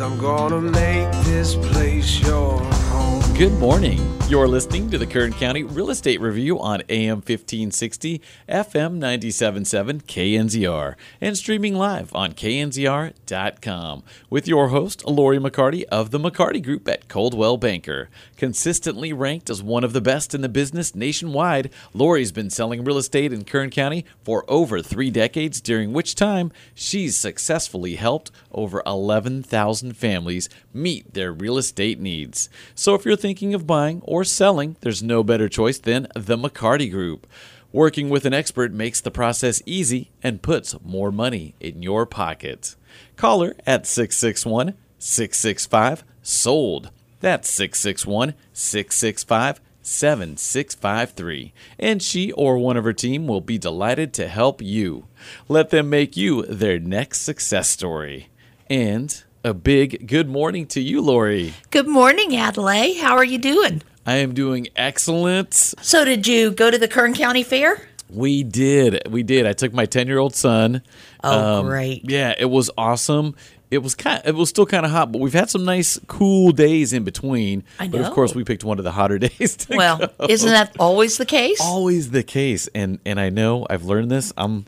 I'm 0.00 0.16
gonna 0.16 0.62
make 0.62 1.10
this 1.24 1.56
place 1.56 2.20
your 2.20 2.58
home. 2.58 3.34
Good 3.34 3.52
morning. 3.58 4.09
You're 4.30 4.46
listening 4.46 4.88
to 4.90 4.96
the 4.96 5.08
Kern 5.08 5.32
County 5.32 5.64
Real 5.64 5.90
Estate 5.90 6.20
Review 6.20 6.60
on 6.60 6.84
AM 6.88 7.16
1560, 7.16 8.22
FM 8.48 8.92
977, 8.92 10.02
KNZR, 10.02 10.94
and 11.20 11.36
streaming 11.36 11.74
live 11.74 12.14
on 12.14 12.34
knzr.com 12.34 14.04
with 14.30 14.46
your 14.46 14.68
host, 14.68 15.04
Lori 15.04 15.38
McCarty 15.38 15.82
of 15.90 16.12
the 16.12 16.20
McCarty 16.20 16.62
Group 16.62 16.86
at 16.86 17.08
Coldwell 17.08 17.56
Banker. 17.56 18.08
Consistently 18.36 19.12
ranked 19.12 19.50
as 19.50 19.64
one 19.64 19.82
of 19.82 19.92
the 19.92 20.00
best 20.00 20.32
in 20.32 20.42
the 20.42 20.48
business 20.48 20.94
nationwide, 20.94 21.68
Lori's 21.92 22.30
been 22.30 22.50
selling 22.50 22.84
real 22.84 22.98
estate 22.98 23.32
in 23.32 23.44
Kern 23.44 23.68
County 23.68 24.04
for 24.22 24.44
over 24.46 24.80
three 24.80 25.10
decades, 25.10 25.60
during 25.60 25.92
which 25.92 26.14
time 26.14 26.52
she's 26.72 27.16
successfully 27.16 27.96
helped 27.96 28.30
over 28.52 28.80
11,000 28.86 29.96
families 29.96 30.48
meet 30.72 31.14
their 31.14 31.32
real 31.32 31.58
estate 31.58 31.98
needs. 31.98 32.48
So 32.76 32.94
if 32.94 33.04
you're 33.04 33.16
thinking 33.16 33.54
of 33.54 33.66
buying 33.66 34.02
or 34.04 34.19
selling, 34.24 34.76
there's 34.80 35.02
no 35.02 35.22
better 35.22 35.48
choice 35.48 35.78
than 35.78 36.08
the 36.14 36.36
McCarty 36.36 36.90
Group. 36.90 37.26
Working 37.72 38.10
with 38.10 38.24
an 38.24 38.34
expert 38.34 38.72
makes 38.72 39.00
the 39.00 39.10
process 39.10 39.62
easy 39.64 40.10
and 40.22 40.42
puts 40.42 40.74
more 40.84 41.12
money 41.12 41.54
in 41.60 41.82
your 41.82 42.04
pocket. 42.04 42.74
Call 43.16 43.42
her 43.42 43.54
at 43.66 43.86
661 43.86 44.74
665 44.98 46.04
SOLD. 46.22 46.90
That's 47.20 47.48
661 47.50 48.34
665 48.52 49.60
7653. 49.82 51.52
And 51.78 52.02
she 52.02 52.32
or 52.32 52.58
one 52.58 52.76
of 52.76 52.84
her 52.84 52.92
team 52.92 53.26
will 53.26 53.40
be 53.40 53.58
delighted 53.58 54.12
to 54.14 54.28
help 54.28 54.60
you. 54.60 55.06
Let 55.48 55.70
them 55.70 55.90
make 55.90 56.16
you 56.16 56.42
their 56.46 56.78
next 56.78 57.20
success 57.20 57.68
story. 57.68 58.28
And 58.68 59.22
a 59.42 59.54
big 59.54 60.06
good 60.06 60.28
morning 60.28 60.66
to 60.68 60.80
you, 60.80 61.00
Lori. 61.00 61.54
Good 61.70 61.88
morning, 61.88 62.36
Adelaide. 62.36 62.98
How 62.98 63.16
are 63.16 63.24
you 63.24 63.38
doing? 63.38 63.82
I 64.06 64.16
am 64.16 64.34
doing 64.34 64.68
excellent. 64.76 65.54
So, 65.54 66.04
did 66.04 66.26
you 66.26 66.50
go 66.50 66.70
to 66.70 66.78
the 66.78 66.88
Kern 66.88 67.14
County 67.14 67.42
Fair? 67.42 67.80
We 68.08 68.42
did. 68.42 69.02
We 69.08 69.22
did. 69.22 69.46
I 69.46 69.52
took 69.52 69.72
my 69.72 69.86
10 69.86 70.06
year 70.08 70.18
old 70.18 70.34
son. 70.34 70.82
Oh, 71.22 71.62
great. 71.62 72.08
Yeah, 72.10 72.34
it 72.36 72.46
was 72.46 72.70
awesome. 72.76 73.36
It 73.70 73.78
was 73.84 73.94
kind. 73.94 74.20
It 74.24 74.34
was 74.34 74.48
still 74.48 74.66
kind 74.66 74.84
of 74.84 74.90
hot, 74.90 75.12
but 75.12 75.20
we've 75.20 75.32
had 75.32 75.48
some 75.48 75.64
nice, 75.64 75.96
cool 76.08 76.50
days 76.50 76.92
in 76.92 77.04
between. 77.04 77.62
I 77.78 77.86
know. 77.86 77.98
But 77.98 78.00
of 78.08 78.12
course, 78.12 78.34
we 78.34 78.42
picked 78.42 78.64
one 78.64 78.78
of 78.78 78.84
the 78.84 78.90
hotter 78.90 79.18
days. 79.28 79.64
Well, 79.70 79.98
go. 79.98 80.26
isn't 80.28 80.48
that 80.50 80.74
always 80.80 81.18
the 81.18 81.26
case? 81.26 81.60
always 81.60 82.10
the 82.10 82.24
case? 82.24 82.68
And 82.74 82.98
and 83.06 83.20
I 83.20 83.28
know 83.30 83.64
I've 83.70 83.84
learned 83.84 84.10
this. 84.10 84.32
I'm 84.36 84.64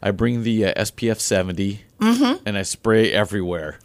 I 0.00 0.12
bring 0.12 0.44
the 0.44 0.66
uh, 0.66 0.82
SPF 0.84 1.18
70 1.18 1.80
Mm-hmm. 2.00 2.42
and 2.46 2.58
I 2.58 2.62
spray 2.62 3.10
everywhere. 3.12 3.78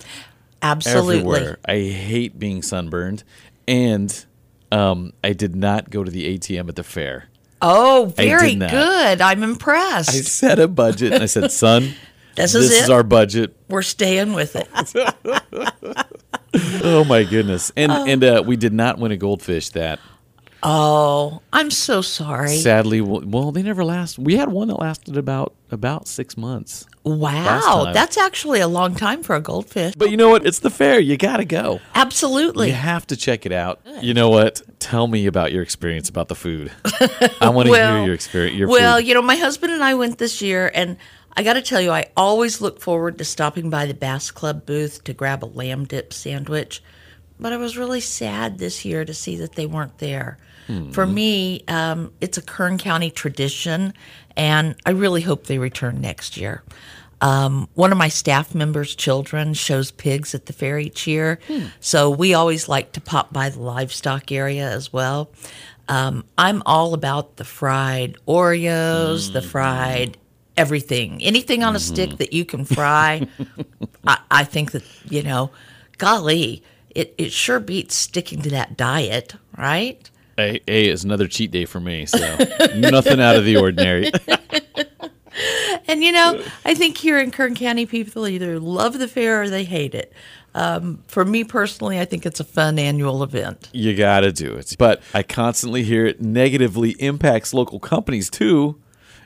Absolutely. 0.62 1.18
Everywhere. 1.20 1.58
I 1.66 1.78
hate 1.80 2.38
being 2.38 2.62
sunburned, 2.62 3.24
and 3.68 4.26
um, 4.72 5.14
I 5.24 5.34
did 5.34 5.56
not 5.56 5.90
go 5.90 6.04
to 6.04 6.12
the 6.12 6.38
ATM 6.38 6.70
at 6.70 6.76
the 6.76 6.84
fair. 6.84 7.26
Oh, 7.62 8.14
very 8.16 8.56
good. 8.56 9.22
I'm 9.22 9.44
impressed. 9.44 10.10
I 10.10 10.22
set 10.22 10.60
a 10.60 10.68
budget 10.68 11.14
and 11.14 11.24
I 11.24 11.26
said, 11.26 11.52
"Son, 11.52 11.94
This 12.36 12.56
is 12.56 12.72
it? 12.72 12.90
our 12.90 13.04
budget." 13.04 13.56
We're 13.68 13.82
staying 13.82 14.34
with 14.34 14.56
it. 14.56 14.68
Oh 16.82 17.04
my 17.04 17.24
goodness! 17.26 17.72
And 17.78 17.92
and 17.92 18.24
uh, 18.24 18.44
we 18.46 18.56
did 18.58 18.74
not 18.74 18.98
win 18.98 19.12
a 19.12 19.18
goldfish. 19.18 19.70
That 19.70 20.00
Oh, 20.62 21.42
I'm 21.54 21.72
so 21.72 22.02
sorry. 22.02 22.58
sadly, 22.58 23.02
well, 23.02 23.22
well, 23.26 23.52
they 23.52 23.62
never 23.64 23.84
last. 23.84 24.20
We 24.20 24.36
had 24.36 24.50
one 24.50 24.68
that 24.68 24.76
lasted 24.76 25.16
about 25.18 25.54
about 25.72 26.08
six 26.08 26.36
months. 26.36 26.86
wow, 27.04 27.92
that's 27.94 28.18
actually 28.18 28.60
a 28.60 28.68
long 28.68 28.96
time 28.96 29.24
for 29.24 29.36
a 29.36 29.40
goldfish. 29.42 29.94
But 29.96 30.10
you 30.12 30.18
know 30.18 30.30
what? 30.30 30.46
It's 30.46 30.60
the 30.60 30.70
fair. 30.70 31.00
You 31.00 31.16
got 31.18 31.38
to 31.38 31.46
go. 31.46 31.80
Absolutely. 31.96 32.68
You 32.68 32.74
have 32.74 33.08
to 33.08 33.16
check 33.16 33.46
it 33.46 33.52
out. 33.52 33.80
You 34.02 34.14
know 34.14 34.30
what? 34.30 34.62
Tell 34.80 35.08
me 35.08 35.28
about 35.28 35.52
your 35.52 35.62
experience 35.64 36.10
about 36.10 36.28
the 36.28 36.36
food. 36.36 36.72
I 37.42 37.50
want 37.50 37.68
to 37.68 37.72
Well- 37.72 37.98
hear 37.98 38.06
your 38.06 38.14
experience. 38.16 38.58
Your 38.58 38.68
well, 38.68 38.98
food. 38.98 39.08
you 39.08 39.14
know, 39.14 39.22
my 39.22 39.36
husband 39.36 39.72
and 39.74 39.84
I 39.84 39.94
went 39.94 40.18
this 40.18 40.42
year, 40.42 40.72
and 40.74 40.98
I 41.38 41.44
got 41.44 41.54
to 41.54 41.62
tell 41.62 41.80
you, 41.80 41.92
I 41.92 42.08
always 42.18 42.60
look 42.62 42.82
forward 42.82 43.18
to 43.20 43.24
stopping 43.26 43.70
by 43.70 43.86
the 43.86 43.94
Basque 43.94 44.34
Club 44.36 44.66
booth 44.66 45.04
to 45.06 45.14
grab 45.14 45.44
a 45.44 45.48
lamb 45.48 45.86
dip 45.86 46.12
sandwich. 46.14 46.82
But 47.40 47.54
I 47.54 47.58
was 47.58 47.78
really 47.78 48.02
sad 48.02 48.58
this 48.58 48.84
year 48.84 49.06
to 49.06 49.14
see 49.14 49.38
that 49.38 49.54
they 49.54 49.66
weren't 49.66 49.98
there. 50.00 50.38
For 50.92 51.08
me, 51.08 51.64
um, 51.68 52.12
it's 52.22 52.38
a 52.38 52.44
Kern 52.44 52.78
County 52.78 53.10
tradition, 53.10 53.92
and 54.38 54.76
I 54.86 54.92
really 54.92 55.22
hope 55.22 55.48
they 55.48 55.58
return 55.58 56.00
next 56.00 56.38
year. 56.38 56.62
Um, 57.22 57.68
one 57.74 57.92
of 57.92 57.98
my 57.98 58.08
staff 58.08 58.54
members' 58.54 58.94
children 58.94 59.56
shows 59.56 59.90
pigs 59.90 60.36
at 60.36 60.46
the 60.46 60.54
fair 60.54 60.78
each 60.78 61.08
year, 61.08 61.40
so 61.80 62.12
we 62.12 62.36
always 62.36 62.70
like 62.70 62.92
to 62.94 63.02
pop 63.02 63.34
by 63.34 63.50
the 63.50 63.60
livestock 63.60 64.32
area 64.32 64.70
as 64.70 64.94
well. 64.94 65.32
Um, 65.88 66.24
I'm 66.38 66.62
all 66.68 66.94
about 66.94 67.38
the 67.38 67.46
fried 67.46 68.16
Oreos, 68.28 69.34
the 69.34 69.42
fried 69.42 70.18
everything, 70.56 71.20
anything 71.24 71.64
on 71.64 71.76
a 71.76 71.80
stick 71.80 72.18
that 72.18 72.32
you 72.32 72.46
can 72.46 72.64
fry. 72.64 73.28
I, 74.06 74.20
I 74.30 74.44
think 74.44 74.72
that 74.74 74.84
you 75.10 75.24
know, 75.24 75.50
golly, 75.98 76.62
it, 77.00 77.16
it 77.18 77.32
sure 77.32 77.60
beats 77.60 77.96
sticking 77.96 78.42
to 78.42 78.50
that 78.50 78.76
diet, 78.76 79.36
right? 79.58 80.10
A, 80.38 80.60
A 80.68 80.90
is 80.90 81.04
another 81.04 81.28
cheat 81.28 81.52
day 81.52 81.66
for 81.66 81.80
me. 81.80 82.06
So 82.06 82.18
nothing 82.76 83.22
out 83.22 83.36
of 83.36 83.46
the 83.46 83.58
ordinary. 83.58 84.12
And 85.88 86.04
you 86.04 86.12
know, 86.12 86.44
I 86.66 86.76
think 86.76 86.98
here 86.98 87.18
in 87.18 87.32
Kern 87.32 87.56
County, 87.56 87.86
people 87.88 88.28
either 88.28 88.60
love 88.60 89.00
the 89.00 89.08
fair 89.08 89.42
or 89.42 89.50
they 89.50 89.64
hate 89.64 89.96
it. 89.96 90.14
Um, 90.54 91.04
for 91.08 91.26
me 91.26 91.44
personally, 91.44 92.00
I 92.00 92.06
think 92.06 92.26
it's 92.26 92.40
a 92.40 92.44
fun 92.44 92.78
annual 92.78 93.24
event. 93.24 93.70
You 93.72 93.96
got 93.96 94.20
to 94.20 94.32
do 94.32 94.54
it. 94.54 94.76
But 94.78 95.02
I 95.14 95.24
constantly 95.24 95.84
hear 95.84 96.06
it 96.06 96.22
negatively 96.22 96.92
impacts 96.92 97.56
local 97.56 97.80
companies 97.80 98.30
too, 98.30 98.80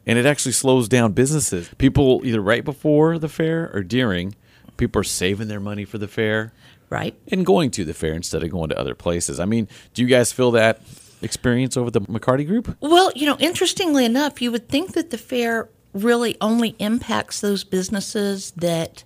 and 0.05 0.17
it 0.17 0.25
actually 0.25 0.53
slows 0.53 0.87
down 0.87 1.11
businesses. 1.11 1.69
People 1.79 2.21
either 2.23 2.41
right 2.41 2.63
before 2.63 3.17
the 3.17 3.29
fair 3.29 3.69
or 3.73 3.81
during, 3.81 4.35
people 4.77 5.01
are 5.01 5.05
saving 5.05 5.49
their 5.49 5.59
money 5.59 5.83
for 5.83 5.97
the 5.97 6.07
fair 6.07 6.53
Right? 6.93 7.15
and 7.31 7.45
going 7.45 7.71
to 7.71 7.83
the 7.83 7.93
fair 7.93 8.13
instead 8.13 8.43
of 8.43 8.51
going 8.51 8.69
to 8.69 8.79
other 8.79 8.93
places. 8.93 9.39
I 9.39 9.45
mean, 9.45 9.67
do 9.93 10.01
you 10.03 10.07
guys 10.07 10.31
feel 10.31 10.51
that 10.51 10.81
experience 11.23 11.75
over 11.75 11.89
the 11.89 12.01
McCarty 12.01 12.45
group? 12.45 12.75
Well, 12.81 13.11
you 13.15 13.25
know, 13.25 13.37
interestingly 13.39 14.05
enough, 14.05 14.41
you 14.41 14.51
would 14.51 14.69
think 14.69 14.93
that 14.93 15.09
the 15.09 15.17
fair 15.17 15.69
really 15.93 16.37
only 16.41 16.75
impacts 16.79 17.41
those 17.41 17.63
businesses 17.63 18.51
that 18.57 19.03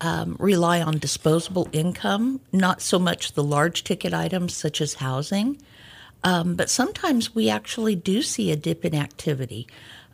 um, 0.00 0.36
rely 0.38 0.80
on 0.80 0.98
disposable 0.98 1.68
income, 1.72 2.40
not 2.52 2.80
so 2.80 2.98
much 2.98 3.32
the 3.32 3.42
large 3.42 3.84
ticket 3.84 4.12
items 4.12 4.54
such 4.54 4.80
as 4.80 4.94
housing. 4.94 5.60
Um, 6.24 6.54
but 6.54 6.70
sometimes 6.70 7.34
we 7.34 7.48
actually 7.48 7.94
do 7.94 8.22
see 8.22 8.50
a 8.50 8.56
dip 8.56 8.84
in 8.84 8.94
activity 8.94 9.66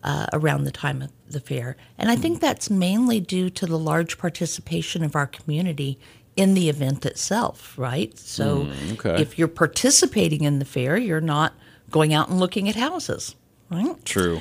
uh, 0.02 0.26
around 0.32 0.64
the 0.64 0.72
time 0.72 1.02
of 1.02 1.10
the 1.28 1.40
fair. 1.40 1.76
And 1.96 2.10
I 2.10 2.16
think 2.16 2.40
that's 2.40 2.68
mainly 2.68 3.20
due 3.20 3.50
to 3.50 3.66
the 3.66 3.78
large 3.78 4.18
participation 4.18 5.04
of 5.04 5.16
our 5.16 5.26
community 5.26 5.98
in 6.36 6.54
the 6.54 6.68
event 6.68 7.04
itself, 7.04 7.76
right? 7.78 8.16
So 8.18 8.68
okay. 8.92 9.20
if 9.20 9.38
you're 9.38 9.48
participating 9.48 10.44
in 10.44 10.58
the 10.58 10.64
fair, 10.64 10.96
you're 10.96 11.20
not 11.20 11.54
going 11.90 12.14
out 12.14 12.28
and 12.28 12.40
looking 12.40 12.68
at 12.68 12.76
houses, 12.76 13.34
right? 13.70 14.02
True. 14.04 14.40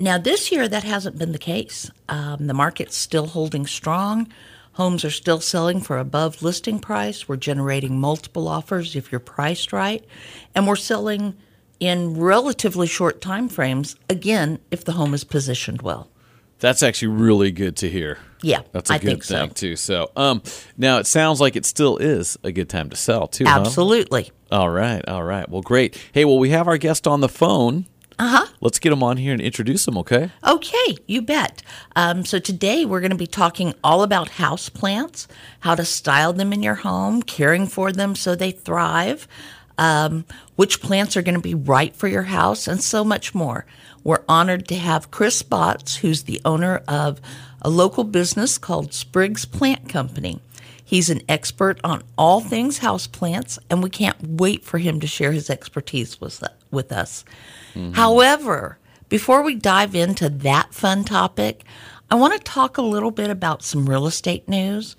Now, 0.00 0.18
this 0.18 0.50
year, 0.50 0.68
that 0.68 0.82
hasn't 0.84 1.18
been 1.18 1.32
the 1.32 1.38
case. 1.38 1.90
Um, 2.08 2.46
the 2.46 2.54
market's 2.54 2.96
still 2.96 3.28
holding 3.28 3.66
strong. 3.66 4.28
Homes 4.72 5.04
are 5.04 5.10
still 5.10 5.40
selling 5.40 5.80
for 5.80 5.98
above 5.98 6.42
listing 6.42 6.80
price. 6.80 7.28
We're 7.28 7.36
generating 7.36 8.00
multiple 8.00 8.48
offers 8.48 8.96
if 8.96 9.12
you're 9.12 9.20
priced 9.20 9.72
right. 9.72 10.04
And 10.54 10.66
we're 10.66 10.76
selling 10.76 11.36
in 11.78 12.18
relatively 12.18 12.88
short 12.88 13.20
time 13.20 13.48
frames, 13.48 13.94
again, 14.10 14.58
if 14.70 14.84
the 14.84 14.92
home 14.92 15.14
is 15.14 15.22
positioned 15.22 15.80
well. 15.80 16.10
That's 16.60 16.82
actually 16.82 17.08
really 17.08 17.50
good 17.52 17.76
to 17.78 17.90
hear. 17.90 18.18
Yeah, 18.42 18.60
That's 18.72 18.90
a 18.90 18.94
I 18.94 18.98
good 18.98 19.06
think 19.08 19.24
so. 19.24 19.38
thing 19.40 19.50
too. 19.50 19.76
So, 19.76 20.10
um, 20.16 20.42
now 20.76 20.98
it 20.98 21.06
sounds 21.06 21.40
like 21.40 21.56
it 21.56 21.64
still 21.64 21.96
is 21.96 22.36
a 22.44 22.52
good 22.52 22.68
time 22.68 22.90
to 22.90 22.96
sell 22.96 23.26
too. 23.26 23.44
huh? 23.46 23.60
Absolutely. 23.60 24.30
All 24.52 24.68
right, 24.70 25.06
all 25.08 25.22
right. 25.24 25.48
Well, 25.48 25.62
great. 25.62 25.98
Hey, 26.12 26.24
well, 26.24 26.38
we 26.38 26.50
have 26.50 26.68
our 26.68 26.76
guest 26.78 27.06
on 27.06 27.20
the 27.20 27.28
phone. 27.28 27.86
Uh 28.18 28.28
huh. 28.28 28.46
Let's 28.60 28.78
get 28.78 28.90
them 28.90 29.02
on 29.02 29.16
here 29.16 29.32
and 29.32 29.40
introduce 29.40 29.84
them, 29.86 29.98
okay? 29.98 30.30
Okay, 30.46 30.96
you 31.08 31.20
bet. 31.22 31.62
Um, 31.96 32.24
so 32.24 32.38
today 32.38 32.84
we're 32.84 33.00
going 33.00 33.10
to 33.10 33.16
be 33.16 33.26
talking 33.26 33.74
all 33.82 34.02
about 34.02 34.28
house 34.28 34.68
plants, 34.68 35.26
how 35.60 35.74
to 35.74 35.84
style 35.84 36.32
them 36.32 36.52
in 36.52 36.62
your 36.62 36.76
home, 36.76 37.22
caring 37.22 37.66
for 37.66 37.90
them 37.92 38.14
so 38.14 38.34
they 38.36 38.52
thrive, 38.52 39.26
um, 39.78 40.24
which 40.56 40.80
plants 40.80 41.16
are 41.16 41.22
going 41.22 41.34
to 41.34 41.40
be 41.40 41.54
right 41.54 41.94
for 41.96 42.06
your 42.08 42.22
house, 42.22 42.68
and 42.68 42.80
so 42.82 43.04
much 43.04 43.34
more. 43.34 43.66
We're 44.04 44.22
honored 44.28 44.68
to 44.68 44.76
have 44.76 45.10
Chris 45.10 45.42
Botts, 45.42 45.96
who's 45.96 46.24
the 46.24 46.40
owner 46.44 46.82
of 46.86 47.20
a 47.62 47.70
local 47.70 48.04
business 48.04 48.58
called 48.58 48.92
Spriggs 48.92 49.46
Plant 49.46 49.88
Company. 49.88 50.40
He's 50.84 51.08
an 51.08 51.22
expert 51.26 51.80
on 51.82 52.02
all 52.18 52.42
things 52.42 52.80
houseplants, 52.80 53.58
and 53.70 53.82
we 53.82 53.88
can't 53.88 54.22
wait 54.22 54.62
for 54.62 54.76
him 54.76 55.00
to 55.00 55.06
share 55.06 55.32
his 55.32 55.48
expertise 55.48 56.20
with, 56.20 56.44
with 56.70 56.92
us. 56.92 57.24
Mm-hmm. 57.74 57.94
However, 57.94 58.78
before 59.08 59.42
we 59.42 59.54
dive 59.54 59.94
into 59.94 60.28
that 60.28 60.74
fun 60.74 61.04
topic, 61.04 61.64
I 62.10 62.16
want 62.16 62.34
to 62.34 62.38
talk 62.38 62.76
a 62.76 62.82
little 62.82 63.10
bit 63.10 63.30
about 63.30 63.62
some 63.62 63.88
real 63.88 64.06
estate 64.06 64.46
news. 64.46 64.94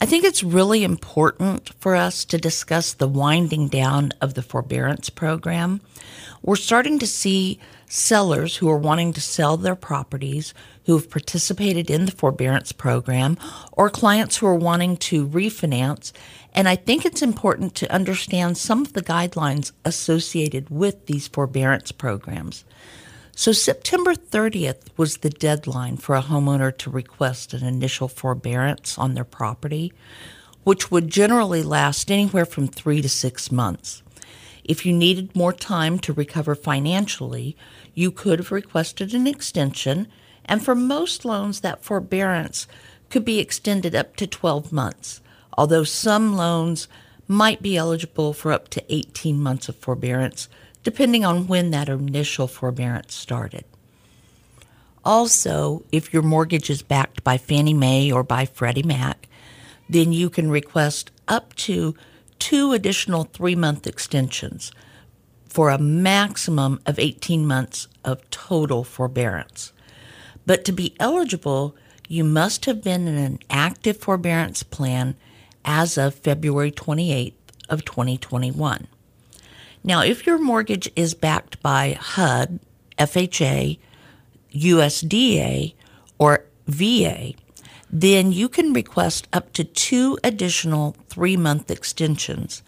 I 0.00 0.06
think 0.06 0.24
it's 0.24 0.44
really 0.44 0.84
important 0.84 1.70
for 1.80 1.96
us 1.96 2.24
to 2.26 2.38
discuss 2.38 2.92
the 2.92 3.08
winding 3.08 3.66
down 3.66 4.12
of 4.20 4.34
the 4.34 4.42
forbearance 4.42 5.10
program. 5.10 5.80
We're 6.42 6.56
starting 6.56 7.00
to 7.00 7.06
see 7.06 7.58
sellers 7.88 8.56
who 8.56 8.68
are 8.68 8.78
wanting 8.78 9.12
to 9.12 9.20
sell 9.20 9.56
their 9.56 9.76
properties 9.76 10.52
who 10.86 10.96
have 10.96 11.10
participated 11.10 11.90
in 11.90 12.06
the 12.06 12.12
forbearance 12.12 12.72
program 12.72 13.36
or 13.72 13.90
clients 13.90 14.36
who 14.36 14.46
are 14.46 14.54
wanting 14.54 14.96
to 14.96 15.26
refinance. 15.28 16.12
And 16.54 16.68
I 16.68 16.76
think 16.76 17.04
it's 17.04 17.22
important 17.22 17.74
to 17.76 17.92
understand 17.92 18.56
some 18.56 18.82
of 18.82 18.92
the 18.92 19.02
guidelines 19.02 19.72
associated 19.84 20.70
with 20.70 21.06
these 21.06 21.28
forbearance 21.28 21.92
programs. 21.92 22.64
So, 23.38 23.52
September 23.52 24.14
30th 24.14 24.86
was 24.96 25.18
the 25.18 25.28
deadline 25.28 25.98
for 25.98 26.16
a 26.16 26.22
homeowner 26.22 26.76
to 26.78 26.88
request 26.88 27.52
an 27.52 27.66
initial 27.66 28.08
forbearance 28.08 28.96
on 28.96 29.12
their 29.12 29.24
property, 29.24 29.92
which 30.64 30.90
would 30.90 31.08
generally 31.08 31.62
last 31.62 32.10
anywhere 32.10 32.46
from 32.46 32.66
three 32.66 33.02
to 33.02 33.10
six 33.10 33.52
months. 33.52 34.02
If 34.68 34.84
you 34.84 34.92
needed 34.92 35.36
more 35.36 35.52
time 35.52 35.98
to 36.00 36.12
recover 36.12 36.56
financially, 36.56 37.56
you 37.94 38.10
could 38.10 38.40
have 38.40 38.50
requested 38.50 39.14
an 39.14 39.26
extension, 39.26 40.08
and 40.44 40.64
for 40.64 40.74
most 40.74 41.24
loans, 41.24 41.60
that 41.60 41.84
forbearance 41.84 42.66
could 43.08 43.24
be 43.24 43.38
extended 43.38 43.94
up 43.94 44.16
to 44.16 44.26
12 44.26 44.72
months, 44.72 45.20
although 45.56 45.84
some 45.84 46.34
loans 46.34 46.88
might 47.28 47.62
be 47.62 47.76
eligible 47.76 48.32
for 48.32 48.52
up 48.52 48.68
to 48.68 48.84
18 48.92 49.40
months 49.40 49.68
of 49.68 49.76
forbearance, 49.76 50.48
depending 50.82 51.24
on 51.24 51.46
when 51.46 51.70
that 51.70 51.88
initial 51.88 52.48
forbearance 52.48 53.14
started. 53.14 53.64
Also, 55.04 55.84
if 55.92 56.12
your 56.12 56.22
mortgage 56.22 56.68
is 56.68 56.82
backed 56.82 57.22
by 57.22 57.38
Fannie 57.38 57.72
Mae 57.72 58.10
or 58.10 58.24
by 58.24 58.44
Freddie 58.44 58.82
Mac, 58.82 59.28
then 59.88 60.12
you 60.12 60.28
can 60.28 60.50
request 60.50 61.12
up 61.28 61.54
to 61.54 61.94
two 62.38 62.72
additional 62.72 63.24
three 63.24 63.56
month 63.56 63.86
extensions 63.86 64.72
for 65.48 65.70
a 65.70 65.78
maximum 65.78 66.80
of 66.84 66.98
18 66.98 67.46
months 67.46 67.88
of 68.04 68.28
total 68.30 68.84
forbearance. 68.84 69.72
But 70.44 70.64
to 70.66 70.72
be 70.72 70.94
eligible, 71.00 71.74
you 72.08 72.24
must 72.24 72.66
have 72.66 72.82
been 72.82 73.08
in 73.08 73.16
an 73.16 73.38
active 73.50 73.96
forbearance 73.96 74.62
plan 74.62 75.16
as 75.64 75.98
of 75.98 76.14
February 76.14 76.70
28th 76.70 77.32
of 77.68 77.84
2021. 77.84 78.86
Now, 79.82 80.02
if 80.02 80.26
your 80.26 80.38
mortgage 80.38 80.90
is 80.96 81.14
backed 81.14 81.62
by 81.62 81.96
HUD, 81.98 82.60
FHA, 82.98 83.78
USDA, 84.52 85.74
or 86.18 86.44
VA, 86.66 87.34
then 87.90 88.32
you 88.32 88.48
can 88.48 88.72
request 88.72 89.28
up 89.32 89.52
to 89.52 89.64
two 89.64 90.18
additional 90.24 90.96
three 91.08 91.36
month 91.36 91.70
extensions 91.70 92.62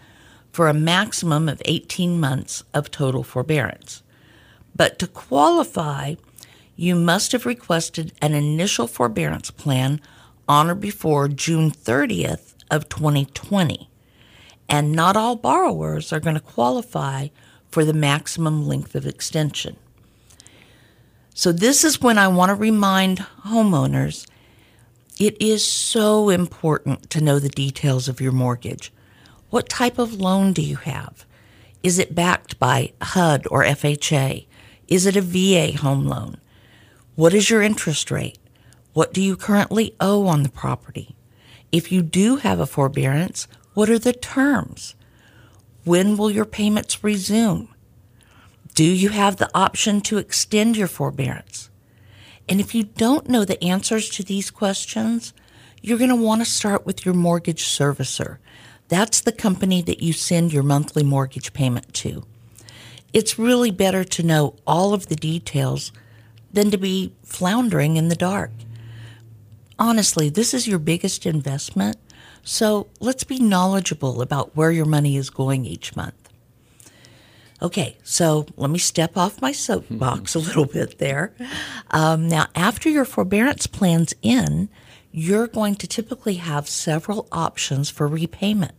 for 0.53 0.69
a 0.69 0.75
maximum 0.75 1.49
of 1.49 1.63
18 1.65 2.19
months 2.19 2.65
of 2.73 2.91
total 2.91 3.23
forbearance. 3.23 4.03
But 4.75 4.99
to 5.01 5.07
qualify, 5.07 6.15
you 6.77 6.95
must 6.95 7.33
have 7.33 7.47
requested 7.47 8.13
an 8.23 8.35
initial 8.35 8.87
forbearance 8.87 9.51
plan 9.51 10.01
on 10.49 10.71
or 10.71 10.75
before 10.75 11.29
June 11.29 11.71
30th 11.71 12.55
of 12.71 12.89
2020. 12.89 13.91
And 14.69 14.93
not 14.93 15.17
all 15.17 15.37
borrowers 15.37 16.13
are 16.13 16.21
going 16.21 16.35
to 16.35 16.41
qualify 16.41 17.29
for 17.71 17.85
the 17.85 17.93
maximum 17.93 18.67
length 18.67 18.95
of 18.95 19.07
extension. 19.07 19.77
So, 21.35 21.53
this 21.53 21.85
is 21.85 22.01
when 22.01 22.19
I 22.19 22.29
want 22.29 22.51
to 22.51 22.55
remind 22.55 23.19
homeowners 23.47 24.27
it 25.19 25.37
is 25.43 25.69
so 25.69 26.29
important 26.29 27.11
to 27.11 27.21
know 27.21 27.39
the 27.39 27.49
details 27.49 28.09
of 28.09 28.21
your 28.21 28.33
mortgage. 28.33 28.93
What 29.51 29.69
type 29.69 29.99
of 29.99 30.21
loan 30.21 30.53
do 30.53 30.63
you 30.63 30.77
have? 30.77 31.27
Is 31.83 31.99
it 31.99 32.15
backed 32.15 32.59
by 32.59 32.93
HUD 33.03 33.47
or 33.51 33.65
FHA? 33.65 34.47
Is 34.87 35.07
it 35.07 35.17
a 35.17 35.21
VA 35.21 35.77
home 35.77 36.07
loan? 36.07 36.37
What 37.17 37.35
is 37.35 37.51
your 37.51 37.63
interest 37.63 38.11
rate? 38.11 38.39
What 38.93 39.13
do 39.13 39.21
you 39.21 39.37
currently 39.37 39.95
owe 40.01 40.27
on 40.27 40.45
the 40.45 40.49
property? 40.49 41.17
If 41.73 41.91
you 41.91 42.03
do 42.03 42.37
have 42.37 42.61
a 42.61 42.67
forbearance, 42.67 43.49
what 43.75 43.91
are 43.91 43.99
the 43.99 44.13
terms? 44.13 44.95
When 45.85 46.17
will 46.17 46.31
your 46.31 46.45
payments 46.45 47.03
resume? 47.03 47.69
Do 48.75 48.85
you 48.85 49.09
have 49.09 49.37
the 49.37 49.51
option 49.53 50.01
to 50.03 50.19
extend 50.19 50.77
your 50.77 50.87
forbearance? 50.87 51.71
And 52.49 52.61
if 52.61 52.75
you 52.75 52.85
don't 52.85 53.29
know 53.29 53.45
the 53.45 53.63
answers 53.63 54.09
to 54.11 54.23
these 54.23 54.51
questions, 54.51 55.33
you're 55.83 55.99
going 55.99 56.11
to 56.11 56.17
want 56.17 56.41
to 56.41 56.51
start 56.51 56.87
with 56.87 57.05
your 57.05 57.15
mortgage 57.15 57.65
servicer. 57.65 58.39
That's 58.89 59.21
the 59.21 59.33
company 59.33 59.83
that 59.83 60.03
you 60.03 60.13
send 60.13 60.53
your 60.53 60.63
monthly 60.63 61.03
mortgage 61.03 61.53
payment 61.53 61.93
to. 61.95 62.25
It's 63.13 63.39
really 63.39 63.71
better 63.71 64.03
to 64.05 64.23
know 64.23 64.57
all 64.67 64.95
of 64.95 65.09
the 65.09 65.17
details 65.17 65.93
than 66.53 66.71
to 66.71 66.79
be 66.79 67.15
floundering 67.23 67.97
in 67.97 68.09
the 68.09 68.17
dark. 68.17 68.51
Honestly, 69.79 70.29
this 70.29 70.55
is 70.55 70.67
your 70.67 70.79
biggest 70.79 71.27
investment, 71.27 71.97
so 72.43 72.89
let's 72.99 73.25
be 73.25 73.39
knowledgeable 73.39 74.23
about 74.23 74.57
where 74.57 74.71
your 74.71 74.87
money 74.87 75.17
is 75.17 75.31
going 75.31 75.65
each 75.65 75.95
month. 75.95 76.28
Okay, 77.61 77.97
so 78.05 78.47
let 78.57 78.71
me 78.71 78.79
step 78.79 79.17
off 79.17 79.43
my 79.43 79.51
soapbox 79.51 80.35
a 80.35 80.39
little 80.39 80.65
bit 80.65 80.99
there. 80.99 81.33
Um, 81.91 82.29
now, 82.29 82.47
after 82.55 82.89
your 82.89 83.05
forbearance 83.05 83.67
plan's 83.67 84.15
in, 84.23 84.69
you're 85.11 85.49
going 85.49 85.75
to 85.77 85.89
typically 85.89 86.35
have 86.35 86.69
several 86.69 87.27
options 87.33 87.91
for 87.91 88.07
repayment. 88.07 88.73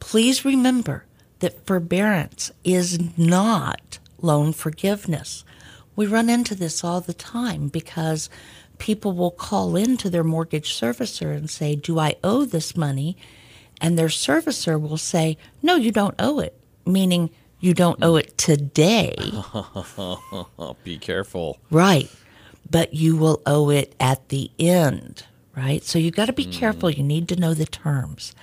Please 0.00 0.44
remember 0.44 1.04
that 1.38 1.64
forbearance 1.64 2.50
is 2.64 2.98
not 3.16 4.00
loan 4.20 4.52
forgiveness. 4.52 5.44
We 5.94 6.06
run 6.06 6.28
into 6.28 6.56
this 6.56 6.82
all 6.82 7.00
the 7.00 7.14
time 7.14 7.68
because 7.68 8.28
people 8.78 9.12
will 9.12 9.30
call 9.30 9.76
into 9.76 10.10
their 10.10 10.24
mortgage 10.24 10.74
servicer 10.74 11.36
and 11.36 11.48
say, 11.48 11.76
Do 11.76 12.00
I 12.00 12.16
owe 12.24 12.44
this 12.44 12.76
money? 12.76 13.16
And 13.80 13.96
their 13.96 14.08
servicer 14.08 14.80
will 14.80 14.96
say, 14.96 15.36
No, 15.62 15.76
you 15.76 15.92
don't 15.92 16.16
owe 16.18 16.40
it, 16.40 16.58
meaning 16.84 17.30
you 17.62 17.74
don't 17.74 18.02
owe 18.02 18.16
it 18.16 18.36
today. 18.36 19.14
Be 20.84 20.98
careful. 20.98 21.58
Right. 21.70 22.10
But 22.68 22.92
you 22.92 23.16
will 23.16 23.40
owe 23.46 23.70
it 23.70 23.94
at 24.00 24.28
the 24.30 24.50
end, 24.58 25.24
right? 25.56 25.84
So 25.84 25.98
you 25.98 26.10
got 26.10 26.26
to 26.26 26.32
be 26.32 26.44
hmm. 26.44 26.50
careful. 26.50 26.90
You 26.90 27.04
need 27.04 27.28
to 27.28 27.36
know 27.36 27.54
the 27.54 27.64
terms. 27.64 28.34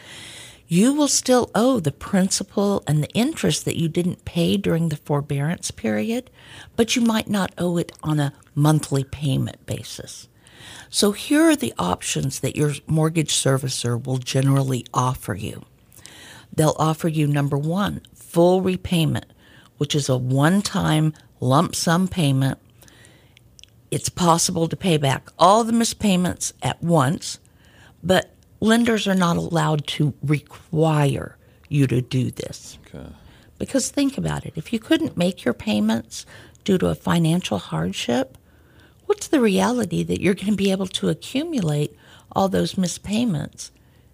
You 0.68 0.94
will 0.94 1.10
still 1.10 1.52
owe 1.54 1.80
the 1.80 1.92
principal 1.92 2.82
and 2.88 3.04
the 3.04 3.10
interest 3.10 3.66
that 3.66 3.76
you 3.76 3.90
didn't 3.90 4.24
pay 4.24 4.56
during 4.56 4.88
the 4.88 4.98
forbearance 4.98 5.72
period, 5.72 6.30
but 6.76 6.96
you 6.96 7.02
might 7.02 7.28
not 7.28 7.54
owe 7.58 7.78
it 7.78 7.92
on 8.02 8.20
a 8.20 8.34
monthly 8.56 9.04
payment 9.04 9.66
basis. 9.66 10.30
So 10.90 11.12
here 11.12 11.42
are 11.50 11.56
the 11.56 11.74
options 11.78 12.40
that 12.40 12.56
your 12.56 12.74
mortgage 12.88 13.34
servicer 13.34 14.02
will 14.02 14.20
generally 14.20 14.86
offer 14.94 15.34
you. 15.34 15.66
They'll 16.54 16.76
offer 16.78 17.08
you 17.08 17.28
number 17.28 17.58
one, 17.58 18.02
full 18.30 18.62
repayment, 18.62 19.26
which 19.78 19.96
is 19.96 20.08
a 20.08 20.18
one 20.18 20.62
time 20.62 21.14
lump 21.40 21.76
sum 21.76 22.08
payment. 22.08 22.60
It's 23.92 24.10
possible 24.10 24.68
to 24.68 24.78
pay 24.78 24.98
back 24.98 25.30
all 25.40 25.64
the 25.64 25.74
missed 25.74 26.00
payments 26.00 26.54
at 26.62 26.82
once, 26.84 27.40
but 28.04 28.36
lenders 28.60 29.08
are 29.08 29.16
not 29.16 29.38
allowed 29.38 29.88
to 29.88 30.14
require 30.22 31.38
you 31.70 31.88
to 31.88 32.02
do 32.02 32.30
this. 32.30 32.78
Okay. 32.88 33.08
Because 33.58 33.90
think 33.90 34.18
about 34.18 34.46
it 34.46 34.54
if 34.56 34.72
you 34.72 34.80
couldn't 34.80 35.18
make 35.18 35.44
your 35.44 35.54
payments 35.54 36.26
due 36.64 36.78
to 36.78 36.88
a 36.88 36.96
financial 36.96 37.58
hardship, 37.58 38.38
what's 39.06 39.28
the 39.28 39.42
reality 39.42 40.04
that 40.04 40.22
you're 40.22 40.36
going 40.36 40.48
to 40.48 40.56
be 40.56 40.72
able 40.72 40.88
to 40.88 41.10
accumulate 41.10 41.96
all 42.32 42.48
those 42.48 42.78
missed 42.78 43.02
payments 43.02 43.72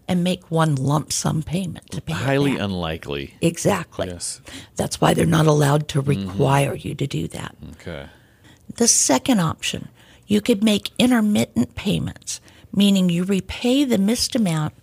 and 0.08 0.24
make 0.24 0.52
one 0.52 0.76
lump 0.76 1.12
sum 1.12 1.42
payment 1.44 1.90
to 1.92 2.02
pay 2.02 2.14
it 2.14 2.18
Highly 2.18 2.58
unlikely. 2.58 3.36
Exactly. 3.42 4.08
Yes. 4.08 4.42
That's 4.76 5.02
why 5.02 5.14
they're 5.14 5.26
not 5.26 5.48
allowed 5.48 5.88
to 5.90 6.02
require 6.02 6.76
you 6.76 6.94
to 6.96 7.08
do 7.08 7.28
that. 7.30 7.56
Okay. 7.74 8.08
The 8.76 8.88
second 8.88 9.40
option, 9.40 9.90
you 10.28 10.42
could 10.42 10.64
make 10.64 10.92
intermittent 11.00 11.76
payments, 11.76 12.40
meaning 12.74 13.10
you 13.10 13.24
repay 13.24 13.84
the 13.84 13.98
missed 13.98 14.36
amount 14.36 14.74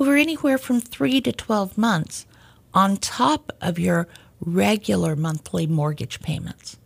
over 0.00 0.16
anywhere 0.16 0.58
from 0.58 0.80
3 0.80 1.20
to 1.20 1.32
12 1.32 1.76
months 1.78 2.26
on 2.74 2.96
top 2.96 3.52
of 3.60 3.78
your 3.78 4.08
regular 4.40 5.14
monthly 5.14 5.66
mortgage 5.66 6.20
payments. 6.20 6.78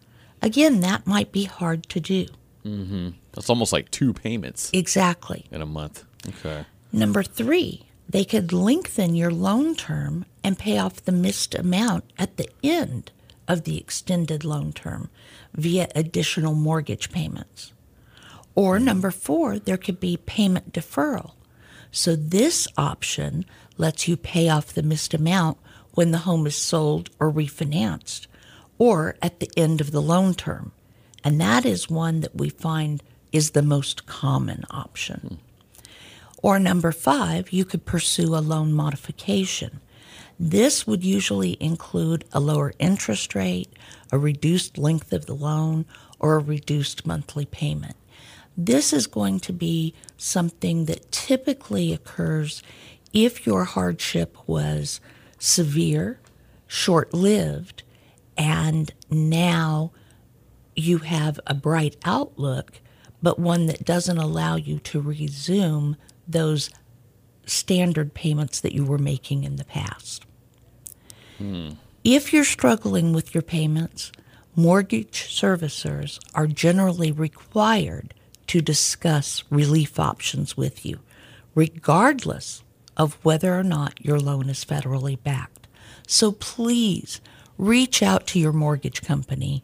Again, 0.43 0.81
that 0.81 1.07
might 1.07 1.33
be 1.33 1.45
hard 1.45 1.89
to 1.91 2.01
do. 2.01 2.27
mhm 2.65 3.15
That's 3.33 3.49
almost 3.49 3.73
like 3.73 3.91
two 3.91 4.13
payments 4.13 4.71
Exactly. 4.73 5.47
in 5.51 5.63
a 5.63 5.67
month. 5.67 6.05
Okay. 6.29 6.67
Number 6.97 7.23
three, 7.23 7.83
they 8.09 8.25
could 8.25 8.55
lengthen 8.55 9.15
your 9.15 9.31
loan 9.31 9.75
term 9.75 10.25
and 10.43 10.59
pay 10.59 10.79
off 10.79 11.05
the 11.05 11.13
missed 11.13 11.55
amount 11.55 12.11
at 12.19 12.39
the 12.39 12.49
end 12.63 13.13
of 13.47 13.65
the 13.65 13.77
extended 13.77 14.47
loan 14.47 14.73
term 14.73 15.11
via 15.53 15.89
additional 15.95 16.55
mortgage 16.55 17.13
payments. 17.13 17.75
Or 18.55 18.79
number 18.79 19.11
four, 19.11 19.59
there 19.59 19.77
could 19.77 20.01
be 20.01 20.17
payment 20.17 20.73
deferral. 20.73 21.33
So 21.91 22.17
this 22.17 22.67
option 22.79 23.45
lets 23.77 24.09
you 24.09 24.17
pay 24.17 24.49
off 24.49 24.73
the 24.73 24.83
missed 24.83 25.13
amount 25.13 25.59
when 25.93 26.13
the 26.13 26.25
home 26.25 26.47
is 26.47 26.57
sold 26.57 27.11
or 27.21 27.31
refinanced, 27.31 28.27
or 28.79 29.17
at 29.21 29.41
the 29.41 29.51
end 29.55 29.83
of 29.83 29.91
the 29.91 30.01
loan 30.01 30.33
term. 30.33 30.73
And 31.23 31.39
that 31.43 31.67
is 31.67 31.91
one 31.91 32.21
that 32.21 32.37
we 32.37 32.49
find 32.49 33.03
is 33.33 33.51
the 33.51 33.61
most 33.61 34.07
common 34.07 34.65
option. 34.71 35.41
Or 36.43 36.59
number 36.59 36.93
five, 36.93 37.53
you 37.53 37.65
could 37.65 37.85
pursue 37.85 38.35
a 38.35 38.39
loan 38.39 38.73
modification. 38.73 39.81
This 40.39 40.87
would 40.87 41.03
usually 41.03 41.57
include 41.61 42.25
a 42.33 42.41
lower 42.41 42.73
interest 42.79 43.35
rate, 43.35 43.73
a 44.13 44.19
reduced 44.19 44.77
length 44.77 45.13
of 45.13 45.27
the 45.27 45.35
loan, 45.35 45.87
or 46.19 46.37
a 46.37 46.43
reduced 46.45 47.07
monthly 47.07 47.47
payment. 47.47 47.97
This 48.57 48.93
is 48.93 49.07
going 49.07 49.41
to 49.41 49.53
be 49.53 49.95
something 50.17 50.87
that 50.87 51.11
typically 51.11 51.93
occurs 51.93 52.63
if 53.13 53.47
your 53.47 53.65
hardship 53.65 54.37
was 54.47 55.01
severe, 55.39 56.21
short 56.67 57.13
lived, 57.13 57.83
and 58.37 58.93
now 59.11 59.93
you 60.75 60.99
have 60.99 61.41
a 61.47 61.55
bright 61.55 61.97
outlook, 62.05 62.81
but 63.23 63.39
one 63.39 63.67
that 63.67 63.85
doesn't 63.85 64.19
allow 64.19 64.57
you 64.57 64.79
to 64.81 65.01
resume 65.01 65.97
those 66.27 66.71
standard 67.47 68.15
payments 68.15 68.61
that 68.61 68.75
you 68.75 68.85
were 68.85 68.99
making 68.99 69.45
in 69.45 69.57
the 69.57 69.65
past. 69.65 70.27
Hmm. 71.39 71.71
If 72.03 72.33
you're 72.33 72.45
struggling 72.45 73.13
with 73.13 73.35
your 73.35 73.43
payments, 73.43 74.13
mortgage 74.55 75.25
servicers 75.29 76.19
are 76.35 76.47
generally 76.47 77.13
required 77.13 78.15
to 78.49 78.61
discuss 78.61 79.45
relief 79.51 79.99
options 79.99 80.57
with 80.57 80.87
you, 80.87 81.01
regardless 81.55 82.63
of 82.97 83.19
whether 83.25 83.59
or 83.59 83.63
not 83.63 84.05
your 84.05 84.19
loan 84.19 84.49
is 84.49 84.65
federally 84.65 85.21
backed. 85.23 85.67
So 86.07 86.33
please 86.33 87.21
reach 87.59 88.03
out 88.03 88.27
to 88.29 88.39
your 88.39 88.53
mortgage 88.53 89.03
company 89.03 89.63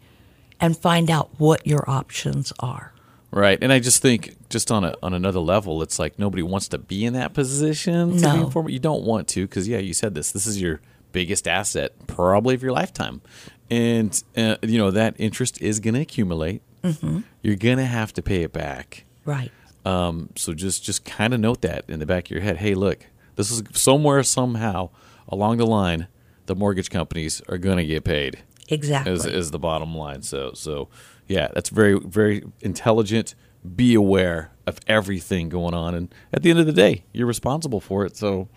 and 0.61 0.77
find 0.77 1.11
out 1.11 1.31
what 1.39 1.67
your 1.67 1.89
options 1.89 2.53
are. 2.61 2.93
Right. 3.33 3.59
And 3.63 3.73
I 3.73 3.81
just 3.81 4.03
think 4.03 4.37
just 4.51 4.71
on 4.71 4.85
a 4.85 4.95
on 5.03 5.15
another 5.15 5.41
level, 5.41 5.83
it's 5.83 5.99
like 5.99 6.19
nobody 6.19 6.43
wants 6.43 6.69
to 6.69 6.79
be 6.79 7.05
in 7.05 7.15
that 7.15 7.33
position 7.33 8.19
to 8.19 8.33
be 8.33 8.61
No. 8.61 8.69
You 8.69 8.79
don't 8.79 9.05
want 9.05 9.27
to 9.29 9.47
because 9.47 9.67
yeah, 9.67 9.79
you 9.79 9.95
said 9.95 10.15
this. 10.15 10.33
This 10.33 10.47
is 10.47 10.61
your 10.61 10.81
biggest 11.13 11.49
asset 11.49 11.93
probably 12.07 12.55
of 12.55 12.63
your 12.63 12.73
lifetime. 12.73 13.23
And 13.71 14.23
uh, 14.37 14.57
you 14.63 14.77
know 14.79 14.91
that 14.91 15.15
interest 15.19 15.61
is 15.63 15.81
going 15.81 15.95
to 15.95 16.01
accumulate. 16.01 16.63
Mm-hmm. 16.85 17.21
You're 17.43 17.57
going 17.57 17.79
to 17.79 17.87
have 17.87 18.13
to 18.15 18.23
pay 18.23 18.43
it 18.43 18.53
back. 18.53 19.05
Right. 19.25 19.51
Um, 19.85 20.29
so 20.37 20.53
just 20.53 20.85
just 20.85 21.05
kind 21.05 21.33
of 21.33 21.41
note 21.41 21.63
that 21.63 21.87
in 21.89 22.01
the 22.01 22.07
back 22.07 22.27
of 22.27 22.31
your 22.33 22.41
head. 22.41 22.59
Hey, 22.59 22.75
look, 22.75 23.07
this 23.37 23.51
is 23.51 23.63
somewhere 23.73 24.23
somehow 24.23 24.91
along 25.27 25.57
the 25.57 25.67
line, 25.67 26.09
the 26.47 26.55
mortgage 26.55 26.91
companies 26.91 27.41
are 27.49 27.59
going 27.59 27.79
to 27.79 27.87
get 27.87 28.05
paid. 28.05 28.43
Exactly. 28.69 29.13
Is 29.13 29.25
is 29.25 29.51
the 29.53 29.59
bottom 29.59 29.95
line. 29.95 30.23
So 30.23 30.53
so 30.55 30.89
yeah, 31.29 31.49
that's 31.55 31.69
very 31.71 31.99
very 31.99 32.45
intelligent. 32.61 33.35
Be 33.77 33.95
aware 33.95 34.51
of 34.67 34.79
everything 34.87 35.49
going 35.49 35.75
on, 35.75 35.95
and 35.95 36.13
at 36.33 36.43
the 36.43 36.51
end 36.51 36.59
of 36.59 36.67
the 36.67 36.73
day, 36.73 37.05
you're 37.13 37.27
responsible 37.27 37.81
for 37.81 38.05
it. 38.05 38.17
So 38.17 38.49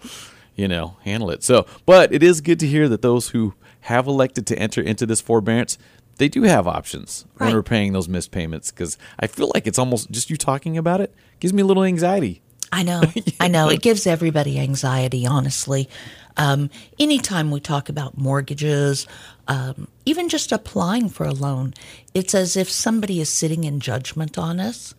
you 0.56 0.68
know, 0.70 0.96
handle 1.04 1.30
it. 1.32 1.44
So, 1.44 1.66
but 1.86 2.14
it 2.14 2.24
is 2.24 2.40
good 2.42 2.60
to 2.62 2.68
hear 2.68 2.88
that 2.88 3.02
those 3.02 3.30
who 3.30 3.54
have 3.82 4.08
elected 4.08 4.48
to 4.48 4.58
enter 4.58 4.82
into 4.82 5.06
this 5.06 5.20
forbearance, 5.20 5.78
they 6.18 6.30
do 6.30 6.44
have 6.44 6.66
options 6.66 7.26
when 7.36 7.48
Right. 7.48 7.54
we're 7.56 7.62
paying 7.62 7.92
those 7.92 8.08
missed 8.08 8.32
payments. 8.32 8.72
Because 8.72 8.98
I 9.20 9.28
feel 9.28 9.52
like 9.54 9.68
it's 9.68 9.78
almost 9.78 10.10
just 10.12 10.30
you 10.30 10.38
talking 10.38 10.78
about 10.78 11.02
it 11.02 11.14
gives 11.42 11.54
me 11.54 11.62
a 11.62 11.66
little 11.66 11.84
anxiety. 11.84 12.42
I 12.72 12.84
know. 12.84 13.04
I 13.40 13.48
know. 13.50 13.70
It 13.70 13.82
gives 13.82 14.08
everybody 14.08 14.58
anxiety, 14.58 15.28
honestly. 15.28 15.90
Um, 16.38 16.70
anytime 17.00 17.52
we 17.52 17.60
talk 17.60 17.90
about 17.90 18.18
mortgages, 18.18 19.08
um, 19.48 19.88
even 20.06 20.30
just 20.30 20.52
applying 20.52 21.10
for 21.10 21.26
a 21.26 21.34
loan, 21.34 21.74
it's 22.14 22.36
as 22.36 22.58
if 22.58 22.70
somebody 22.70 23.22
is 23.22 23.30
sitting 23.30 23.64
in 23.64 23.80
judgment 23.80 24.38
on 24.38 24.60
us. 24.60 24.94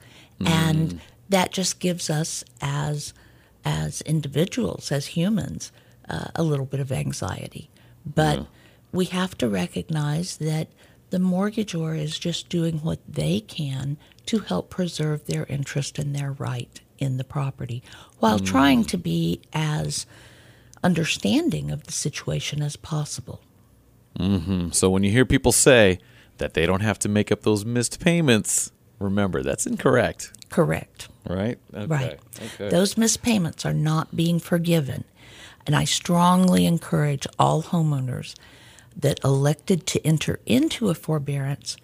And 0.44 1.00
that 1.30 1.50
just 1.50 1.80
gives 1.80 2.10
us, 2.10 2.44
as, 2.60 3.14
as 3.64 4.02
individuals, 4.02 4.92
as 4.92 5.06
humans, 5.06 5.72
uh, 6.08 6.28
a 6.34 6.42
little 6.42 6.66
bit 6.66 6.80
of 6.80 6.92
anxiety. 6.92 7.70
But 8.04 8.46
we 8.92 9.06
have 9.06 9.36
to 9.38 9.48
recognize 9.48 10.36
that 10.36 10.68
the 11.10 11.18
mortgagor 11.18 11.98
is 11.98 12.18
just 12.18 12.48
doing 12.48 12.78
what 12.78 12.98
they 13.08 13.40
can 13.40 13.96
to 14.26 14.40
help 14.40 14.70
preserve 14.70 15.26
their 15.26 15.46
interest 15.46 15.98
and 15.98 16.14
their 16.14 16.32
right 16.32 16.80
in 16.98 17.16
the 17.16 17.24
property 17.24 17.82
while 18.18 18.38
trying 18.38 18.84
to 18.84 18.96
be 18.98 19.40
as 19.52 20.06
understanding 20.86 21.72
of 21.72 21.82
the 21.84 21.92
situation 21.92 22.62
as 22.62 22.76
possible. 22.76 23.40
Mm-hmm. 24.18 24.70
So 24.70 24.88
when 24.88 25.02
you 25.02 25.10
hear 25.10 25.24
people 25.26 25.50
say 25.50 25.98
that 26.38 26.54
they 26.54 26.64
don't 26.64 26.80
have 26.80 27.00
to 27.00 27.08
make 27.08 27.32
up 27.32 27.42
those 27.42 27.64
missed 27.64 27.98
payments, 27.98 28.70
remember 29.00 29.42
that's 29.42 29.66
incorrect, 29.66 30.32
Correct. 30.48 31.08
right? 31.28 31.58
Okay. 31.74 31.86
Right. 31.86 32.20
Okay. 32.54 32.68
Those 32.68 32.96
missed 32.96 33.22
payments 33.22 33.66
are 33.66 33.74
not 33.74 34.14
being 34.14 34.38
forgiven. 34.38 35.02
And 35.66 35.74
I 35.74 35.84
strongly 35.84 36.64
encourage 36.64 37.26
all 37.36 37.64
homeowners 37.64 38.36
that 38.96 39.18
elected 39.24 39.86
to 39.88 40.06
enter 40.06 40.38
into 40.46 40.88
a 40.88 40.94
forbearance 40.94 41.76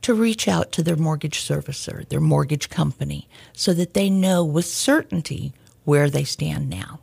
to 0.00 0.14
reach 0.14 0.48
out 0.48 0.72
to 0.72 0.82
their 0.82 0.96
mortgage 0.96 1.38
servicer, 1.38 2.08
their 2.08 2.20
mortgage 2.20 2.70
company, 2.70 3.28
so 3.52 3.74
that 3.74 3.92
they 3.92 4.08
know 4.08 4.42
with 4.42 4.64
certainty 4.64 5.52
where 5.84 6.08
they 6.08 6.24
stand 6.24 6.70
now. 6.70 7.00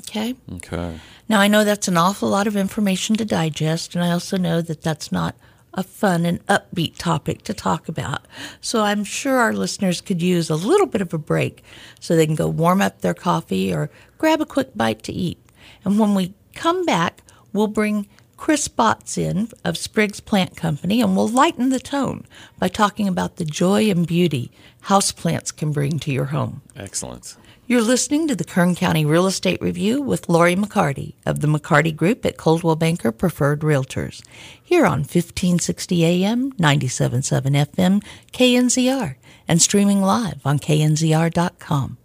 Okay? 0.00 0.34
okay. 0.56 0.98
Now, 1.28 1.40
I 1.40 1.48
know 1.48 1.64
that's 1.64 1.88
an 1.88 1.96
awful 1.96 2.28
lot 2.28 2.46
of 2.46 2.56
information 2.56 3.16
to 3.16 3.24
digest, 3.24 3.94
and 3.94 4.04
I 4.04 4.10
also 4.10 4.36
know 4.36 4.60
that 4.60 4.82
that's 4.82 5.10
not 5.10 5.34
a 5.74 5.82
fun 5.82 6.26
and 6.26 6.44
upbeat 6.46 6.96
topic 6.96 7.42
to 7.42 7.54
talk 7.54 7.88
about. 7.88 8.26
So 8.60 8.82
I'm 8.82 9.04
sure 9.04 9.38
our 9.38 9.52
listeners 9.52 10.00
could 10.00 10.22
use 10.22 10.50
a 10.50 10.56
little 10.56 10.86
bit 10.86 11.00
of 11.00 11.12
a 11.14 11.18
break 11.18 11.62
so 12.00 12.16
they 12.16 12.26
can 12.26 12.34
go 12.34 12.48
warm 12.48 12.80
up 12.80 13.00
their 13.00 13.14
coffee 13.14 13.72
or 13.72 13.90
grab 14.16 14.40
a 14.40 14.46
quick 14.46 14.70
bite 14.74 15.02
to 15.04 15.12
eat. 15.12 15.38
And 15.84 15.98
when 15.98 16.14
we 16.14 16.34
come 16.54 16.84
back, 16.84 17.22
we'll 17.52 17.68
bring 17.68 18.08
Chris 18.36 18.68
Botts 18.68 19.18
in 19.18 19.48
of 19.64 19.76
Spriggs 19.76 20.20
Plant 20.20 20.56
Company 20.56 21.02
and 21.02 21.16
we'll 21.16 21.28
lighten 21.28 21.68
the 21.68 21.80
tone 21.80 22.24
by 22.58 22.68
talking 22.68 23.08
about 23.08 23.36
the 23.36 23.44
joy 23.44 23.90
and 23.90 24.06
beauty 24.06 24.50
houseplants 24.84 25.54
can 25.54 25.72
bring 25.72 25.98
to 25.98 26.12
your 26.12 26.26
home. 26.26 26.62
Excellent. 26.76 27.36
You're 27.70 27.82
listening 27.82 28.28
to 28.28 28.34
the 28.34 28.44
Kern 28.44 28.74
County 28.74 29.04
Real 29.04 29.26
Estate 29.26 29.60
Review 29.60 30.00
with 30.00 30.30
Lori 30.30 30.56
McCarty 30.56 31.16
of 31.26 31.40
the 31.40 31.48
McCarty 31.48 31.94
Group 31.94 32.24
at 32.24 32.38
Coldwell 32.38 32.76
Banker 32.76 33.12
Preferred 33.12 33.60
Realtors. 33.60 34.22
Here 34.62 34.86
on 34.86 35.00
1560 35.00 36.02
AM, 36.02 36.52
97.7 36.52 37.66
FM, 37.66 38.02
KNZR, 38.32 39.16
and 39.46 39.60
streaming 39.60 40.00
live 40.00 40.40
on 40.46 40.58
knzr.com. 40.58 41.97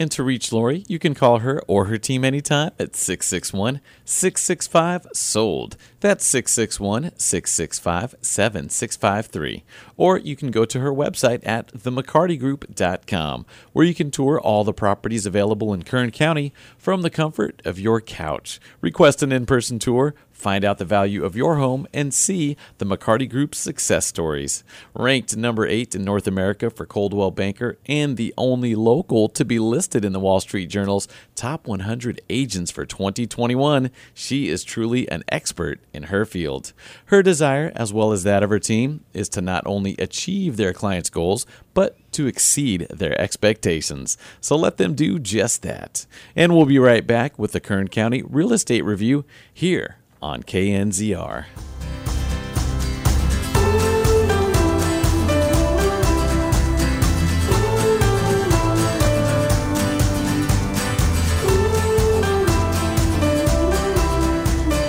And 0.00 0.10
to 0.12 0.22
reach 0.22 0.50
Lori, 0.50 0.82
you 0.88 0.98
can 0.98 1.12
call 1.12 1.40
her 1.40 1.62
or 1.66 1.84
her 1.84 1.98
team 1.98 2.24
anytime 2.24 2.70
at 2.78 2.96
661 2.96 3.82
665 4.06 5.06
SOLD. 5.12 5.76
That's 6.00 6.24
661 6.24 7.12
665 7.18 8.14
7653. 8.22 9.62
Or 9.98 10.16
you 10.16 10.36
can 10.36 10.50
go 10.50 10.64
to 10.64 10.80
her 10.80 10.90
website 10.90 11.46
at 11.46 11.70
themccartygroup.com, 11.74 13.44
where 13.74 13.84
you 13.84 13.94
can 13.94 14.10
tour 14.10 14.40
all 14.40 14.64
the 14.64 14.72
properties 14.72 15.26
available 15.26 15.74
in 15.74 15.82
Kern 15.82 16.10
County 16.10 16.54
from 16.78 17.02
the 17.02 17.10
comfort 17.10 17.60
of 17.66 17.78
your 17.78 18.00
couch. 18.00 18.58
Request 18.80 19.22
an 19.22 19.32
in 19.32 19.44
person 19.44 19.78
tour 19.78 20.14
Find 20.40 20.64
out 20.64 20.78
the 20.78 20.86
value 20.86 21.22
of 21.22 21.36
your 21.36 21.56
home 21.56 21.86
and 21.92 22.14
see 22.14 22.56
the 22.78 22.86
McCarty 22.86 23.28
Group's 23.28 23.58
success 23.58 24.06
stories. 24.06 24.64
Ranked 24.94 25.36
number 25.36 25.66
eight 25.66 25.94
in 25.94 26.02
North 26.02 26.26
America 26.26 26.70
for 26.70 26.86
Coldwell 26.86 27.30
Banker 27.30 27.76
and 27.84 28.16
the 28.16 28.32
only 28.38 28.74
local 28.74 29.28
to 29.28 29.44
be 29.44 29.58
listed 29.58 30.02
in 30.02 30.14
the 30.14 30.18
Wall 30.18 30.40
Street 30.40 30.70
Journal's 30.70 31.08
top 31.34 31.66
100 31.66 32.22
agents 32.30 32.70
for 32.70 32.86
2021, 32.86 33.90
she 34.14 34.48
is 34.48 34.64
truly 34.64 35.06
an 35.10 35.24
expert 35.28 35.78
in 35.92 36.04
her 36.04 36.24
field. 36.24 36.72
Her 37.06 37.22
desire, 37.22 37.70
as 37.74 37.92
well 37.92 38.10
as 38.10 38.22
that 38.22 38.42
of 38.42 38.48
her 38.48 38.58
team, 38.58 39.04
is 39.12 39.28
to 39.30 39.42
not 39.42 39.66
only 39.66 39.94
achieve 39.98 40.56
their 40.56 40.72
clients' 40.72 41.10
goals, 41.10 41.44
but 41.74 41.98
to 42.12 42.26
exceed 42.26 42.86
their 42.88 43.20
expectations. 43.20 44.16
So 44.40 44.56
let 44.56 44.78
them 44.78 44.94
do 44.94 45.18
just 45.18 45.60
that. 45.62 46.06
And 46.34 46.56
we'll 46.56 46.64
be 46.64 46.78
right 46.78 47.06
back 47.06 47.38
with 47.38 47.52
the 47.52 47.60
Kern 47.60 47.88
County 47.88 48.22
Real 48.22 48.54
Estate 48.54 48.86
Review 48.86 49.26
here 49.52 49.98
on 50.22 50.42
KNZR. 50.42 51.46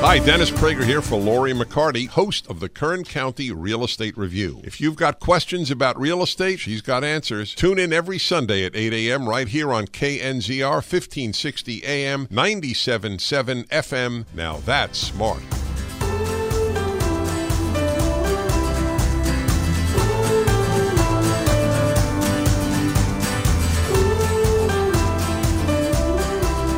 Hi, 0.03 0.17
Dennis 0.17 0.49
Prager 0.49 0.83
here 0.83 1.03
for 1.03 1.19
Lori 1.19 1.53
McCarty, 1.53 2.07
host 2.07 2.47
of 2.49 2.59
the 2.59 2.69
Kern 2.69 3.03
County 3.03 3.51
Real 3.51 3.83
Estate 3.83 4.17
Review. 4.17 4.59
If 4.63 4.81
you've 4.81 4.95
got 4.95 5.19
questions 5.19 5.69
about 5.69 5.99
real 5.99 6.23
estate, 6.23 6.59
she's 6.59 6.81
got 6.81 7.03
answers. 7.03 7.53
Tune 7.53 7.77
in 7.77 7.93
every 7.93 8.17
Sunday 8.17 8.65
at 8.65 8.75
8 8.75 8.93
a.m. 8.93 9.29
right 9.29 9.47
here 9.47 9.71
on 9.71 9.85
KNZR 9.85 10.77
1560 10.77 11.85
AM 11.85 12.27
977 12.31 13.65
FM. 13.65 14.25
Now 14.33 14.57
that's 14.65 14.97
smart. 14.97 15.43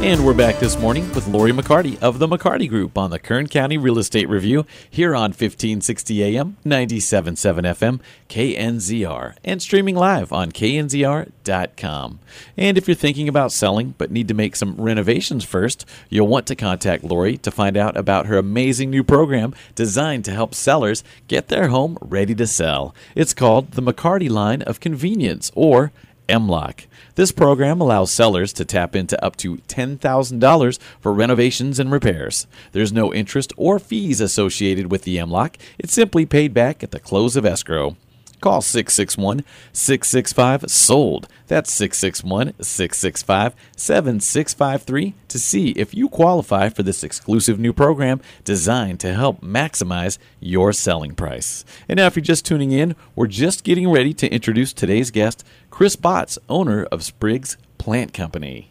And 0.03 0.25
we're 0.25 0.33
back 0.33 0.59
this 0.59 0.77
morning 0.77 1.09
with 1.13 1.29
Lori 1.29 1.53
McCarty 1.53 1.97
of 2.03 2.19
the 2.19 2.27
McCarty 2.27 2.67
Group 2.67 2.97
on 2.97 3.09
the 3.09 3.17
Kern 3.17 3.47
County 3.47 3.77
Real 3.77 3.97
Estate 3.97 4.27
Review 4.27 4.65
here 4.89 5.15
on 5.15 5.29
1560 5.29 6.21
AM, 6.21 6.57
97.7 6.65 7.31
FM, 7.63 8.01
KNZR, 8.27 9.35
and 9.45 9.61
streaming 9.61 9.95
live 9.95 10.33
on 10.33 10.51
knzr.com. 10.51 12.19
And 12.57 12.77
if 12.77 12.85
you're 12.85 12.95
thinking 12.95 13.29
about 13.29 13.53
selling 13.53 13.95
but 13.97 14.11
need 14.11 14.27
to 14.27 14.33
make 14.33 14.57
some 14.57 14.75
renovations 14.75 15.45
first, 15.45 15.85
you'll 16.09 16.27
want 16.27 16.47
to 16.47 16.55
contact 16.55 17.05
Lori 17.05 17.37
to 17.37 17.49
find 17.49 17.77
out 17.77 17.95
about 17.95 18.25
her 18.25 18.37
amazing 18.37 18.89
new 18.89 19.05
program 19.05 19.55
designed 19.73 20.25
to 20.25 20.31
help 20.31 20.53
sellers 20.53 21.05
get 21.29 21.47
their 21.47 21.69
home 21.69 21.97
ready 22.01 22.35
to 22.35 22.45
sell. 22.45 22.93
It's 23.15 23.33
called 23.33 23.71
the 23.71 23.81
McCarty 23.81 24.29
Line 24.29 24.63
of 24.63 24.81
Convenience, 24.81 25.49
or 25.55 25.93
MLOC. 26.27 26.85
This 27.15 27.31
program 27.31 27.79
allows 27.79 28.11
sellers 28.11 28.53
to 28.53 28.65
tap 28.65 28.95
into 28.95 29.23
up 29.23 29.35
to 29.37 29.57
$10,000 29.57 30.79
for 30.99 31.13
renovations 31.13 31.79
and 31.79 31.91
repairs. 31.91 32.47
There's 32.71 32.93
no 32.93 33.13
interest 33.13 33.53
or 33.57 33.79
fees 33.79 34.19
associated 34.19 34.91
with 34.91 35.03
the 35.03 35.17
MLOC. 35.17 35.55
It's 35.77 35.93
simply 35.93 36.25
paid 36.25 36.53
back 36.53 36.83
at 36.83 36.91
the 36.91 36.99
close 36.99 37.35
of 37.35 37.45
escrow. 37.45 37.95
Call 38.43 38.59
661 38.59 39.45
665 39.71 40.65
SOLD. 40.69 41.29
That's 41.47 41.71
661 41.71 42.53
665 42.61 43.55
7653 43.77 45.13
to 45.29 45.39
see 45.39 45.69
if 45.69 45.93
you 45.93 46.09
qualify 46.09 46.67
for 46.67 46.83
this 46.83 47.05
exclusive 47.05 47.57
new 47.57 47.71
program 47.71 48.19
designed 48.43 48.99
to 48.99 49.13
help 49.13 49.39
maximize 49.39 50.17
your 50.41 50.73
selling 50.73 51.15
price. 51.15 51.63
And 51.87 51.95
now, 51.95 52.07
if 52.07 52.17
you're 52.17 52.21
just 52.21 52.45
tuning 52.45 52.73
in, 52.73 52.97
we're 53.15 53.27
just 53.27 53.63
getting 53.63 53.89
ready 53.89 54.13
to 54.15 54.29
introduce 54.29 54.73
today's 54.73 55.09
guest, 55.09 55.45
Chris 55.73 55.95
Botts, 55.95 56.37
owner 56.49 56.83
of 56.91 57.03
Spriggs 57.03 57.57
Plant 57.79 58.13
Company. 58.13 58.69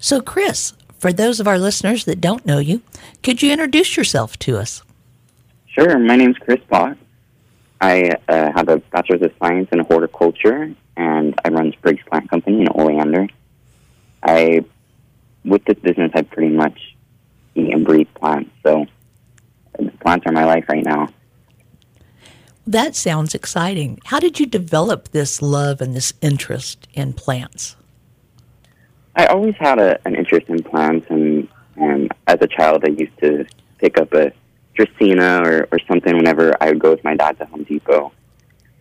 So, 0.00 0.20
Chris, 0.20 0.72
for 0.98 1.12
those 1.12 1.38
of 1.38 1.46
our 1.46 1.56
listeners 1.56 2.04
that 2.06 2.20
don't 2.20 2.44
know 2.44 2.58
you, 2.58 2.82
could 3.22 3.42
you 3.42 3.52
introduce 3.52 3.96
yourself 3.96 4.36
to 4.40 4.58
us? 4.58 4.82
Sure. 5.68 5.96
My 6.00 6.16
name's 6.16 6.36
Chris 6.38 6.58
Botts. 6.68 6.98
I 7.80 8.10
uh, 8.28 8.50
have 8.56 8.68
a 8.68 8.78
bachelor's 8.78 9.22
of 9.22 9.34
science 9.38 9.68
in 9.70 9.78
horticulture, 9.78 10.74
and 10.96 11.40
I 11.44 11.48
run 11.50 11.70
Spriggs 11.74 12.02
Plant 12.10 12.28
Company 12.28 12.62
in 12.62 12.68
Oleander. 12.74 13.28
I, 14.20 14.64
with 15.44 15.64
this 15.64 15.78
business, 15.78 16.10
I 16.12 16.22
pretty 16.22 16.52
much 16.52 16.96
eat 17.54 17.72
and 17.72 17.84
breathe 17.84 18.08
plants. 18.14 18.50
So, 18.64 18.86
plants 20.00 20.26
are 20.26 20.32
my 20.32 20.44
life 20.44 20.64
right 20.68 20.84
now. 20.84 21.06
That 22.66 22.96
sounds 22.96 23.32
exciting. 23.32 24.00
How 24.06 24.18
did 24.18 24.40
you 24.40 24.46
develop 24.46 25.10
this 25.12 25.40
love 25.40 25.80
and 25.80 25.94
this 25.94 26.12
interest 26.20 26.88
in 26.94 27.12
plants? 27.12 27.76
I 29.14 29.26
always 29.26 29.54
had 29.56 29.78
a, 29.78 30.04
an 30.04 30.16
interest 30.16 30.48
in 30.48 30.62
plants, 30.64 31.06
and, 31.08 31.48
and 31.76 32.12
as 32.26 32.38
a 32.40 32.48
child, 32.48 32.84
I 32.84 32.90
used 32.90 33.16
to 33.20 33.46
pick 33.78 33.98
up 33.98 34.12
a 34.14 34.32
Dracaena 34.76 35.46
or, 35.46 35.68
or 35.70 35.78
something 35.86 36.16
whenever 36.16 36.54
I 36.60 36.70
would 36.70 36.80
go 36.80 36.90
with 36.90 37.04
my 37.04 37.14
dad 37.14 37.38
to 37.38 37.46
Home 37.46 37.62
Depot. 37.62 38.12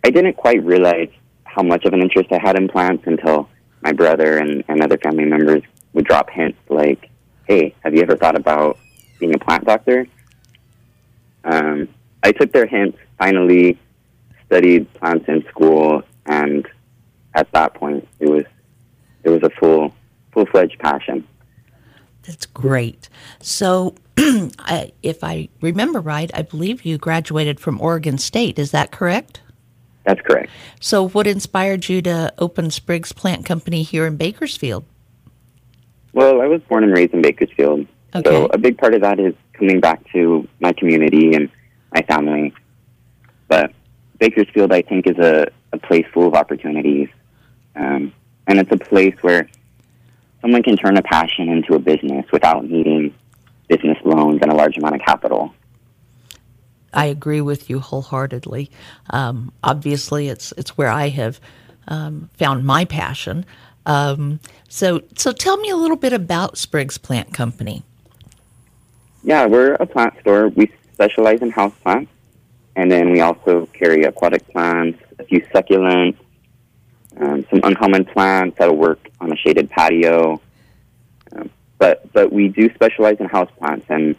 I 0.04 0.10
didn't 0.10 0.34
quite 0.36 0.64
realize 0.64 1.10
how 1.44 1.62
much 1.62 1.86
of 1.86 1.94
an 1.94 2.02
interest 2.02 2.32
I 2.32 2.40
had 2.42 2.58
in 2.58 2.68
plants 2.68 3.04
until 3.06 3.48
my 3.82 3.92
brother 3.92 4.40
and, 4.40 4.64
and 4.68 4.82
other 4.82 4.98
family 4.98 5.26
members 5.26 5.62
would 5.94 6.06
drop 6.06 6.32
hints 6.32 6.58
like, 6.70 7.10
hey, 7.48 7.76
have 7.84 7.94
you 7.94 8.02
ever 8.02 8.18
thought 8.18 8.36
about 8.36 8.80
being 9.20 9.34
a 9.36 9.40
plant 9.40 9.64
doctor? 9.64 10.08
Um, 11.44 11.88
I 12.24 12.32
took 12.32 12.52
their 12.52 12.66
hints, 12.66 12.98
finally 13.18 13.80
studied 14.46 14.92
plants 14.94 15.26
in 15.28 15.44
school, 15.50 16.04
and 16.26 16.68
at 17.34 17.52
that 17.52 17.74
point, 17.74 18.08
it 18.20 18.30
was 18.30 18.46
it 19.24 19.30
was 19.30 19.44
a 19.44 19.50
full 19.50 19.94
full 20.32 20.46
fledged 20.46 20.80
passion. 20.80 21.28
That's 22.24 22.46
great. 22.46 23.10
So, 23.40 23.96
I, 24.18 24.92
if 25.04 25.24
I 25.24 25.50
remember 25.62 26.00
right, 26.00 26.32
I 26.34 26.42
believe 26.42 26.84
you 26.84 26.98
graduated 26.98 27.60
from 27.60 27.80
Oregon 27.80 28.18
State. 28.18 28.58
Is 28.58 28.72
that 28.72 28.92
correct? 28.92 29.42
That's 30.06 30.22
correct. 30.22 30.52
So, 30.80 31.08
what 31.10 31.28
inspired 31.28 31.90
you 31.90 32.02
to 32.04 32.34
open 32.38 32.72
Spriggs 32.72 33.12
Plant 33.12 33.46
Company 33.46 33.84
here 33.84 34.06
in 34.06 34.18
Bakersfield? 34.18 34.86
Well, 36.14 36.42
I 36.42 36.48
was 36.48 36.62
born 36.62 36.84
and 36.84 36.94
raised 36.96 37.14
in 37.14 37.22
Bakersfield. 37.22 37.88
Okay. 38.16 38.30
So, 38.30 38.46
a 38.46 38.58
big 38.58 38.78
part 38.78 38.94
of 38.94 39.02
that 39.02 39.20
is 39.20 39.34
coming 39.54 39.80
back 39.80 40.02
to 40.14 40.48
my 40.60 40.74
community 40.74 41.34
and 41.34 41.50
my 41.94 42.02
family. 42.04 42.54
But 43.48 43.72
Bakersfield, 44.20 44.72
I 44.72 44.82
think, 44.82 45.08
is 45.08 45.18
a, 45.18 45.48
a 45.74 45.78
place 45.78 46.06
full 46.14 46.28
of 46.28 46.34
opportunities. 46.34 47.10
Um, 47.76 48.14
and 48.48 48.60
it's 48.60 48.72
a 48.72 48.78
place 48.78 49.16
where 49.22 49.50
someone 50.42 50.64
can 50.64 50.78
turn 50.78 50.98
a 50.98 51.02
passion 51.02 51.50
into 51.50 51.74
a 51.74 51.80
business 51.80 52.26
without 52.32 52.66
needing 52.70 53.14
business 53.68 53.98
loans 54.04 54.40
and 54.42 54.52
a 54.52 54.56
large 54.56 54.78
amount 54.78 54.96
of 54.96 55.02
capital. 55.02 55.54
I 56.94 57.08
agree 57.08 57.42
with 57.42 57.70
you 57.70 57.80
wholeheartedly. 57.80 58.72
Um, 59.10 59.52
obviously, 59.64 60.30
it's 60.30 60.54
it's 60.58 60.78
where 60.78 60.90
I 60.90 61.10
have 61.10 61.42
um, 61.88 62.30
found 62.38 62.66
my 62.66 62.86
passion. 62.86 63.46
Um, 63.86 64.40
so, 64.68 65.04
so 65.16 65.32
tell 65.32 65.58
me 65.58 65.70
a 65.70 65.76
little 65.76 65.98
bit 65.98 66.14
about 66.14 66.58
Spriggs 66.58 66.98
Plant 66.98 67.34
Company. 67.34 67.84
Yeah, 69.24 69.46
we're 69.46 69.74
a 69.74 69.86
plant 69.86 70.14
store. 70.22 70.50
We 70.50 70.72
specialize 70.94 71.42
in 71.42 71.52
house 71.52 71.74
plants, 71.84 72.12
and 72.76 72.92
then 72.92 73.12
we 73.12 73.22
also 73.22 73.68
carry 73.68 74.04
aquatic 74.04 74.48
plants, 74.50 75.02
a 75.20 75.24
few 75.24 75.42
succulents, 75.54 76.18
um, 77.18 77.46
some 77.50 77.62
uncommon 77.64 78.06
plants 78.06 78.58
that'll 78.58 78.76
work 78.76 79.10
on 79.22 79.32
a 79.32 79.36
shaded 79.38 79.70
patio. 79.70 80.42
Um, 81.36 81.50
but 81.78 82.12
but 82.14 82.32
we 82.32 82.50
do 82.50 82.74
specialize 82.74 83.18
in 83.20 83.28
house 83.28 83.50
plants, 83.58 83.86
and 83.90 84.16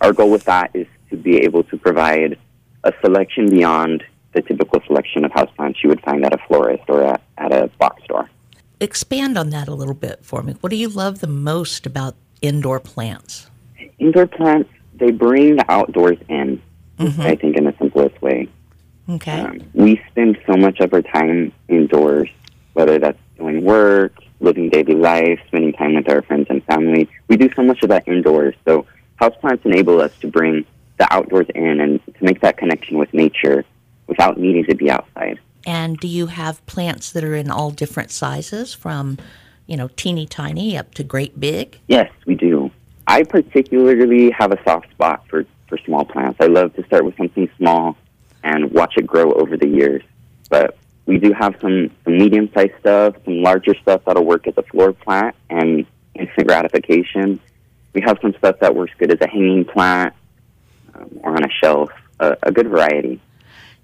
our 0.00 0.12
goal 0.12 0.30
with 0.30 0.44
that 0.44 0.70
is 0.74 0.86
to 1.10 1.16
be 1.16 1.38
able 1.38 1.62
to 1.64 1.76
provide 1.76 2.38
a 2.84 2.92
selection 3.00 3.50
beyond 3.50 4.04
the 4.32 4.42
typical 4.42 4.80
selection 4.86 5.24
of 5.24 5.32
houseplants 5.32 5.82
you 5.82 5.88
would 5.88 6.02
find 6.02 6.24
at 6.24 6.32
a 6.32 6.38
florist 6.46 6.84
or 6.88 7.02
at, 7.04 7.22
at 7.38 7.52
a 7.52 7.68
box 7.78 8.04
store. 8.04 8.28
Expand 8.80 9.38
on 9.38 9.50
that 9.50 9.68
a 9.68 9.74
little 9.74 9.94
bit 9.94 10.24
for 10.24 10.42
me. 10.42 10.54
What 10.60 10.70
do 10.70 10.76
you 10.76 10.88
love 10.88 11.20
the 11.20 11.26
most 11.26 11.86
about 11.86 12.14
indoor 12.42 12.78
plants? 12.78 13.48
Indoor 13.98 14.26
plants, 14.26 14.70
they 14.94 15.10
bring 15.10 15.56
the 15.56 15.64
outdoors 15.70 16.18
in, 16.28 16.60
I 16.98 17.34
think, 17.36 17.56
in 17.56 17.65
simplest 17.96 18.22
way. 18.22 18.48
Okay. 19.08 19.40
Um, 19.40 19.60
we 19.72 20.00
spend 20.10 20.38
so 20.46 20.56
much 20.56 20.80
of 20.80 20.92
our 20.92 21.02
time 21.02 21.52
indoors, 21.68 22.28
whether 22.72 22.98
that's 22.98 23.18
doing 23.38 23.64
work, 23.64 24.14
living 24.40 24.68
daily 24.68 24.94
life, 24.94 25.40
spending 25.46 25.72
time 25.72 25.94
with 25.94 26.08
our 26.10 26.22
friends 26.22 26.46
and 26.50 26.64
family. 26.64 27.08
We 27.28 27.36
do 27.36 27.48
so 27.54 27.62
much 27.62 27.82
of 27.82 27.88
that 27.90 28.06
indoors. 28.08 28.54
So 28.64 28.86
houseplants 29.20 29.64
enable 29.64 30.00
us 30.00 30.16
to 30.18 30.28
bring 30.28 30.64
the 30.98 31.12
outdoors 31.12 31.46
in 31.54 31.80
and 31.80 32.04
to 32.06 32.24
make 32.24 32.40
that 32.40 32.56
connection 32.56 32.98
with 32.98 33.12
nature 33.14 33.64
without 34.06 34.38
needing 34.38 34.64
to 34.64 34.74
be 34.74 34.90
outside. 34.90 35.38
And 35.66 35.98
do 35.98 36.08
you 36.08 36.26
have 36.26 36.64
plants 36.66 37.12
that 37.12 37.24
are 37.24 37.34
in 37.34 37.50
all 37.50 37.70
different 37.70 38.10
sizes, 38.10 38.72
from 38.72 39.18
you 39.66 39.76
know 39.76 39.88
teeny 39.96 40.26
tiny 40.26 40.76
up 40.78 40.94
to 40.94 41.02
great 41.02 41.38
big? 41.40 41.78
Yes, 41.88 42.10
we 42.24 42.34
do. 42.34 42.70
I 43.08 43.24
particularly 43.24 44.30
have 44.30 44.52
a 44.52 44.62
soft 44.64 44.90
spot 44.90 45.24
for 45.28 45.44
for 45.68 45.78
small 45.78 46.04
plants. 46.04 46.38
I 46.40 46.46
love 46.46 46.74
to 46.74 46.84
start 46.84 47.04
with 47.04 47.16
something 47.16 47.48
small 47.56 47.96
and 48.42 48.70
watch 48.72 48.94
it 48.96 49.06
grow 49.06 49.32
over 49.32 49.56
the 49.56 49.68
years. 49.68 50.02
But 50.48 50.78
we 51.06 51.18
do 51.18 51.32
have 51.32 51.56
some, 51.60 51.90
some 52.04 52.18
medium 52.18 52.50
sized 52.52 52.72
stuff, 52.80 53.16
some 53.24 53.42
larger 53.42 53.74
stuff 53.80 54.02
that'll 54.06 54.24
work 54.24 54.46
as 54.46 54.54
a 54.56 54.62
floor 54.62 54.92
plant 54.92 55.34
and 55.50 55.86
instant 56.14 56.46
gratification. 56.46 57.40
We 57.92 58.00
have 58.02 58.18
some 58.20 58.34
stuff 58.38 58.58
that 58.60 58.74
works 58.74 58.92
good 58.98 59.12
as 59.12 59.20
a 59.20 59.28
hanging 59.28 59.64
plant 59.64 60.14
um, 60.94 61.20
or 61.22 61.36
on 61.36 61.44
a 61.44 61.50
shelf, 61.62 61.90
a, 62.20 62.36
a 62.42 62.52
good 62.52 62.68
variety. 62.68 63.20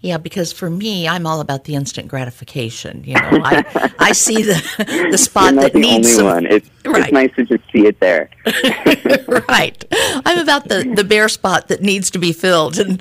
Yeah, 0.03 0.19
because 0.19 0.53
for 0.53 0.69
me, 0.69 1.07
I'm 1.07 1.27
all 1.29 1.41
about 1.41 1.63
the 1.65 1.77
instant 1.77 2.09
gratification. 2.09 3.05
You 3.05 3.15
know, 3.15 3.41
I, 3.45 3.93
I 4.01 4.13
see 4.13 4.43
the 4.43 5.09
the 5.13 5.17
spot 5.29 5.55
that 5.55 5.73
the 5.75 5.79
needs 5.79 6.15
some. 6.17 6.27
one. 6.27 6.47
It's, 6.47 6.69
Right. 6.85 7.05
it's 7.05 7.13
nice 7.13 7.31
to 7.37 7.45
just 7.45 7.63
see 7.73 7.87
it 7.87 8.01
there. 8.01 8.29
right. 9.49 9.85
I'm 10.27 10.41
about 10.41 10.67
the 10.67 10.93
the 10.97 11.05
bare 11.05 11.29
spot 11.29 11.69
that 11.69 11.81
needs 11.81 12.11
to 12.11 12.19
be 12.19 12.33
filled. 12.33 12.77
And 12.81 13.01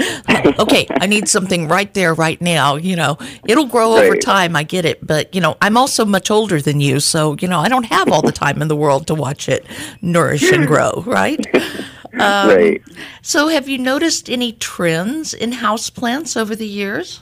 okay, 0.60 0.86
I 0.92 1.08
need 1.08 1.28
something 1.28 1.68
right 1.68 1.92
there, 1.96 2.14
right 2.14 2.40
now. 2.40 2.76
You 2.76 2.96
know, 2.96 3.18
it'll 3.48 3.66
grow 3.66 3.96
over 3.98 4.16
time. 4.18 4.56
I 4.56 4.62
get 4.62 4.86
it, 4.86 5.06
but 5.06 5.34
you 5.34 5.42
know, 5.42 5.58
I'm 5.62 5.78
also 5.78 6.06
much 6.06 6.30
older 6.30 6.62
than 6.62 6.80
you, 6.80 7.00
so 7.00 7.36
you 7.42 7.48
know, 7.48 7.60
I 7.60 7.70
don't 7.70 7.86
have 7.86 8.10
all 8.10 8.22
the 8.22 8.32
time 8.32 8.62
in 8.62 8.68
the 8.68 8.76
world 8.76 9.08
to 9.08 9.16
watch 9.16 9.50
it 9.50 9.66
nourish 10.04 10.52
and 10.52 10.68
grow. 10.74 11.02
Right. 11.08 11.44
Um, 12.14 12.50
right. 12.50 12.82
So, 13.22 13.48
have 13.48 13.70
you 13.70 13.78
noticed 13.78 14.30
any 14.30 14.52
trends 14.54 15.34
in 15.34 15.52
houseplants 15.52 16.36
over 16.40 16.56
the 16.56 16.68
years? 16.68 17.22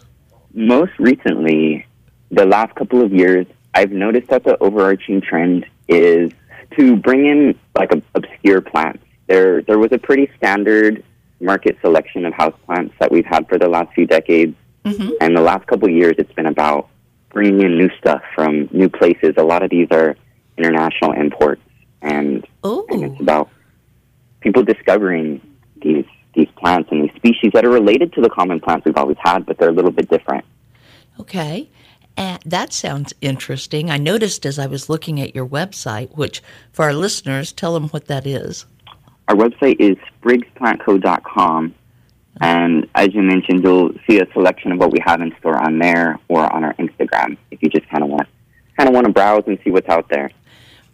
most 0.54 0.91
recently, 0.97 1.86
the 2.32 2.45
last 2.45 2.73
couple 2.75 3.02
of 3.04 3.13
years, 3.13 3.45
I've 3.75 3.91
noticed 3.91 4.30
that 4.30 4.43
the 4.43 4.58
overarching 4.62 5.21
trend 5.21 5.65
is 5.88 6.32
to 6.78 6.95
bring 6.95 7.28
in 7.28 7.58
like 7.75 7.91
ob- 7.91 8.04
obscure 8.15 8.62
plants. 8.62 9.04
There, 9.28 9.62
there 9.62 9.78
was 9.78 9.91
a 9.91 9.99
pretty 9.99 10.30
standard 10.38 11.04
market 11.39 11.78
selection 11.82 12.25
of 12.25 12.34
houseplants 12.34 12.91
that 12.99 13.12
we've 13.12 13.25
had 13.25 13.47
for 13.47 13.58
the 13.60 13.69
last 13.69 13.93
few 13.93 14.08
decades, 14.08 14.56
and 15.21 15.38
the 15.38 15.41
last 15.41 15.67
couple 15.67 15.88
of 15.88 15.93
years, 15.93 16.15
it's 16.17 16.34
been 16.34 16.47
about 16.47 16.89
bringing 17.32 17.62
in 17.62 17.78
new 17.78 17.89
stuff 17.99 18.23
from 18.34 18.67
new 18.71 18.89
places. 18.89 19.36
A 19.38 19.43
lot 19.43 19.62
of 19.62 19.69
these 19.69 19.88
are 19.91 20.15
international 20.58 21.12
imports, 21.13 21.62
and, 22.02 22.45
Oh, 22.63 22.86
and 22.89 23.04
it's 23.04 23.21
about 23.21 23.49
people 24.41 24.63
discovering 24.63 25.41
these 25.82 26.06
these 26.36 26.47
plants 26.58 26.89
and 26.91 27.04
these 27.04 27.15
species 27.15 27.52
that 27.54 27.65
are 27.65 27.69
related 27.69 28.13
to 28.13 28.21
the 28.21 28.30
common 28.30 28.60
plants 28.60 28.86
we've 28.86 28.95
always 28.95 29.17
had, 29.19 29.45
but 29.45 29.58
they're 29.58 29.69
a 29.69 29.73
little 29.73 29.91
bit 29.91 30.10
different. 30.10 30.45
Okay. 31.19 31.69
And 32.15 32.41
that 32.45 32.73
sounds 32.73 33.13
interesting. 33.21 33.89
I 33.89 33.97
noticed 33.97 34.45
as 34.45 34.60
I 34.60 34.67
was 34.67 34.89
looking 34.89 35.19
at 35.21 35.34
your 35.34 35.47
website, 35.47 36.15
which 36.15 36.43
for 36.71 36.86
our 36.86 36.93
listeners, 36.93 37.52
tell 37.52 37.73
them 37.73 37.89
what 37.89 38.06
that 38.06 38.28
is. 38.28 38.65
Our 39.28 39.36
website 39.36 39.78
is 39.80 39.95
spriggsplantco.com, 40.21 41.75
and 42.41 42.88
as 42.95 43.13
you 43.13 43.21
mentioned, 43.21 43.63
you'll 43.63 43.91
see 44.10 44.19
a 44.19 44.32
selection 44.34 44.71
of 44.71 44.80
what 44.80 44.91
we 44.91 44.99
have 45.06 45.21
in 45.21 45.34
store 45.39 45.58
on 45.58 45.80
there 45.80 46.19
or 46.28 46.52
on 46.52 46.63
our 46.63 46.73
Instagram 46.73 47.38
if 47.52 47.62
you 47.62 47.69
just 47.69 47.88
kind 47.89 48.04
of 48.04 48.10
want 48.10 48.28
kind 48.78 48.88
of 48.88 48.95
want 48.95 49.06
to 49.08 49.13
browse 49.13 49.43
and 49.45 49.60
see 49.63 49.71
what's 49.71 49.89
out 49.89 50.08
there. 50.10 50.32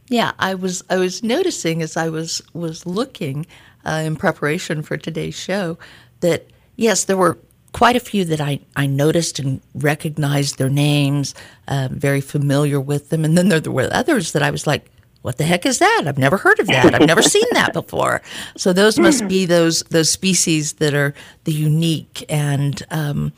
Yeah, 0.08 0.34
I 0.38 0.56
was 0.56 0.84
I 0.90 0.98
was 0.98 1.24
noticing 1.24 1.82
as 1.82 1.98
I 1.98 2.10
was 2.10 2.42
was 2.54 2.86
looking 2.86 3.46
uh, 3.86 4.04
in 4.06 4.16
preparation 4.16 4.82
for 4.84 4.98
today's 4.98 5.36
show 5.36 5.78
that 6.20 6.48
yes, 6.76 7.06
there 7.06 7.18
were 7.18 7.38
quite 7.72 7.96
a 7.96 8.00
few 8.00 8.24
that 8.24 8.40
I, 8.40 8.62
I 8.78 8.86
noticed 8.86 9.38
and 9.38 9.60
recognized 9.74 10.58
their 10.58 10.70
names, 10.70 11.36
uh, 11.68 11.90
very 11.92 12.22
familiar 12.22 12.80
with 12.80 13.10
them, 13.10 13.26
and 13.26 13.38
then 13.38 13.50
there 13.50 13.72
were 13.72 13.90
others 13.92 14.32
that 14.32 14.44
I 14.44 14.52
was 14.52 14.68
like, 14.68 14.86
"What 15.24 15.38
the 15.38 15.44
heck 15.44 15.66
is 15.66 15.80
that? 15.80 16.04
I've 16.06 16.20
never 16.20 16.38
heard 16.38 16.60
of 16.60 16.68
that. 16.68 16.94
I've 16.94 17.08
never 17.08 17.22
seen 17.24 17.48
that 17.54 17.74
before." 17.74 18.22
So 18.56 18.74
those 18.74 19.00
must 19.00 19.28
be 19.28 19.46
those 19.46 19.82
those 19.90 20.12
species 20.12 20.74
that 20.74 20.94
are 20.94 21.14
the 21.46 21.52
unique 21.52 22.24
and 22.30 22.82
um, 22.92 23.34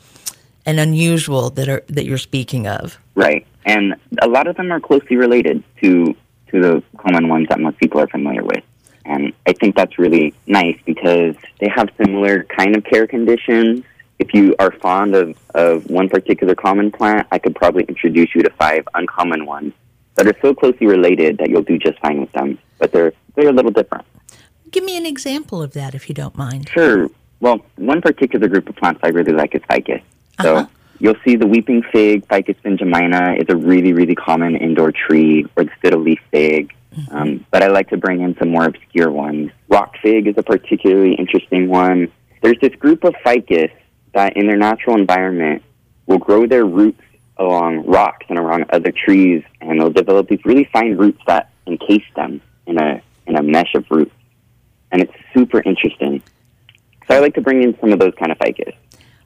and 0.66 0.78
unusual 0.78 1.48
that 1.50 1.68
are 1.68 1.82
that 1.88 2.04
you're 2.04 2.18
speaking 2.18 2.66
of. 2.66 2.98
Right, 3.14 3.46
and 3.64 3.96
a 4.20 4.28
lot 4.28 4.46
of 4.46 4.56
them 4.56 4.70
are 4.70 4.80
closely 4.80 5.16
related 5.16 5.64
to 5.82 6.14
to 6.50 6.60
the 6.60 6.82
common 6.96 7.28
ones 7.28 7.48
that 7.48 7.60
most 7.60 7.78
people 7.78 8.00
are 8.00 8.08
familiar 8.08 8.42
with. 8.42 8.64
And 9.04 9.32
I 9.46 9.52
think 9.54 9.74
that's 9.74 9.98
really 9.98 10.34
nice 10.46 10.78
because 10.84 11.34
they 11.60 11.68
have 11.74 11.88
similar 11.96 12.44
kind 12.44 12.76
of 12.76 12.84
care 12.84 13.06
conditions. 13.06 13.84
If 14.18 14.34
you 14.34 14.54
are 14.58 14.72
fond 14.72 15.14
of, 15.14 15.38
of 15.54 15.88
one 15.88 16.08
particular 16.08 16.54
common 16.54 16.90
plant, 16.90 17.26
I 17.32 17.38
could 17.38 17.54
probably 17.54 17.84
introduce 17.84 18.34
you 18.34 18.42
to 18.42 18.50
five 18.50 18.86
uncommon 18.94 19.46
ones 19.46 19.72
that 20.16 20.26
are 20.26 20.34
so 20.42 20.52
closely 20.54 20.86
related 20.86 21.38
that 21.38 21.48
you'll 21.48 21.62
do 21.62 21.78
just 21.78 21.98
fine 22.00 22.20
with 22.20 22.32
them. 22.32 22.58
But 22.78 22.92
they're 22.92 23.12
they're 23.34 23.48
a 23.48 23.52
little 23.52 23.70
different. 23.70 24.04
Give 24.70 24.84
me 24.84 24.96
an 24.96 25.06
example 25.06 25.62
of 25.62 25.72
that, 25.72 25.94
if 25.94 26.08
you 26.08 26.14
don't 26.14 26.36
mind. 26.36 26.68
Sure. 26.68 27.08
Well, 27.40 27.60
one 27.76 28.02
particular 28.02 28.48
group 28.48 28.68
of 28.68 28.76
plants 28.76 29.00
I 29.04 29.08
really 29.08 29.32
like 29.32 29.54
is 29.54 29.62
ficus. 29.70 30.02
So 30.42 30.56
Uh-huh. 30.56 30.66
You'll 30.98 31.16
see 31.24 31.36
the 31.36 31.46
weeping 31.46 31.82
fig, 31.92 32.26
Ficus 32.28 32.56
benjamina, 32.64 33.40
is 33.40 33.46
a 33.48 33.56
really, 33.56 33.92
really 33.92 34.14
common 34.14 34.56
indoor 34.56 34.92
tree, 34.92 35.46
or 35.56 35.64
the 35.64 35.70
fiddle 35.80 36.00
leaf 36.00 36.20
fig. 36.30 36.72
Um, 37.10 37.46
but 37.50 37.62
I 37.62 37.68
like 37.68 37.90
to 37.90 37.96
bring 37.96 38.22
in 38.22 38.36
some 38.38 38.50
more 38.50 38.64
obscure 38.64 39.10
ones. 39.10 39.50
Rock 39.68 39.94
fig 40.02 40.26
is 40.26 40.34
a 40.36 40.42
particularly 40.42 41.14
interesting 41.14 41.68
one. 41.68 42.10
There's 42.42 42.58
this 42.60 42.74
group 42.74 43.04
of 43.04 43.14
ficus 43.24 43.70
that, 44.14 44.36
in 44.36 44.46
their 44.46 44.56
natural 44.56 44.96
environment, 44.96 45.62
will 46.06 46.18
grow 46.18 46.46
their 46.46 46.64
roots 46.64 47.02
along 47.36 47.86
rocks 47.86 48.26
and 48.28 48.38
along 48.38 48.64
other 48.70 48.92
trees, 48.92 49.44
and 49.60 49.80
they'll 49.80 49.90
develop 49.90 50.28
these 50.28 50.44
really 50.44 50.68
fine 50.72 50.96
roots 50.96 51.20
that 51.26 51.50
encase 51.66 52.04
them 52.16 52.40
in 52.66 52.80
a 52.80 53.00
in 53.26 53.36
a 53.36 53.42
mesh 53.42 53.74
of 53.74 53.84
roots, 53.90 54.14
and 54.90 55.02
it's 55.02 55.12
super 55.34 55.60
interesting. 55.62 56.22
So 57.06 57.14
I 57.14 57.20
like 57.20 57.34
to 57.34 57.40
bring 57.40 57.62
in 57.62 57.78
some 57.78 57.92
of 57.92 57.98
those 57.98 58.14
kind 58.18 58.32
of 58.32 58.38
ficus, 58.38 58.74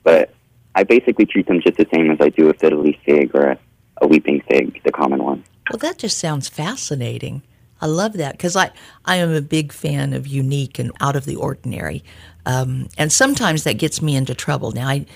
but 0.03 0.35
I 0.75 0.85
basically 0.85 1.27
treat 1.27 1.47
them 1.47 1.61
just 1.61 1.77
the 1.77 1.87
same 1.95 2.11
as 2.11 2.19
I 2.21 2.29
do 2.31 2.49
a 2.49 2.55
fiddle 2.55 2.81
leaf 2.83 2.99
fig 3.05 3.35
or 3.35 3.51
a, 3.51 3.59
a 4.01 4.07
weeping 4.07 4.43
fig, 4.49 4.81
the 4.85 4.93
common 4.93 5.23
one. 5.23 5.45
Well, 5.71 5.79
that 5.79 5.99
just 5.99 6.19
sounds 6.19 6.49
fascinating. 6.49 7.43
I 7.81 7.87
love 7.87 8.15
that 8.15 8.33
because 8.33 8.57
I, 8.57 8.71
I 9.05 9.17
am 9.17 9.33
a 9.33 9.41
big 9.41 9.73
fan 9.73 10.13
of 10.13 10.27
unique 10.27 10.79
and 10.79 10.93
out 11.01 11.17
of 11.17 11.25
the 11.25 11.37
ordinary. 11.37 12.05
Um, 12.47 12.89
and 12.97 13.13
sometimes 13.13 13.65
that 13.65 13.75
gets 13.79 14.01
me 14.01 14.17
into 14.17 14.35
trouble. 14.35 14.73
Now, 14.73 14.89
I, 14.89 15.07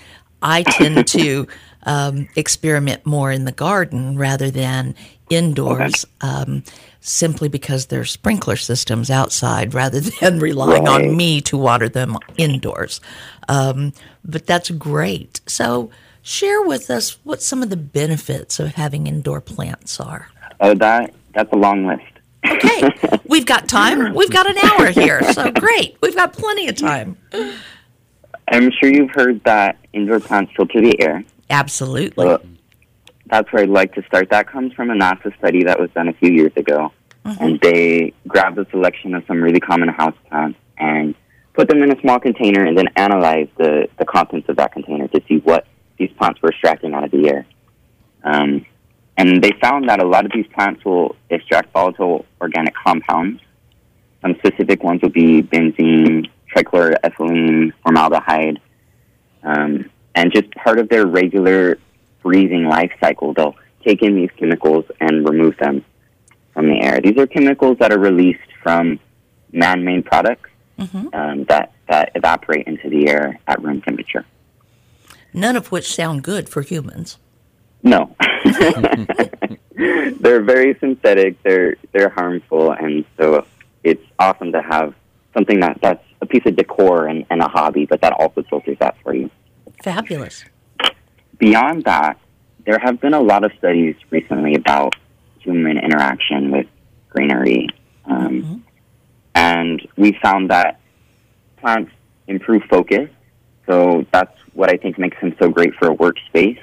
I 0.41 0.63
tend 0.63 1.07
to 1.07 1.47
um, 1.83 2.27
experiment 2.35 3.05
more 3.05 3.31
in 3.31 3.45
the 3.45 3.51
garden 3.51 4.17
rather 4.17 4.51
than 4.51 4.95
indoors 5.29 6.05
um, 6.21 6.63
simply 7.01 7.47
because 7.49 7.87
there's 7.87 8.11
sprinkler 8.11 8.55
systems 8.55 9.09
outside 9.09 9.73
rather 9.73 9.99
than 10.21 10.39
relying 10.39 10.83
Right. 10.85 11.05
on 11.07 11.15
me 11.17 11.41
to 11.41 11.57
water 11.57 11.87
them 11.89 12.17
indoors. 12.37 12.99
Um, 13.47 13.93
but 14.23 14.45
that's 14.45 14.69
great. 14.71 15.41
So, 15.47 15.89
share 16.21 16.61
with 16.61 16.89
us 16.89 17.17
what 17.23 17.41
some 17.41 17.63
of 17.63 17.69
the 17.69 17.77
benefits 17.77 18.59
of 18.59 18.75
having 18.75 19.07
indoor 19.07 19.41
plants 19.41 19.99
are. 19.99 20.29
Oh, 20.59 20.73
that 20.75 21.13
that's 21.33 21.51
a 21.53 21.57
long 21.57 21.85
list. 21.87 22.03
Okay, 22.49 22.89
we've 23.25 23.45
got 23.45 23.67
time. 23.67 24.13
We've 24.13 24.31
got 24.31 24.49
an 24.49 24.57
hour 24.57 24.87
here, 24.87 25.21
so 25.33 25.51
great. 25.51 25.97
We've 26.01 26.15
got 26.15 26.33
plenty 26.33 26.67
of 26.67 26.75
time. 26.75 27.17
I'm 28.49 28.71
sure 28.71 28.89
you've 28.89 29.11
heard 29.11 29.43
that 29.43 29.77
indoor 29.93 30.19
plants 30.19 30.53
filter 30.55 30.81
the 30.81 31.01
air. 31.01 31.23
Absolutely. 31.49 32.25
Well, 32.25 32.41
that's 33.25 33.51
where 33.51 33.63
I'd 33.63 33.69
like 33.69 33.93
to 33.95 34.03
start. 34.03 34.29
That 34.29 34.47
comes 34.47 34.73
from 34.73 34.89
a 34.89 34.93
NASA 34.93 35.37
study 35.37 35.63
that 35.63 35.79
was 35.79 35.89
done 35.91 36.07
a 36.07 36.13
few 36.13 36.31
years 36.31 36.53
ago, 36.55 36.91
and 37.25 37.59
they 37.59 38.13
grabbed 38.27 38.57
a 38.57 38.69
selection 38.69 39.13
of 39.15 39.23
some 39.27 39.41
really 39.41 39.59
common 39.59 39.89
houseplants 39.89 40.55
and 40.77 41.13
put 41.57 41.67
them 41.67 41.81
in 41.81 41.91
a 41.91 41.99
small 42.01 42.19
container, 42.19 42.63
and 42.65 42.77
then 42.77 42.87
analyzed 42.95 43.49
the 43.57 43.89
the 43.97 44.05
contents 44.05 44.47
of 44.47 44.55
that 44.57 44.71
container 44.71 45.07
to 45.07 45.21
see 45.27 45.37
what 45.39 45.65
these 45.97 46.11
plants 46.17 46.39
were 46.41 46.49
extracting 46.49 46.93
out 46.93 47.03
of 47.03 47.11
the 47.11 47.27
air. 47.27 47.45
Um, 48.23 48.65
and 49.17 49.43
they 49.43 49.51
found 49.59 49.89
that 49.89 49.99
a 49.99 50.05
lot 50.05 50.25
of 50.25 50.31
these 50.31 50.45
plants 50.53 50.85
will 50.85 51.15
extract 51.31 51.73
volatile 51.73 52.25
organic 52.39 52.75
compounds. 52.75 53.41
Some 54.21 54.35
specific 54.35 54.83
ones 54.83 55.01
will 55.01 55.09
be 55.09 55.41
benzene, 55.41 56.29
trichloroethylene, 56.55 57.73
formaldehyde, 57.83 58.59
um, 59.41 59.89
and 60.13 60.31
just 60.31 60.51
part 60.51 60.77
of 60.77 60.89
their 60.89 61.07
regular 61.07 61.79
breathing 62.21 62.65
life 62.65 62.91
cycle, 62.99 63.33
they'll 63.33 63.55
take 63.83 64.03
in 64.03 64.15
these 64.15 64.29
chemicals 64.37 64.85
and 64.99 65.27
remove 65.27 65.57
them 65.57 65.83
from 66.53 66.67
the 66.67 66.79
air. 66.81 66.99
These 67.01 67.17
are 67.17 67.25
chemicals 67.25 67.77
that 67.79 67.91
are 67.91 67.99
released 67.99 68.51
from 68.61 68.99
man-made 69.51 70.05
products 70.05 70.46
um, 71.13 71.43
that 71.45 71.73
that 71.87 72.11
evaporate 72.15 72.67
into 72.67 72.89
the 72.89 73.09
air 73.09 73.39
at 73.47 73.61
room 73.61 73.81
temperature. 73.81 74.25
None 75.33 75.55
of 75.55 75.71
which 75.71 75.93
sound 75.93 76.23
good 76.23 76.49
for 76.49 76.61
humans. 76.61 77.17
No, 77.83 78.15
they're 79.75 80.41
very 80.41 80.77
synthetic. 80.79 81.41
They're 81.43 81.75
they're 81.91 82.09
harmful, 82.09 82.71
and 82.71 83.05
so 83.17 83.45
it's 83.83 84.03
awesome 84.19 84.51
to 84.51 84.61
have 84.61 84.93
something 85.33 85.59
that 85.59 85.79
that's 85.81 86.03
a 86.21 86.25
piece 86.25 86.45
of 86.45 86.55
decor 86.55 87.07
and, 87.07 87.25
and 87.29 87.41
a 87.41 87.47
hobby, 87.47 87.85
but 87.85 88.01
that 88.01 88.13
also 88.13 88.43
filters 88.49 88.77
that 88.79 88.95
for 89.03 89.13
you. 89.13 89.29
Fabulous. 89.83 90.43
Beyond 91.37 91.83
that, 91.83 92.19
there 92.65 92.79
have 92.79 92.99
been 92.99 93.13
a 93.13 93.21
lot 93.21 93.43
of 93.43 93.51
studies 93.57 93.95
recently 94.09 94.55
about 94.55 94.95
human 95.39 95.77
interaction 95.77 96.51
with 96.51 96.65
greenery, 97.09 97.69
um, 98.05 98.63
and 99.37 99.87
we 99.97 100.17
found 100.19 100.49
that 100.49 100.79
plants 101.57 101.91
improve 102.27 102.63
focus. 102.63 103.07
So 103.67 104.03
that's 104.11 104.35
what 104.53 104.73
I 104.73 104.77
think 104.77 104.97
makes 104.97 105.19
them 105.21 105.35
so 105.39 105.49
great 105.49 105.75
for 105.75 105.91
a 105.91 105.95
workspace. 105.95 106.59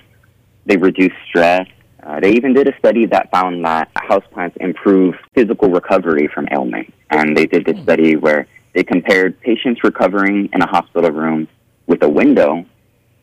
They 0.66 0.76
reduce 0.76 1.12
stress. 1.28 1.68
Uh, 2.02 2.18
they 2.18 2.32
even 2.32 2.52
did 2.52 2.66
a 2.66 2.76
study 2.78 3.06
that 3.06 3.30
found 3.30 3.64
that 3.64 3.94
houseplants 3.94 4.56
improve 4.56 5.14
physical 5.34 5.70
recovery 5.70 6.26
from 6.34 6.48
ailments. 6.50 6.90
And 7.10 7.36
they 7.36 7.46
did 7.46 7.64
this 7.64 7.80
study 7.84 8.16
where 8.16 8.48
they 8.74 8.82
compared 8.82 9.40
patients 9.40 9.84
recovering 9.84 10.48
in 10.52 10.60
a 10.60 10.66
hospital 10.66 11.12
room 11.12 11.46
with 11.86 12.02
a 12.02 12.08
window 12.08 12.64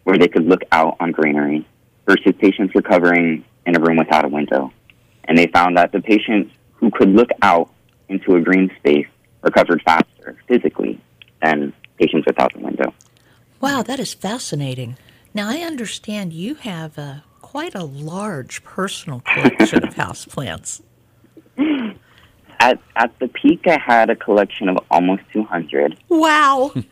where 0.05 0.17
they 0.17 0.29
could 0.29 0.45
look 0.45 0.61
out 0.71 0.95
on 1.01 1.11
greenery 1.11 1.67
versus 2.07 2.33
patients 2.39 2.73
recovering 2.73 3.43
in 3.65 3.75
a 3.75 3.79
room 3.81 3.97
without 3.97 4.23
a 4.23 4.29
window. 4.29 4.71
And 5.25 5.37
they 5.37 5.47
found 5.47 5.75
that 5.75 5.91
the 5.91 5.99
patients 5.99 6.53
who 6.75 6.89
could 6.89 7.09
look 7.09 7.29
out 7.41 7.69
into 8.07 8.35
a 8.35 8.41
green 8.41 8.71
space 8.79 9.07
recovered 9.41 9.81
faster 9.83 10.37
physically 10.47 10.99
than 11.41 11.73
patients 11.97 12.25
without 12.25 12.53
the 12.53 12.59
window. 12.59 12.93
Wow, 13.59 13.83
that 13.83 13.99
is 13.99 14.13
fascinating. 14.13 14.97
Now, 15.33 15.49
I 15.49 15.59
understand 15.59 16.33
you 16.33 16.55
have 16.55 16.97
a, 16.97 17.23
quite 17.41 17.75
a 17.75 17.83
large 17.83 18.63
personal 18.63 19.21
collection 19.21 19.83
of 19.83 19.95
houseplants. 19.95 20.81
At, 22.59 22.79
at 22.95 23.17
the 23.19 23.27
peak, 23.27 23.61
I 23.67 23.79
had 23.79 24.09
a 24.09 24.15
collection 24.15 24.69
of 24.69 24.77
almost 24.89 25.23
200. 25.33 25.97
Wow. 26.09 26.73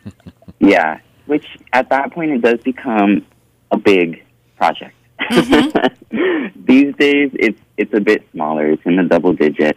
Yeah, 0.60 1.00
which 1.24 1.46
at 1.72 1.88
that 1.88 2.12
point 2.12 2.32
it 2.32 2.42
does 2.42 2.60
become 2.60 3.24
a 3.70 3.78
big 3.78 4.22
project. 4.58 4.94
These 5.30 6.94
days, 6.96 7.30
it's 7.34 7.60
it's 7.76 7.94
a 7.94 8.00
bit 8.00 8.26
smaller. 8.32 8.66
It's 8.66 8.82
in 8.84 8.96
the 8.96 9.04
double 9.04 9.32
digit. 9.32 9.76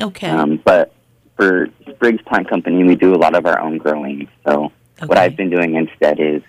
Okay. 0.00 0.28
Um, 0.28 0.60
but 0.64 0.92
for 1.38 1.68
Spriggs 1.88 2.20
Plant 2.22 2.50
Company, 2.50 2.82
we 2.82 2.96
do 2.96 3.14
a 3.14 3.16
lot 3.16 3.34
of 3.36 3.46
our 3.46 3.60
own 3.60 3.78
growing. 3.78 4.28
So 4.44 4.72
what 5.06 5.16
I've 5.16 5.36
been 5.36 5.50
doing 5.50 5.76
instead 5.76 6.20
is 6.20 6.42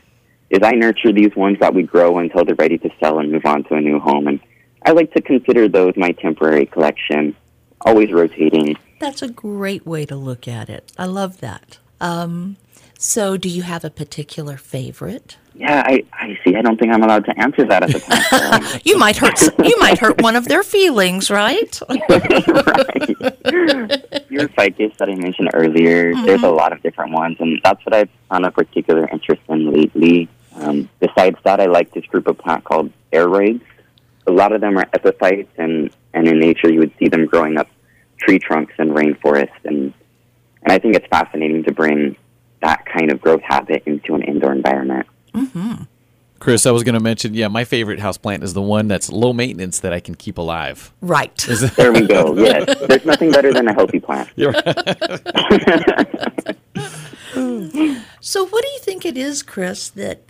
is 0.49 0.60
I 0.63 0.71
nurture 0.71 1.13
these 1.13 1.36
ones 1.36 1.60
that 1.60 1.75
we 1.75 1.84
grow 1.84 2.17
until 2.17 2.43
they're 2.43 2.56
ready 2.56 2.80
to 2.80 2.89
sell 2.99 3.19
and 3.19 3.32
move 3.32 3.45
on 3.45 3.63
to 3.65 3.75
a 3.75 3.82
new 3.82 3.99
home. 3.99 4.25
And 4.25 4.39
I 4.84 4.91
like 4.93 5.13
to 5.13 5.21
consider 5.21 5.67
those 5.67 5.93
my 5.95 6.12
temporary 6.12 6.65
collection, 6.65 7.36
always 7.82 8.12
rotating. 8.12 8.75
That's 8.99 9.21
a 9.21 9.30
great 9.30 9.86
way 9.86 10.08
to 10.08 10.15
look 10.15 10.47
at 10.47 10.67
it. 10.67 10.91
I 10.97 11.06
love 11.06 11.39
that. 11.41 11.78
Um, 12.02 12.58
so, 12.97 13.38
do 13.38 13.47
you 13.47 13.62
have 13.62 13.86
a 13.86 13.91
particular 13.91 14.58
favorite? 14.58 15.38
Yeah, 15.60 15.84
I, 15.86 16.06
I 16.13 16.39
see. 16.45 16.56
I 16.56 16.62
don't 16.62 16.80
think 16.80 16.93
I'm 16.93 17.04
allowed 17.04 17.26
to 17.26 17.38
answer 17.38 17.65
that 17.65 17.84
at 17.84 17.91
the 17.91 18.00
time. 18.00 18.80
You 18.86 18.98
might 18.98 19.17
hurt. 19.17 19.41
You 19.62 19.78
might 19.78 19.98
hurt 19.98 20.22
one 20.22 20.38
of 20.38 20.48
their 20.48 20.63
feelings, 20.63 21.30
right? 21.30 21.80
Your 24.30 24.48
ficus 24.56 24.93
that 24.98 25.10
I 25.10 25.15
mentioned 25.15 25.50
earlier, 25.54 26.13
there's 26.15 26.43
a 26.43 26.50
lot 26.50 26.72
of 26.72 26.82
different 26.82 27.12
ones, 27.12 27.36
and 27.41 27.60
that's 27.62 27.86
what 27.86 27.93
I've 27.93 28.10
found 28.30 28.45
a 28.45 28.52
particular 28.52 29.10
interest 29.10 29.41
in 29.50 29.74
lately. 29.74 30.30
Um, 30.56 30.89
besides 31.02 31.36
that, 31.43 31.60
I 31.60 31.65
like 31.65 31.93
this 31.93 32.06
group 32.06 32.28
of 32.28 32.38
plant 32.38 32.63
called 32.63 32.93
aroids. 33.12 33.62
A 34.28 34.32
lot 34.32 34.54
of 34.54 34.62
them 34.62 34.78
are 34.78 34.86
epiphytes, 34.93 35.52
and, 35.58 35.93
and 36.13 36.26
in 36.26 36.39
nature 36.39 36.72
you 36.72 36.80
would 36.80 36.93
see 37.00 37.10
them 37.10 37.26
growing 37.26 37.58
up 37.58 37.67
tree 38.17 38.39
trunks 38.39 38.76
and 38.78 38.91
rainforest, 38.91 39.52
and 39.65 39.93
and 40.63 40.72
I 40.72 40.80
think 40.80 40.95
it's 40.95 41.08
fascinating 41.08 41.63
to 41.65 41.74
bring 41.74 42.15
that 42.62 42.86
kind 42.86 43.12
of 43.12 43.19
growth 43.19 43.41
habit 43.41 43.84
into 43.86 44.15
an 44.15 44.22
indoor 44.24 44.54
environment. 44.54 45.08
Chris, 46.39 46.65
I 46.65 46.72
was 46.72 46.84
going 46.84 46.94
to 46.94 47.02
mention, 47.02 47.34
yeah, 47.34 47.50
my 47.50 47.65
favorite 47.65 48.00
houseplant 48.00 48.44
is 48.44 48.54
the 48.54 48.62
one 48.62 48.88
that's 48.88 49.12
low 49.12 49.34
maintenance 49.34 49.82
that 49.82 49.92
I 49.92 50.00
can 50.00 50.15
keep 50.15 50.38
alive. 50.38 50.94
Right. 51.02 51.36
There 51.76 51.92
we 51.92 52.08
go. 52.08 52.34
Yes, 52.38 52.63
there's 52.88 53.04
nothing 53.06 53.32
better 53.32 53.52
than 53.52 53.68
a 53.68 53.74
healthy 53.74 54.00
plant. 54.00 54.30
So, 58.22 58.46
what 58.48 58.63
do 58.63 58.70
you 58.70 58.80
think 58.80 59.06
it 59.06 59.18
is, 59.18 59.44
Chris? 59.44 59.89
That 59.89 60.22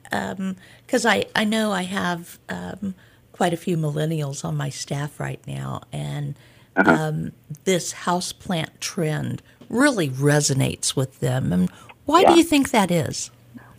because 0.85 1.05
I 1.05 1.25
I 1.35 1.43
know 1.43 1.71
I 1.71 1.83
have 1.83 2.39
um, 2.49 2.93
quite 3.31 3.53
a 3.53 3.57
few 3.57 3.77
millennials 3.77 4.45
on 4.45 4.55
my 4.55 4.69
staff 4.69 5.19
right 5.19 5.39
now, 5.47 5.81
and 5.91 6.35
um, 6.75 7.31
this 7.63 7.93
houseplant 7.93 8.79
trend 8.79 9.41
really 9.69 10.09
resonates 10.09 10.95
with 10.95 11.19
them. 11.19 11.51
And 11.51 11.69
why 12.05 12.21
Yeah. 12.21 12.31
do 12.33 12.37
you 12.37 12.43
think 12.43 12.71
that 12.71 12.91
is? 12.91 13.31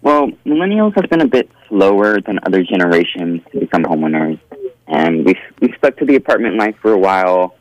Well, 0.02 0.30
millennials 0.46 0.94
have 0.94 1.10
been 1.10 1.20
a 1.20 1.28
bit 1.28 1.50
slower 1.68 2.20
than 2.20 2.40
other 2.42 2.62
generations 2.62 3.42
to 3.52 3.60
become 3.60 3.84
homeowners, 3.84 4.38
and 4.86 5.24
we've 5.24 5.38
we've 5.60 5.74
stuck 5.78 5.96
to 5.98 6.04
the 6.04 6.16
apartment 6.16 6.56
life 6.56 6.76
for 6.80 6.92
a 6.92 6.98
while. 6.98 7.56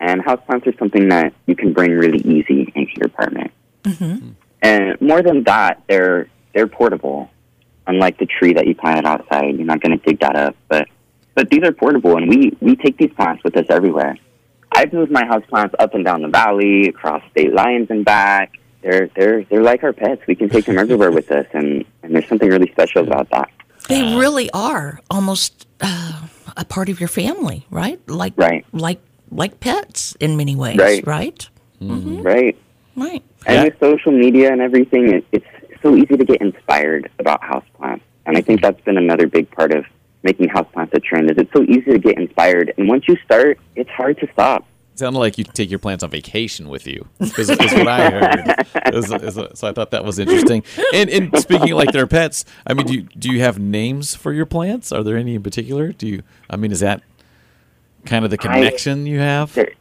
And 0.00 0.22
houseplants 0.24 0.64
are 0.66 0.78
something 0.78 1.08
that 1.08 1.34
you 1.46 1.56
can 1.56 1.72
bring 1.72 1.90
really 1.90 2.18
easy 2.18 2.72
into 2.76 2.92
your 2.96 3.06
apartment. 3.06 3.50
Mm-hmm. 3.82 4.30
And 4.62 5.00
more 5.00 5.22
than 5.22 5.44
that, 5.44 5.82
they're 5.88 6.28
they're 6.54 6.68
portable. 6.68 7.30
Unlike 7.86 8.18
the 8.18 8.26
tree 8.26 8.52
that 8.52 8.66
you 8.66 8.74
planted 8.74 9.06
outside, 9.06 9.56
you're 9.56 9.64
not 9.64 9.80
going 9.80 9.98
to 9.98 10.04
dig 10.04 10.20
that 10.20 10.36
up. 10.36 10.56
But 10.68 10.88
but 11.34 11.50
these 11.50 11.62
are 11.64 11.72
portable, 11.72 12.16
and 12.16 12.28
we 12.28 12.56
we 12.60 12.76
take 12.76 12.96
these 12.96 13.12
plants 13.12 13.42
with 13.44 13.56
us 13.56 13.66
everywhere. 13.68 14.16
I've 14.72 14.92
moved 14.92 15.10
my 15.10 15.22
houseplants 15.24 15.74
up 15.78 15.94
and 15.94 16.04
down 16.04 16.22
the 16.22 16.28
valley, 16.28 16.88
across 16.88 17.22
state 17.30 17.52
lines 17.52 17.88
and 17.90 18.04
back. 18.04 18.58
They're 18.88 19.10
they're 19.16 19.44
they're 19.44 19.62
like 19.62 19.82
our 19.84 19.92
pets. 19.92 20.22
We 20.26 20.34
can 20.34 20.48
take 20.48 20.64
them 20.64 20.78
everywhere 20.78 21.10
with 21.10 21.30
us, 21.30 21.46
and 21.52 21.84
and 22.02 22.14
there's 22.14 22.26
something 22.26 22.48
really 22.48 22.70
special 22.72 23.02
about 23.06 23.28
that. 23.30 23.50
They 23.88 24.16
really 24.16 24.48
are 24.52 25.00
almost 25.10 25.66
uh, 25.82 26.22
a 26.56 26.64
part 26.64 26.88
of 26.88 26.98
your 26.98 27.08
family, 27.10 27.66
right? 27.70 28.00
Like 28.08 28.32
Right. 28.36 28.64
like 28.72 29.00
like 29.30 29.60
pets 29.60 30.16
in 30.20 30.38
many 30.38 30.56
ways, 30.56 30.78
Right. 30.78 31.06
right? 31.06 31.48
Right. 31.80 32.56
Right. 32.96 33.22
And 33.46 33.56
Yeah. 33.56 33.64
with 33.64 33.78
social 33.78 34.12
media 34.12 34.50
and 34.52 34.62
everything, 34.62 35.12
it, 35.12 35.24
it's 35.32 35.46
so 35.82 35.94
easy 35.94 36.16
to 36.16 36.24
get 36.24 36.40
inspired 36.40 37.10
about 37.18 37.42
houseplants. 37.42 38.00
And 38.24 38.38
I 38.38 38.40
think 38.40 38.62
that's 38.62 38.80
been 38.80 38.96
another 38.96 39.26
big 39.26 39.50
part 39.50 39.70
of 39.72 39.84
making 40.22 40.48
houseplants 40.48 40.94
a 40.94 41.00
trend. 41.00 41.30
Is 41.30 41.36
it's 41.36 41.52
so 41.52 41.62
easy 41.62 41.90
to 41.92 41.98
get 41.98 42.16
inspired, 42.18 42.72
and 42.78 42.88
once 42.88 43.04
you 43.06 43.16
start, 43.22 43.58
it's 43.76 43.90
hard 43.90 44.18
to 44.20 44.26
stop. 44.32 44.64
Sounded 44.98 45.18
like 45.18 45.38
you 45.38 45.44
take 45.44 45.70
your 45.70 45.78
plants 45.78 46.02
on 46.04 46.10
vacation 46.10 46.68
with 46.68 46.86
you. 46.86 47.06
Is, 47.20 47.38
is 47.38 47.48
what 47.50 47.88
I 47.88 48.10
heard. 48.10 48.94
Is- 48.94 49.10
is- 49.12 49.58
so 49.58 49.68
I 49.68 49.72
thought 49.72 49.90
that 49.92 50.04
was 50.04 50.18
interesting. 50.18 50.62
And, 50.92 51.08
and 51.10 51.38
speaking 51.38 51.74
like 51.74 51.92
their 51.92 52.06
pets, 52.06 52.44
I 52.66 52.74
mean, 52.74 52.86
do 52.86 52.94
you, 52.94 53.02
do 53.02 53.30
you 53.32 53.40
have 53.40 53.58
names 53.58 54.14
for 54.14 54.32
your 54.32 54.46
plants? 54.46 54.92
Are 54.92 55.02
there 55.02 55.16
any 55.16 55.34
in 55.34 55.42
particular? 55.42 55.92
Do 55.92 56.06
you? 56.06 56.22
I 56.50 56.56
mean, 56.56 56.72
is 56.72 56.80
that 56.80 57.02
kind 58.06 58.24
of 58.24 58.30
the 58.30 58.38
connection 58.38 59.06
you 59.06 59.18
have? 59.20 59.54
There, 59.54 59.72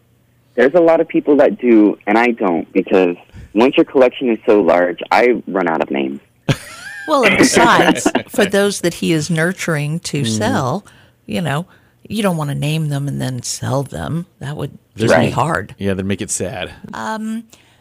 there's 0.56 0.74
a 0.74 0.80
lot 0.82 1.00
of 1.02 1.08
people 1.08 1.36
that 1.38 1.60
do, 1.60 1.98
and 2.08 2.18
I 2.18 2.32
don't 2.32 2.72
because 2.74 3.16
once 3.54 3.78
your 3.78 3.86
collection 3.86 4.30
is 4.30 4.40
so 4.46 4.62
large, 4.62 5.00
I 5.12 5.42
run 5.48 5.68
out 5.68 5.82
of 5.82 5.90
names. 5.92 6.20
Well, 7.08 7.24
and 7.26 7.38
besides, 7.38 8.06
for 8.28 8.44
those 8.46 8.82
that 8.82 8.96
he 8.96 9.14
is 9.14 9.30
nurturing 9.30 10.02
to 10.02 10.24
Mm-hmm. 10.24 10.30
sell, 10.38 10.86
you 11.26 11.40
know, 11.40 11.66
you 12.10 12.22
don't 12.22 12.36
want 12.36 12.50
to 12.50 12.56
name 12.56 12.90
them 12.90 13.08
and 13.08 13.22
then 13.22 13.42
sell 13.44 13.84
them. 13.84 14.26
That 14.40 14.58
would 14.58 14.78
just 14.98 15.14
be 15.14 15.18
Right. 15.26 15.34
hard. 15.34 15.76
Yeah, 15.78 15.94
they 15.94 16.04
make 16.04 16.22
it 16.22 16.30
sad. 16.32 16.72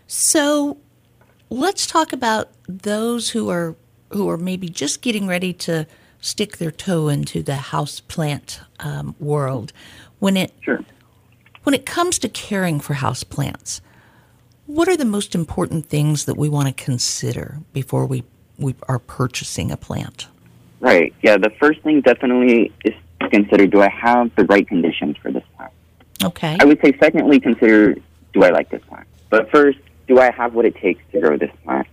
So, 0.09 0.77
let's 1.51 1.87
talk 1.87 2.13
about 2.13 2.51
those 2.69 3.31
who 3.31 3.49
are 3.51 3.75
who 4.11 4.29
are 4.29 4.37
maybe 4.37 4.69
just 4.69 5.03
getting 5.03 5.27
ready 5.27 5.53
to 5.53 5.85
stick 6.21 6.59
their 6.59 6.71
toe 6.71 7.09
into 7.09 7.43
the 7.43 7.57
house 7.57 7.99
plant 8.01 8.61
um, 8.79 9.17
world. 9.19 9.73
When 10.21 10.37
it 10.37 10.53
Sure. 10.61 10.81
when 11.65 11.75
it 11.75 11.85
comes 11.85 12.19
to 12.21 12.29
caring 12.29 12.79
for 12.79 12.95
house 12.95 13.25
plants, 13.25 13.81
what 14.67 14.87
are 14.89 14.97
the 14.97 15.05
most 15.05 15.35
important 15.35 15.87
things 15.87 16.25
that 16.27 16.37
we 16.37 16.49
want 16.49 16.69
to 16.69 16.85
consider 16.85 17.59
before 17.73 18.07
we, 18.07 18.23
we 18.59 18.75
are 18.89 19.01
purchasing 19.01 19.73
a 19.73 19.77
plant? 19.77 20.29
Right. 20.79 21.13
Yeah. 21.23 21.37
The 21.37 21.51
first 21.59 21.81
thing 21.83 22.01
definitely 22.01 22.73
is 22.85 22.95
to 23.21 23.29
consider: 23.29 23.67
Do 23.67 23.83
I 23.83 23.89
have 23.89 24.31
the 24.37 24.45
right 24.45 24.67
conditions 24.67 25.17
for 25.21 25.33
this 25.33 25.43
plant? 25.57 25.73
Okay. 26.25 26.57
I 26.59 26.65
would 26.65 26.81
say, 26.81 26.97
secondly, 26.99 27.41
consider: 27.41 27.95
Do 28.33 28.45
I 28.45 28.51
like 28.51 28.71
this 28.71 28.83
plant? 28.89 29.07
But 29.31 29.51
first, 29.51 29.79
do 30.07 30.19
I 30.19 30.31
have 30.33 30.55
what 30.55 30.65
it 30.65 30.77
takes 30.77 31.03
to 31.13 31.21
grow 31.21 31.37
this 31.37 31.51
plant? 31.65 31.87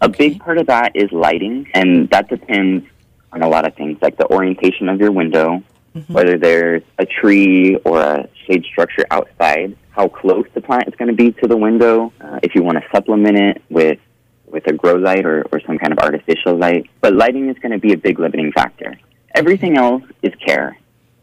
A 0.00 0.08
big 0.08 0.40
part 0.40 0.58
of 0.58 0.66
that 0.66 0.96
is 0.96 1.12
lighting, 1.12 1.68
and 1.74 2.08
that 2.10 2.28
depends 2.28 2.86
on 3.32 3.42
a 3.42 3.48
lot 3.48 3.66
of 3.66 3.74
things, 3.74 3.98
like 4.00 4.16
the 4.16 4.26
orientation 4.30 4.88
of 4.88 4.98
your 4.98 5.12
window, 5.12 5.62
whether 6.08 6.38
there's 6.38 6.82
a 6.98 7.06
tree 7.06 7.76
or 7.84 8.00
a 8.00 8.28
shade 8.46 8.64
structure 8.64 9.04
outside, 9.10 9.76
how 9.90 10.08
close 10.08 10.46
the 10.54 10.60
plant 10.60 10.88
is 10.88 10.94
going 10.94 11.08
to 11.08 11.14
be 11.14 11.32
to 11.32 11.46
the 11.46 11.56
window, 11.56 12.12
uh, 12.20 12.40
if 12.42 12.54
you 12.54 12.62
want 12.62 12.78
to 12.78 12.84
supplement 12.92 13.38
it 13.38 13.62
with 13.68 13.98
with 14.46 14.66
a 14.66 14.72
grow 14.72 14.94
light 14.94 15.24
or, 15.24 15.46
or 15.52 15.60
some 15.60 15.78
kind 15.78 15.92
of 15.92 16.00
artificial 16.00 16.56
light. 16.56 16.90
But 17.00 17.14
lighting 17.14 17.48
is 17.48 17.58
going 17.58 17.70
to 17.70 17.78
be 17.78 17.92
a 17.92 17.96
big 17.96 18.18
limiting 18.18 18.50
factor. 18.50 18.98
Everything 19.34 19.76
else 19.76 20.02
is 20.22 20.32
care. 20.44 20.76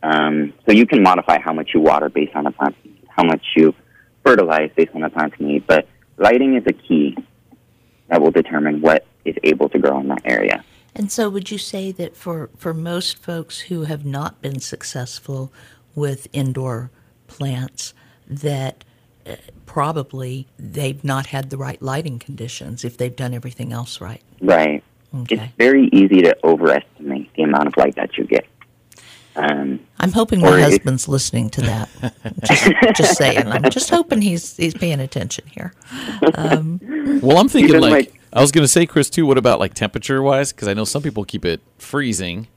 Um, 0.03 0.53
so 0.65 0.73
you 0.73 0.85
can 0.85 1.01
modify 1.01 1.39
how 1.39 1.53
much 1.53 1.71
you 1.73 1.81
water 1.81 2.09
based 2.09 2.35
on 2.35 2.43
the 2.43 2.51
plant's 2.51 2.77
need, 2.83 3.03
how 3.09 3.23
much 3.23 3.43
you 3.55 3.73
fertilize 4.23 4.69
based 4.75 4.91
on 4.93 5.01
the 5.01 5.09
plant's 5.09 5.39
need. 5.39 5.65
But 5.67 5.87
lighting 6.17 6.55
is 6.55 6.63
a 6.67 6.73
key 6.73 7.17
that 8.09 8.21
will 8.21 8.31
determine 8.31 8.81
what 8.81 9.05
is 9.25 9.35
able 9.43 9.69
to 9.69 9.79
grow 9.79 9.99
in 9.99 10.07
that 10.07 10.21
area. 10.25 10.63
And 10.95 11.11
so, 11.11 11.29
would 11.29 11.51
you 11.51 11.57
say 11.57 11.91
that 11.91 12.15
for, 12.15 12.49
for 12.57 12.73
most 12.73 13.17
folks 13.21 13.59
who 13.61 13.83
have 13.83 14.03
not 14.05 14.41
been 14.41 14.59
successful 14.59 15.51
with 15.93 16.27
indoor 16.33 16.89
plants, 17.27 17.93
that 18.27 18.83
uh, 19.25 19.35
probably 19.65 20.47
they've 20.57 21.03
not 21.03 21.27
had 21.27 21.49
the 21.49 21.57
right 21.57 21.81
lighting 21.81 22.17
conditions 22.17 22.83
if 22.83 22.97
they've 22.97 23.15
done 23.15 23.33
everything 23.33 23.71
else 23.71 24.01
right? 24.01 24.21
Right. 24.41 24.83
Okay. 25.15 25.35
it's 25.35 25.53
very 25.57 25.87
easy 25.93 26.21
to 26.21 26.35
overestimate 26.43 27.33
the 27.35 27.43
amount 27.43 27.67
of 27.67 27.77
light 27.77 27.95
that 27.95 28.17
you 28.17 28.25
get. 28.25 28.45
Um, 29.37 29.79
I'm 29.99 30.11
hoping 30.11 30.41
my 30.41 30.57
if- 30.57 30.63
husband's 30.63 31.07
listening 31.07 31.49
to 31.51 31.61
that. 31.61 31.89
just, 32.43 32.71
just 32.95 33.17
saying. 33.17 33.47
I'm 33.47 33.69
just 33.69 33.89
hoping 33.89 34.21
he's 34.21 34.57
he's 34.57 34.73
paying 34.73 34.99
attention 34.99 35.45
here. 35.47 35.73
Well, 36.21 37.37
I'm 37.37 37.49
thinking 37.49 37.79
like, 37.79 37.91
like- 37.91 38.21
I 38.33 38.41
was 38.41 38.51
going 38.51 38.63
to 38.63 38.67
say, 38.67 38.85
Chris, 38.85 39.09
too. 39.09 39.25
What 39.25 39.37
about 39.37 39.59
like 39.59 39.73
temperature 39.73 40.21
wise? 40.21 40.51
Because 40.51 40.67
I 40.67 40.73
know 40.73 40.83
some 40.85 41.01
people 41.01 41.23
keep 41.25 41.45
it 41.45 41.61
freezing. 41.77 42.47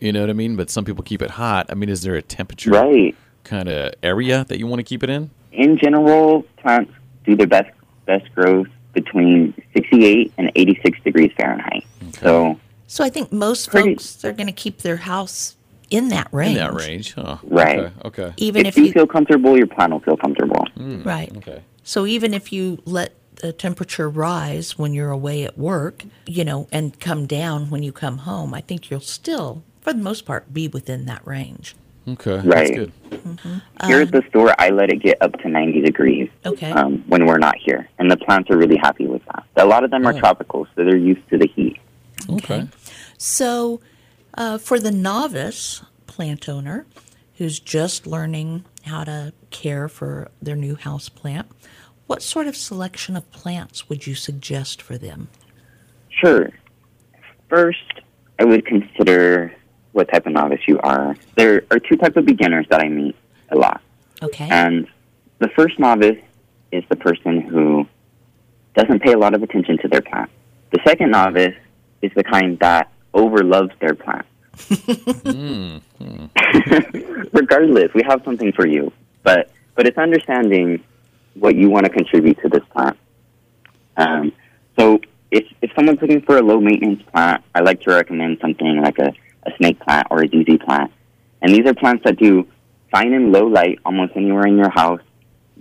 You 0.00 0.12
know 0.12 0.20
what 0.20 0.30
I 0.30 0.34
mean? 0.34 0.56
But 0.56 0.68
some 0.70 0.84
people 0.84 1.02
keep 1.02 1.22
it 1.22 1.30
hot. 1.30 1.66
I 1.70 1.74
mean, 1.74 1.88
is 1.88 2.02
there 2.02 2.14
a 2.14 2.22
temperature 2.22 2.70
right. 2.70 3.14
kind 3.44 3.68
of 3.68 3.94
area 4.02 4.44
that 4.48 4.58
you 4.58 4.66
want 4.66 4.80
to 4.80 4.84
keep 4.84 5.02
it 5.02 5.08
in? 5.10 5.30
In 5.52 5.78
general, 5.78 6.42
plants 6.58 6.92
do 7.24 7.34
their 7.34 7.46
best 7.46 7.70
best 8.04 8.32
growth 8.34 8.68
between 8.92 9.52
68 9.74 10.32
and 10.38 10.52
86 10.54 10.98
degrees 11.02 11.32
Fahrenheit. 11.36 11.84
So, 12.20 12.58
So 12.86 13.02
I 13.04 13.10
think 13.10 13.32
most 13.32 13.70
Pretty- 13.70 13.94
folks 13.94 14.24
are 14.24 14.32
going 14.32 14.46
to 14.46 14.52
keep 14.52 14.78
their 14.78 14.96
house 14.98 15.56
in 15.90 16.08
that 16.08 16.28
range. 16.32 16.56
In 16.58 16.64
that 16.64 16.74
range, 16.74 17.14
huh? 17.14 17.38
Right. 17.44 17.78
Okay. 17.78 17.92
okay. 18.04 18.34
Even 18.36 18.66
if, 18.66 18.74
if 18.74 18.78
you, 18.78 18.84
you 18.86 18.92
feel 18.92 19.06
comfortable, 19.06 19.56
your 19.56 19.66
plant 19.66 19.92
will 19.92 20.00
feel 20.00 20.16
comfortable. 20.16 20.64
Hmm, 20.76 21.02
right. 21.02 21.34
Okay. 21.38 21.62
So 21.82 22.06
even 22.06 22.34
if 22.34 22.52
you 22.52 22.82
let 22.84 23.14
the 23.36 23.52
temperature 23.52 24.08
rise 24.08 24.78
when 24.78 24.94
you're 24.94 25.10
away 25.10 25.44
at 25.44 25.56
work, 25.58 26.04
you 26.26 26.44
know, 26.44 26.66
and 26.72 26.98
come 26.98 27.26
down 27.26 27.70
when 27.70 27.82
you 27.82 27.92
come 27.92 28.18
home, 28.18 28.54
I 28.54 28.60
think 28.62 28.90
you'll 28.90 29.00
still, 29.00 29.62
for 29.82 29.92
the 29.92 30.02
most 30.02 30.24
part, 30.24 30.52
be 30.52 30.68
within 30.68 31.04
that 31.06 31.24
range. 31.26 31.76
Okay. 32.08 32.36
That's 32.36 32.46
Right. 32.46 32.74
good. 32.74 32.92
Mm-hmm. 33.10 33.86
Here 33.88 34.00
at 34.00 34.14
um, 34.14 34.20
the 34.20 34.22
store, 34.28 34.54
I 34.58 34.70
let 34.70 34.90
it 34.90 35.02
get 35.02 35.18
up 35.20 35.32
to 35.40 35.48
90 35.48 35.80
degrees 35.82 36.30
Okay. 36.44 36.70
um, 36.70 37.04
when 37.08 37.26
we're 37.26 37.38
not 37.38 37.56
here, 37.58 37.88
and 37.98 38.10
the 38.10 38.16
plants 38.16 38.48
are 38.50 38.56
really 38.56 38.76
happy 38.76 39.06
with 39.06 39.24
that. 39.26 39.44
A 39.56 39.66
lot 39.66 39.82
of 39.84 39.90
them 39.90 40.06
are 40.06 40.14
Oh. 40.14 40.18
tropical, 40.18 40.66
so 40.76 40.84
they're 40.84 40.96
used 40.96 41.28
to 41.30 41.38
the 41.38 41.48
heat. 41.48 41.78
Okay. 42.30 42.68
So, 43.18 43.80
uh, 44.36 44.58
for 44.58 44.78
the 44.78 44.90
novice 44.90 45.82
plant 46.06 46.48
owner 46.48 46.86
who's 47.36 47.60
just 47.60 48.06
learning 48.06 48.64
how 48.84 49.04
to 49.04 49.32
care 49.50 49.88
for 49.88 50.30
their 50.40 50.56
new 50.56 50.74
house 50.74 51.08
plant, 51.08 51.46
what 52.06 52.22
sort 52.22 52.46
of 52.46 52.56
selection 52.56 53.16
of 53.16 53.30
plants 53.30 53.88
would 53.88 54.06
you 54.06 54.14
suggest 54.14 54.80
for 54.80 54.96
them? 54.96 55.28
Sure. 56.08 56.50
First, 57.48 58.00
I 58.38 58.44
would 58.44 58.64
consider 58.64 59.54
what 59.92 60.08
type 60.10 60.26
of 60.26 60.32
novice 60.32 60.60
you 60.66 60.78
are. 60.80 61.16
There 61.36 61.64
are 61.70 61.78
two 61.78 61.96
types 61.96 62.16
of 62.16 62.26
beginners 62.26 62.66
that 62.70 62.80
I 62.80 62.88
meet 62.88 63.16
a 63.50 63.56
lot. 63.56 63.80
Okay. 64.22 64.48
And 64.50 64.86
the 65.38 65.48
first 65.48 65.78
novice 65.78 66.22
is 66.72 66.84
the 66.88 66.96
person 66.96 67.40
who 67.40 67.86
doesn't 68.74 69.00
pay 69.00 69.12
a 69.12 69.18
lot 69.18 69.34
of 69.34 69.42
attention 69.42 69.78
to 69.78 69.88
their 69.88 70.02
plant. 70.02 70.30
The 70.70 70.80
second 70.84 71.10
novice 71.10 71.54
is 72.02 72.12
the 72.14 72.24
kind 72.24 72.58
that 72.60 72.90
overloves 73.16 73.72
their 73.80 73.94
plant. 73.94 74.26
Regardless, 77.32 77.92
we 77.94 78.02
have 78.06 78.22
something 78.24 78.52
for 78.52 78.66
you, 78.66 78.92
but 79.22 79.50
but 79.74 79.86
it's 79.86 79.98
understanding 79.98 80.82
what 81.34 81.56
you 81.56 81.68
want 81.68 81.84
to 81.84 81.90
contribute 81.90 82.38
to 82.42 82.48
this 82.48 82.62
plant. 82.72 82.96
Um, 83.96 84.32
so 84.78 85.00
if 85.30 85.44
if 85.62 85.70
someone's 85.74 86.00
looking 86.00 86.22
for 86.22 86.36
a 86.38 86.42
low 86.42 86.60
maintenance 86.60 87.02
plant, 87.12 87.42
I 87.54 87.60
like 87.60 87.80
to 87.82 87.90
recommend 87.90 88.38
something 88.40 88.80
like 88.82 88.98
a, 88.98 89.12
a 89.44 89.56
snake 89.56 89.80
plant 89.80 90.06
or 90.10 90.22
a 90.22 90.28
ZZ 90.28 90.58
plant. 90.64 90.92
And 91.42 91.54
these 91.54 91.66
are 91.66 91.74
plants 91.74 92.04
that 92.04 92.16
do 92.18 92.46
fine 92.90 93.12
in 93.12 93.32
low 93.32 93.46
light 93.46 93.78
almost 93.84 94.12
anywhere 94.16 94.46
in 94.46 94.56
your 94.56 94.70
house, 94.70 95.02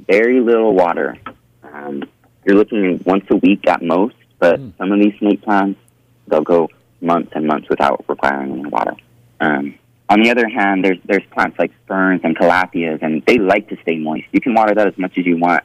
very 0.08 0.40
little 0.40 0.74
water. 0.74 1.18
Um, 1.64 2.04
you're 2.46 2.56
looking 2.56 3.02
once 3.06 3.26
a 3.30 3.36
week 3.36 3.68
at 3.68 3.82
most, 3.82 4.16
but 4.40 4.60
some 4.78 4.92
of 4.92 5.00
these 5.00 5.18
snake 5.20 5.42
plants, 5.42 5.80
they'll 6.28 6.42
go 6.42 6.70
months 7.06 7.32
and 7.36 7.48
months 7.48 7.70
without 7.70 8.04
requiring 8.08 8.52
any 8.52 8.66
water. 8.66 8.96
Um, 9.40 9.76
on 10.10 10.22
the 10.22 10.30
other 10.30 10.48
hand, 10.48 10.84
there's 10.84 10.98
there's 11.06 11.24
plants 11.32 11.58
like 11.58 11.72
ferns 11.88 12.22
and 12.24 12.38
calatheas, 12.38 13.02
and 13.02 13.24
they 13.26 13.38
like 13.38 13.70
to 13.70 13.78
stay 13.82 13.98
moist. 13.98 14.26
You 14.32 14.42
can 14.42 14.54
water 14.54 14.76
that 14.76 14.88
as 14.88 14.98
much 14.98 15.18
as 15.18 15.26
you 15.26 15.38
want, 15.38 15.64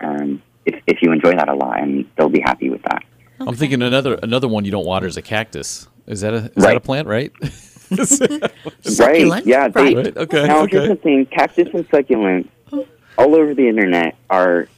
um, 0.00 0.42
if 0.64 0.80
if 0.86 1.02
you 1.02 1.12
enjoy 1.12 1.32
that 1.32 1.48
a 1.48 1.54
lot, 1.54 1.80
and 1.80 2.08
they'll 2.16 2.28
be 2.28 2.40
happy 2.40 2.70
with 2.70 2.82
that. 2.82 3.04
I'm 3.40 3.56
thinking 3.56 3.82
another 3.82 4.14
another 4.22 4.48
one 4.48 4.64
you 4.64 4.70
don't 4.70 4.86
water 4.86 5.06
is 5.06 5.16
a 5.16 5.22
cactus. 5.22 5.88
Is 6.06 6.20
that 6.22 6.32
a 6.32 6.50
is 6.56 6.64
that 6.64 6.76
a 6.76 6.80
plant, 6.80 7.08
right? 7.08 7.32
Succulent, 8.04 8.50
Right? 8.98 9.46
Yeah. 9.46 9.68
They, 9.68 9.94
right. 9.94 9.96
Right, 9.96 10.16
okay, 10.16 10.46
Now 10.46 10.62
okay. 10.62 10.78
here's 10.78 10.88
the 10.88 10.96
thing: 10.96 11.26
cactus 11.26 11.68
and 11.74 11.88
succulents, 11.90 12.48
all 13.18 13.34
over 13.34 13.54
the 13.54 13.68
internet, 13.68 14.16
are 14.30 14.68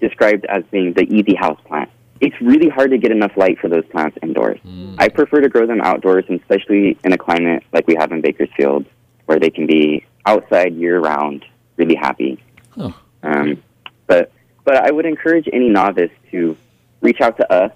described 0.00 0.44
as 0.46 0.64
being 0.70 0.92
the 0.92 1.02
easy 1.02 1.34
house 1.34 1.60
plant. 1.64 1.90
It's 2.20 2.38
really 2.40 2.68
hard 2.68 2.90
to 2.90 2.98
get 2.98 3.12
enough 3.12 3.36
light 3.36 3.58
for 3.58 3.68
those 3.68 3.84
plants 3.86 4.16
indoors. 4.22 4.58
I 4.98 5.08
prefer 5.08 5.40
to 5.40 5.48
grow 5.48 5.66
them 5.66 5.80
outdoors, 5.82 6.24
and 6.28 6.40
especially 6.40 6.98
in 7.04 7.12
a 7.12 7.18
climate 7.18 7.62
like 7.72 7.86
we 7.86 7.96
have 7.96 8.12
in 8.12 8.20
Bakersfield, 8.20 8.86
where 9.26 9.38
they 9.38 9.50
can 9.50 9.66
be 9.66 10.06
outside 10.24 10.74
year 10.74 10.98
round, 10.98 11.44
really 11.76 11.94
happy. 11.94 12.42
Huh. 12.70 12.92
Um, 13.22 13.62
but 14.06 14.32
but 14.64 14.76
I 14.76 14.90
would 14.90 15.06
encourage 15.06 15.48
any 15.52 15.68
novice 15.68 16.10
to 16.30 16.56
reach 17.00 17.20
out 17.20 17.36
to 17.36 17.52
us, 17.52 17.72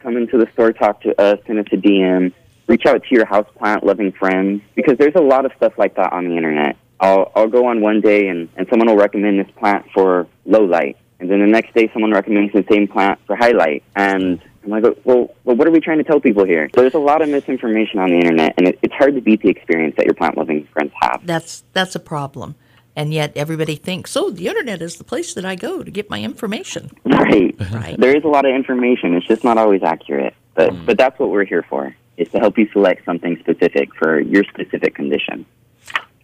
come 0.00 0.16
into 0.16 0.38
the 0.38 0.50
store, 0.52 0.72
talk 0.72 1.00
to 1.02 1.20
us, 1.20 1.38
send 1.46 1.58
us 1.58 1.66
a 1.72 1.76
DM, 1.76 2.32
reach 2.66 2.86
out 2.86 3.02
to 3.02 3.14
your 3.14 3.26
houseplant 3.26 3.84
loving 3.84 4.12
friends 4.12 4.62
because 4.74 4.98
there's 4.98 5.14
a 5.14 5.20
lot 5.20 5.44
of 5.44 5.52
stuff 5.56 5.74
like 5.78 5.94
that 5.96 6.12
on 6.12 6.28
the 6.28 6.36
internet. 6.36 6.76
I'll 7.00 7.32
I'll 7.34 7.48
go 7.48 7.66
on 7.66 7.80
one 7.80 8.00
day 8.00 8.28
and, 8.28 8.48
and 8.56 8.66
someone 8.68 8.88
will 8.88 8.96
recommend 8.96 9.38
this 9.38 9.50
plant 9.56 9.86
for 9.92 10.26
low 10.44 10.64
light, 10.64 10.96
and 11.22 11.30
then 11.30 11.38
the 11.38 11.46
next 11.46 11.72
day 11.72 11.88
someone 11.92 12.10
recommends 12.10 12.52
the 12.52 12.64
same 12.68 12.88
plant 12.88 13.20
for 13.26 13.36
highlight. 13.36 13.84
and 13.94 14.42
I'm 14.64 14.70
like, 14.70 14.82
well, 15.04 15.34
well, 15.44 15.56
what 15.56 15.66
are 15.66 15.70
we 15.70 15.80
trying 15.80 15.98
to 15.98 16.04
tell 16.04 16.20
people 16.20 16.44
here? 16.44 16.68
So 16.74 16.80
there's 16.82 16.94
a 16.94 16.98
lot 16.98 17.22
of 17.22 17.28
misinformation 17.28 17.98
on 17.98 18.10
the 18.10 18.16
internet, 18.16 18.54
and 18.58 18.68
it, 18.68 18.78
it's 18.82 18.94
hard 18.94 19.14
to 19.14 19.20
beat 19.20 19.42
the 19.42 19.48
experience 19.48 19.96
that 19.96 20.06
your 20.06 20.14
plant 20.14 20.36
loving 20.36 20.66
friends 20.72 20.92
have. 21.00 21.22
That's 21.24 21.64
that's 21.72 21.94
a 21.94 22.00
problem. 22.00 22.56
And 22.94 23.14
yet 23.14 23.32
everybody 23.36 23.76
thinks, 23.76 24.16
"Oh, 24.16 24.30
the 24.30 24.48
internet 24.48 24.82
is 24.82 24.96
the 24.96 25.04
place 25.04 25.34
that 25.34 25.44
I 25.44 25.54
go 25.54 25.82
to 25.82 25.90
get 25.90 26.10
my 26.10 26.22
information." 26.22 26.90
Right. 27.04 27.54
Right. 27.72 27.96
There 27.98 28.16
is 28.16 28.24
a 28.24 28.28
lot 28.28 28.44
of 28.44 28.54
information. 28.54 29.14
It's 29.14 29.26
just 29.26 29.44
not 29.44 29.58
always 29.58 29.82
accurate. 29.82 30.34
But 30.54 30.72
hmm. 30.72 30.84
but 30.84 30.98
that's 30.98 31.18
what 31.18 31.30
we're 31.30 31.44
here 31.44 31.64
for. 31.68 31.94
Is 32.16 32.28
to 32.30 32.38
help 32.38 32.58
you 32.58 32.68
select 32.72 33.04
something 33.04 33.38
specific 33.40 33.94
for 33.94 34.20
your 34.20 34.44
specific 34.44 34.94
condition. 34.94 35.46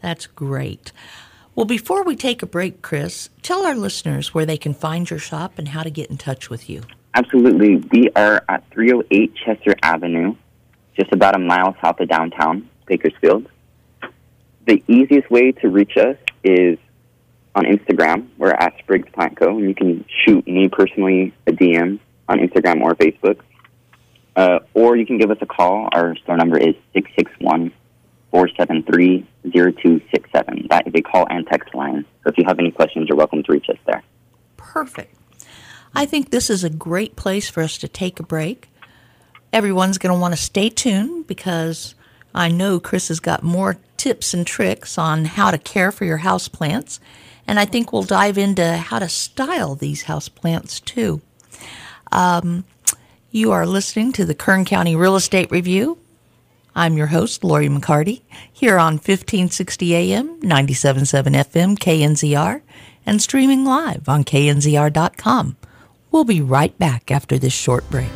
That's 0.02 0.26
great. 0.26 0.92
Well, 1.58 1.64
before 1.64 2.04
we 2.04 2.14
take 2.14 2.40
a 2.44 2.46
break, 2.46 2.82
Chris, 2.82 3.30
tell 3.42 3.66
our 3.66 3.74
listeners 3.74 4.32
where 4.32 4.46
they 4.46 4.56
can 4.56 4.72
find 4.72 5.10
your 5.10 5.18
shop 5.18 5.58
and 5.58 5.66
how 5.66 5.82
to 5.82 5.90
get 5.90 6.08
in 6.08 6.16
touch 6.16 6.48
with 6.48 6.70
you. 6.70 6.82
Absolutely. 7.14 7.78
We 7.90 8.10
are 8.14 8.44
at 8.48 8.62
308 8.70 9.34
Chester 9.44 9.74
Avenue, 9.82 10.36
just 10.96 11.12
about 11.12 11.34
a 11.34 11.40
mile 11.40 11.74
south 11.82 11.98
of 11.98 12.08
downtown 12.08 12.70
Bakersfield. 12.86 13.48
The 14.68 14.84
easiest 14.86 15.32
way 15.32 15.50
to 15.50 15.68
reach 15.68 15.96
us 15.96 16.16
is 16.44 16.78
on 17.56 17.64
Instagram. 17.64 18.28
We're 18.38 18.52
at 18.52 18.78
Spriggs 18.78 19.08
Plant 19.12 19.36
Co. 19.36 19.58
And 19.58 19.68
you 19.68 19.74
can 19.74 20.04
shoot 20.24 20.46
me 20.46 20.68
personally 20.68 21.34
a 21.48 21.50
DM 21.50 21.98
on 22.28 22.38
Instagram 22.38 22.82
or 22.82 22.94
Facebook. 22.94 23.40
Uh, 24.36 24.60
or 24.74 24.96
you 24.96 25.04
can 25.04 25.18
give 25.18 25.32
us 25.32 25.38
a 25.40 25.46
call. 25.46 25.88
Our 25.90 26.14
store 26.18 26.36
number 26.36 26.56
is 26.56 26.76
661 26.94 27.72
473 28.30 29.26
0267. 29.52 30.66
That 30.70 30.86
is 30.86 30.92
a 30.94 31.02
call 31.02 31.26
and 31.30 31.46
text 31.46 31.74
line. 31.74 32.04
So 32.22 32.30
if 32.30 32.38
you 32.38 32.44
have 32.46 32.58
any 32.58 32.70
questions, 32.70 33.08
you're 33.08 33.16
welcome 33.16 33.42
to 33.42 33.52
reach 33.52 33.68
us 33.68 33.78
there. 33.86 34.02
Perfect. 34.56 35.14
I 35.94 36.04
think 36.04 36.30
this 36.30 36.50
is 36.50 36.64
a 36.64 36.70
great 36.70 37.16
place 37.16 37.48
for 37.48 37.62
us 37.62 37.78
to 37.78 37.88
take 37.88 38.20
a 38.20 38.22
break. 38.22 38.68
Everyone's 39.52 39.98
going 39.98 40.14
to 40.14 40.20
want 40.20 40.34
to 40.34 40.40
stay 40.40 40.68
tuned 40.68 41.26
because 41.26 41.94
I 42.34 42.48
know 42.48 42.78
Chris 42.78 43.08
has 43.08 43.20
got 43.20 43.42
more 43.42 43.78
tips 43.96 44.34
and 44.34 44.46
tricks 44.46 44.98
on 44.98 45.24
how 45.24 45.50
to 45.50 45.58
care 45.58 45.90
for 45.90 46.04
your 46.04 46.18
house 46.18 46.48
plants. 46.48 47.00
And 47.46 47.58
I 47.58 47.64
think 47.64 47.92
we'll 47.92 48.02
dive 48.02 48.36
into 48.36 48.76
how 48.76 48.98
to 48.98 49.08
style 49.08 49.74
these 49.74 50.02
house 50.02 50.28
plants 50.28 50.80
too. 50.80 51.22
Um, 52.12 52.64
you 53.30 53.50
are 53.52 53.66
listening 53.66 54.12
to 54.12 54.24
the 54.24 54.34
Kern 54.34 54.64
County 54.64 54.94
Real 54.94 55.16
Estate 55.16 55.50
Review. 55.50 55.98
I'm 56.74 56.96
your 56.96 57.08
host, 57.08 57.42
Lori 57.44 57.68
McCarty, 57.68 58.22
here 58.52 58.78
on 58.78 58.94
1560 58.94 59.94
AM, 59.94 60.40
97.7 60.40 61.34
FM, 61.34 61.78
KNZR, 61.78 62.62
and 63.04 63.20
streaming 63.22 63.64
live 63.64 64.08
on 64.08 64.24
knzr.com. 64.24 65.56
We'll 66.10 66.24
be 66.24 66.40
right 66.40 66.78
back 66.78 67.10
after 67.10 67.38
this 67.38 67.52
short 67.52 67.88
break. 67.90 68.10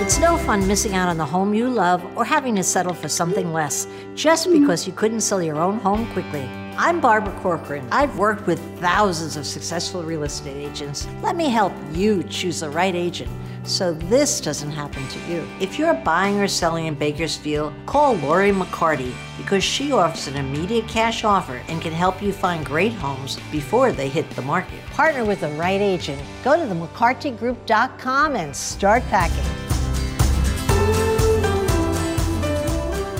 It's 0.00 0.18
no 0.18 0.36
fun 0.36 0.66
missing 0.68 0.94
out 0.94 1.08
on 1.08 1.16
the 1.16 1.24
home 1.24 1.54
you 1.54 1.68
love 1.68 2.04
or 2.16 2.24
having 2.24 2.56
to 2.56 2.62
settle 2.62 2.94
for 2.94 3.08
something 3.08 3.52
less 3.52 3.86
just 4.14 4.50
because 4.52 4.86
you 4.86 4.92
couldn't 4.92 5.22
sell 5.22 5.42
your 5.42 5.56
own 5.56 5.78
home 5.78 6.06
quickly. 6.12 6.48
I'm 6.76 7.00
Barbara 7.00 7.38
Corcoran. 7.40 7.86
I've 7.92 8.18
worked 8.18 8.48
with 8.48 8.58
thousands 8.80 9.36
of 9.36 9.46
successful 9.46 10.02
real 10.02 10.24
estate 10.24 10.56
agents. 10.56 11.06
Let 11.22 11.36
me 11.36 11.48
help 11.48 11.72
you 11.92 12.24
choose 12.24 12.60
the 12.60 12.70
right 12.70 12.94
agent 12.94 13.30
so 13.62 13.94
this 13.94 14.40
doesn't 14.40 14.72
happen 14.72 15.06
to 15.08 15.18
you. 15.32 15.46
If 15.60 15.78
you're 15.78 15.94
buying 15.94 16.40
or 16.40 16.48
selling 16.48 16.86
in 16.86 16.94
Bakersfield, 16.94 17.72
call 17.86 18.14
Lori 18.16 18.50
McCarty 18.50 19.14
because 19.38 19.62
she 19.62 19.92
offers 19.92 20.26
an 20.26 20.36
immediate 20.36 20.88
cash 20.88 21.22
offer 21.22 21.62
and 21.68 21.80
can 21.80 21.92
help 21.92 22.20
you 22.20 22.32
find 22.32 22.66
great 22.66 22.92
homes 22.92 23.38
before 23.52 23.92
they 23.92 24.08
hit 24.08 24.28
the 24.30 24.42
market. 24.42 24.84
Partner 24.86 25.24
with 25.24 25.40
the 25.40 25.48
right 25.50 25.80
agent. 25.80 26.20
Go 26.42 26.56
to 26.56 26.74
themccartygroup.com 26.74 28.34
and 28.34 28.54
start 28.54 29.04
packing. 29.04 29.73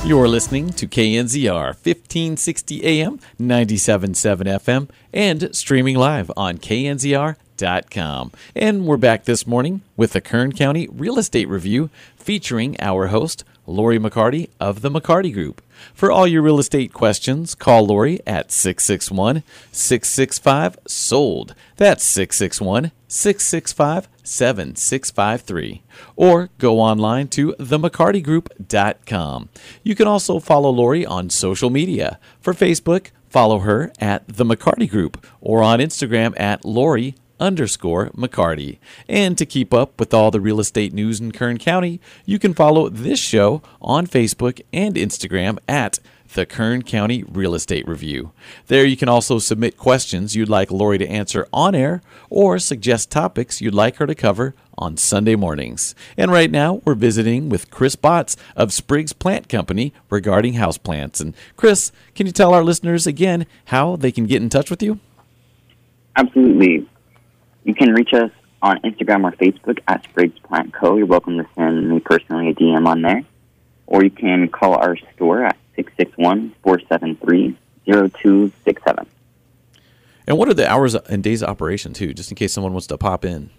You're 0.06 0.28
listening 0.28 0.68
to 0.74 0.86
KNZR 0.86 1.68
1560 1.68 2.84
AM, 2.84 3.18
977 3.38 4.46
FM, 4.46 4.90
and 5.14 5.56
streaming 5.56 5.96
live 5.96 6.30
on 6.36 6.58
knzr.com. 6.58 8.32
And 8.54 8.84
we're 8.84 8.98
back 8.98 9.24
this 9.24 9.46
morning 9.46 9.80
with 9.96 10.12
the 10.12 10.20
Kern 10.20 10.52
County 10.52 10.88
Real 10.92 11.18
Estate 11.18 11.48
Review 11.48 11.88
featuring 12.16 12.76
our 12.80 13.06
host, 13.06 13.44
Lori 13.66 13.98
McCarty 13.98 14.50
of 14.60 14.82
the 14.82 14.90
McCarty 14.90 15.32
Group. 15.32 15.62
For 15.94 16.12
all 16.12 16.26
your 16.26 16.42
real 16.42 16.58
estate 16.58 16.92
questions, 16.92 17.54
call 17.54 17.86
Lori 17.86 18.20
at 18.26 18.52
661 18.52 19.42
665 19.72 20.78
SOLD. 20.86 21.54
That's 21.76 22.04
661 22.04 22.92
665 23.14 24.08
7653. 24.24 25.82
Or 26.16 26.50
go 26.58 26.80
online 26.80 27.28
to 27.28 27.52
themccartygroup.com. 27.60 29.48
You 29.84 29.94
can 29.94 30.08
also 30.08 30.40
follow 30.40 30.70
Lori 30.70 31.06
on 31.06 31.30
social 31.30 31.70
media. 31.70 32.18
For 32.40 32.52
Facebook, 32.52 33.12
follow 33.28 33.60
her 33.60 33.92
at 34.00 34.26
The 34.26 34.44
McCarty 34.44 34.90
Group 34.90 35.24
or 35.40 35.62
on 35.62 35.78
Instagram 35.78 36.38
at 36.40 36.64
Lori 36.64 37.14
underscore 37.38 38.10
McCarty. 38.10 38.78
And 39.08 39.38
to 39.38 39.46
keep 39.46 39.72
up 39.72 40.00
with 40.00 40.12
all 40.12 40.30
the 40.30 40.40
real 40.40 40.58
estate 40.58 40.92
news 40.92 41.20
in 41.20 41.30
Kern 41.30 41.58
County, 41.58 42.00
you 42.24 42.40
can 42.40 42.54
follow 42.54 42.88
this 42.88 43.20
show 43.20 43.62
on 43.80 44.06
Facebook 44.06 44.60
and 44.72 44.96
Instagram 44.96 45.58
at 45.68 45.98
the 46.34 46.44
Kern 46.44 46.82
County 46.82 47.22
Real 47.22 47.54
Estate 47.54 47.88
Review. 47.88 48.32
There 48.66 48.84
you 48.84 48.96
can 48.96 49.08
also 49.08 49.38
submit 49.38 49.76
questions 49.76 50.36
you'd 50.36 50.48
like 50.48 50.70
Lori 50.70 50.98
to 50.98 51.08
answer 51.08 51.48
on 51.52 51.74
air 51.74 52.02
or 52.28 52.58
suggest 52.58 53.10
topics 53.10 53.60
you'd 53.60 53.74
like 53.74 53.96
her 53.96 54.06
to 54.06 54.14
cover 54.14 54.54
on 54.76 54.96
Sunday 54.96 55.36
mornings. 55.36 55.94
And 56.16 56.30
right 56.32 56.50
now 56.50 56.82
we're 56.84 56.94
visiting 56.94 57.48
with 57.48 57.70
Chris 57.70 57.96
Botts 57.96 58.36
of 58.56 58.72
Spriggs 58.72 59.12
Plant 59.12 59.48
Company 59.48 59.92
regarding 60.10 60.54
houseplants. 60.54 61.20
And 61.20 61.34
Chris, 61.56 61.92
can 62.14 62.26
you 62.26 62.32
tell 62.32 62.52
our 62.52 62.64
listeners 62.64 63.06
again 63.06 63.46
how 63.66 63.96
they 63.96 64.12
can 64.12 64.26
get 64.26 64.42
in 64.42 64.48
touch 64.48 64.70
with 64.70 64.82
you? 64.82 64.98
Absolutely. 66.16 66.88
You 67.64 67.74
can 67.74 67.92
reach 67.92 68.12
us 68.12 68.30
on 68.60 68.80
Instagram 68.80 69.24
or 69.24 69.32
Facebook 69.32 69.78
at 69.86 70.04
Spriggs 70.04 70.38
Plant 70.40 70.74
Co. 70.74 70.96
You're 70.96 71.06
welcome 71.06 71.38
to 71.38 71.46
send 71.54 71.88
me 71.88 72.00
personally 72.00 72.48
a 72.48 72.54
DM 72.54 72.86
on 72.86 73.02
there. 73.02 73.22
Or 73.86 74.02
you 74.02 74.10
can 74.10 74.48
call 74.48 74.74
our 74.74 74.96
store 75.14 75.44
at 75.44 75.56
661 75.76 76.54
473 76.62 77.56
0267. 77.86 79.06
And 80.26 80.38
what 80.38 80.48
are 80.48 80.54
the 80.54 80.68
hours 80.68 80.94
and 80.94 81.22
days 81.22 81.42
of 81.42 81.50
operation, 81.50 81.92
too, 81.92 82.14
just 82.14 82.30
in 82.30 82.36
case 82.36 82.52
someone 82.52 82.72
wants 82.72 82.86
to 82.88 82.98
pop 82.98 83.24
in? 83.24 83.50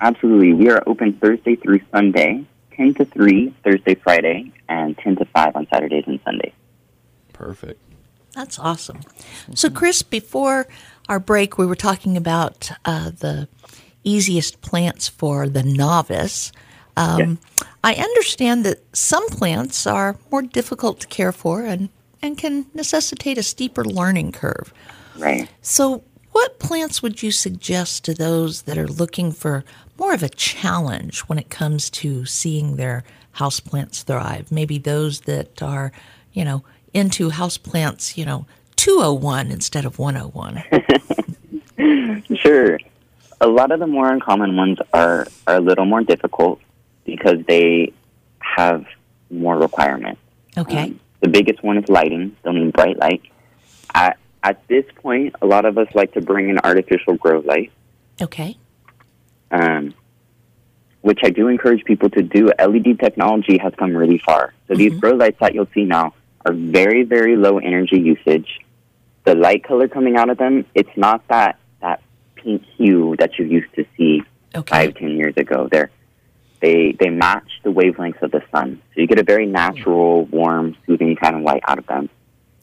Absolutely. 0.00 0.52
We 0.52 0.68
are 0.70 0.82
open 0.86 1.12
Thursday 1.14 1.54
through 1.54 1.80
Sunday, 1.92 2.44
10 2.72 2.94
to 2.94 3.04
3, 3.04 3.54
Thursday, 3.62 3.94
Friday, 3.94 4.52
and 4.68 4.98
10 4.98 5.16
to 5.16 5.24
5 5.26 5.56
on 5.56 5.66
Saturdays 5.68 6.04
and 6.06 6.18
Sundays. 6.24 6.52
Perfect. 7.32 7.80
That's 8.34 8.58
awesome. 8.58 9.00
So, 9.54 9.70
Chris, 9.70 10.02
before 10.02 10.66
our 11.08 11.20
break, 11.20 11.58
we 11.58 11.66
were 11.66 11.76
talking 11.76 12.16
about 12.16 12.70
uh, 12.84 13.10
the 13.10 13.48
easiest 14.04 14.60
plants 14.62 15.06
for 15.06 15.48
the 15.48 15.62
novice. 15.62 16.50
Um, 16.96 17.38
I 17.84 17.94
understand 17.94 18.64
that 18.64 18.80
some 18.94 19.28
plants 19.28 19.86
are 19.86 20.16
more 20.30 20.42
difficult 20.42 21.00
to 21.00 21.06
care 21.08 21.32
for 21.32 21.64
and, 21.64 21.88
and 22.20 22.38
can 22.38 22.66
necessitate 22.74 23.38
a 23.38 23.42
steeper 23.42 23.84
learning 23.84 24.32
curve. 24.32 24.72
Right. 25.16 25.48
So, 25.60 26.04
what 26.30 26.58
plants 26.58 27.02
would 27.02 27.22
you 27.22 27.30
suggest 27.30 28.04
to 28.04 28.14
those 28.14 28.62
that 28.62 28.78
are 28.78 28.88
looking 28.88 29.32
for 29.32 29.64
more 29.98 30.14
of 30.14 30.22
a 30.22 30.30
challenge 30.30 31.20
when 31.20 31.38
it 31.38 31.50
comes 31.50 31.90
to 31.90 32.24
seeing 32.24 32.76
their 32.76 33.04
houseplants 33.36 34.02
thrive? 34.02 34.50
Maybe 34.50 34.78
those 34.78 35.22
that 35.22 35.60
are, 35.62 35.92
you 36.32 36.44
know, 36.44 36.64
into 36.94 37.30
houseplants, 37.30 38.16
you 38.16 38.24
know, 38.24 38.46
201 38.76 39.50
instead 39.50 39.84
of 39.84 39.98
101. 39.98 40.62
Sure. 42.36 42.78
A 43.40 43.48
lot 43.48 43.72
of 43.72 43.80
the 43.80 43.86
more 43.86 44.10
uncommon 44.12 44.56
ones 44.56 44.78
are, 44.92 45.26
are 45.46 45.56
a 45.56 45.60
little 45.60 45.84
more 45.84 46.02
difficult 46.02 46.60
because 47.04 47.38
they 47.46 47.92
have 48.38 48.84
more 49.30 49.56
requirements. 49.58 50.20
Okay. 50.56 50.82
Um, 50.84 51.00
the 51.20 51.28
biggest 51.28 51.62
one 51.62 51.78
is 51.78 51.88
lighting. 51.88 52.36
They'll 52.42 52.52
need 52.52 52.72
bright 52.72 52.98
light. 52.98 53.22
At, 53.94 54.18
at 54.42 54.66
this 54.68 54.84
point, 54.96 55.34
a 55.40 55.46
lot 55.46 55.64
of 55.64 55.78
us 55.78 55.88
like 55.94 56.12
to 56.14 56.20
bring 56.20 56.48
in 56.48 56.58
artificial 56.58 57.14
grow 57.16 57.40
light, 57.40 57.70
Okay. 58.20 58.56
um, 59.50 59.94
which 61.00 61.20
I 61.22 61.30
do 61.30 61.48
encourage 61.48 61.84
people 61.84 62.10
to 62.10 62.22
do. 62.22 62.50
LED 62.58 62.98
technology 62.98 63.58
has 63.58 63.72
come 63.76 63.96
really 63.96 64.18
far. 64.18 64.52
So 64.68 64.74
these 64.74 64.98
grow 64.98 65.12
lights 65.12 65.38
that 65.40 65.54
you'll 65.54 65.68
see 65.74 65.84
now 65.84 66.14
are 66.44 66.52
very, 66.52 67.04
very 67.04 67.36
low 67.36 67.58
energy 67.58 68.00
usage. 68.00 68.60
The 69.24 69.34
light 69.36 69.62
color 69.62 69.86
coming 69.86 70.16
out 70.16 70.28
of 70.30 70.38
them, 70.38 70.64
it's 70.74 70.90
not 70.96 71.26
that, 71.28 71.58
that 71.80 72.02
pink 72.34 72.62
hue 72.76 73.14
that 73.20 73.38
you 73.38 73.44
used 73.46 73.72
to 73.74 73.84
see 73.96 74.22
Okay. 74.54 74.86
five, 74.86 74.94
ten 74.96 75.10
years 75.16 75.34
ago. 75.36 75.68
They're 75.70 75.90
they 76.62 76.92
they 76.92 77.10
match 77.10 77.50
the 77.64 77.70
wavelengths 77.70 78.22
of 78.22 78.30
the 78.30 78.42
sun, 78.50 78.80
so 78.94 79.00
you 79.00 79.06
get 79.06 79.18
a 79.18 79.24
very 79.24 79.46
natural, 79.46 80.24
warm, 80.26 80.76
soothing 80.86 81.14
kind 81.16 81.36
of 81.36 81.42
light 81.42 81.62
out 81.66 81.78
of 81.78 81.86
them. 81.86 82.08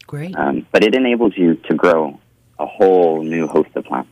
Great. 0.07 0.35
Um, 0.35 0.65
but 0.71 0.83
it 0.83 0.95
enables 0.95 1.37
you 1.37 1.55
to 1.67 1.75
grow 1.75 2.19
a 2.57 2.65
whole 2.65 3.21
new 3.21 3.47
host 3.47 3.69
of 3.75 3.85
plants. 3.85 4.09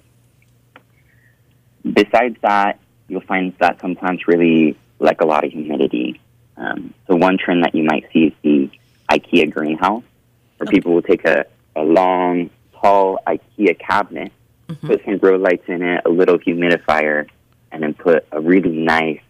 Besides 1.83 2.37
that, 2.41 2.79
you'll 3.07 3.21
find 3.21 3.53
that 3.59 3.81
some 3.81 3.95
plants 3.95 4.27
really 4.27 4.77
like 4.99 5.21
a 5.21 5.25
lot 5.25 5.43
of 5.43 5.51
humidity. 5.51 6.19
Um, 6.57 6.93
so 7.07 7.15
one 7.15 7.37
trend 7.37 7.63
that 7.63 7.73
you 7.73 7.83
might 7.83 8.05
see 8.11 8.25
is 8.25 8.33
the 8.41 8.69
IKEA 9.09 9.51
greenhouse, 9.51 10.03
where 10.57 10.67
people 10.67 10.93
will 10.93 11.01
take 11.01 11.23
a, 11.25 11.45
a 11.75 11.81
long, 11.81 12.49
tall 12.73 13.19
IKEA 13.25 13.79
cabinet, 13.79 14.31
put 14.81 15.03
some 15.05 15.17
grow 15.17 15.37
lights 15.37 15.67
in 15.67 15.81
it, 15.81 16.01
a 16.05 16.09
little 16.09 16.37
humidifier, 16.37 17.27
and 17.71 17.83
then 17.83 17.93
put 17.93 18.25
a 18.31 18.41
really 18.41 18.69
nice 18.69 19.21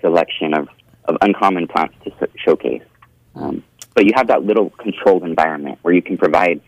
selection 0.00 0.54
of, 0.54 0.68
of 1.04 1.16
uncommon 1.20 1.68
plants 1.68 1.94
to 2.04 2.28
showcase. 2.36 2.82
Um, 3.34 3.62
but 3.94 4.04
you 4.04 4.12
have 4.14 4.28
that 4.28 4.44
little 4.44 4.70
controlled 4.70 5.24
environment 5.24 5.78
where 5.82 5.94
you 5.94 6.02
can 6.02 6.18
provide 6.18 6.60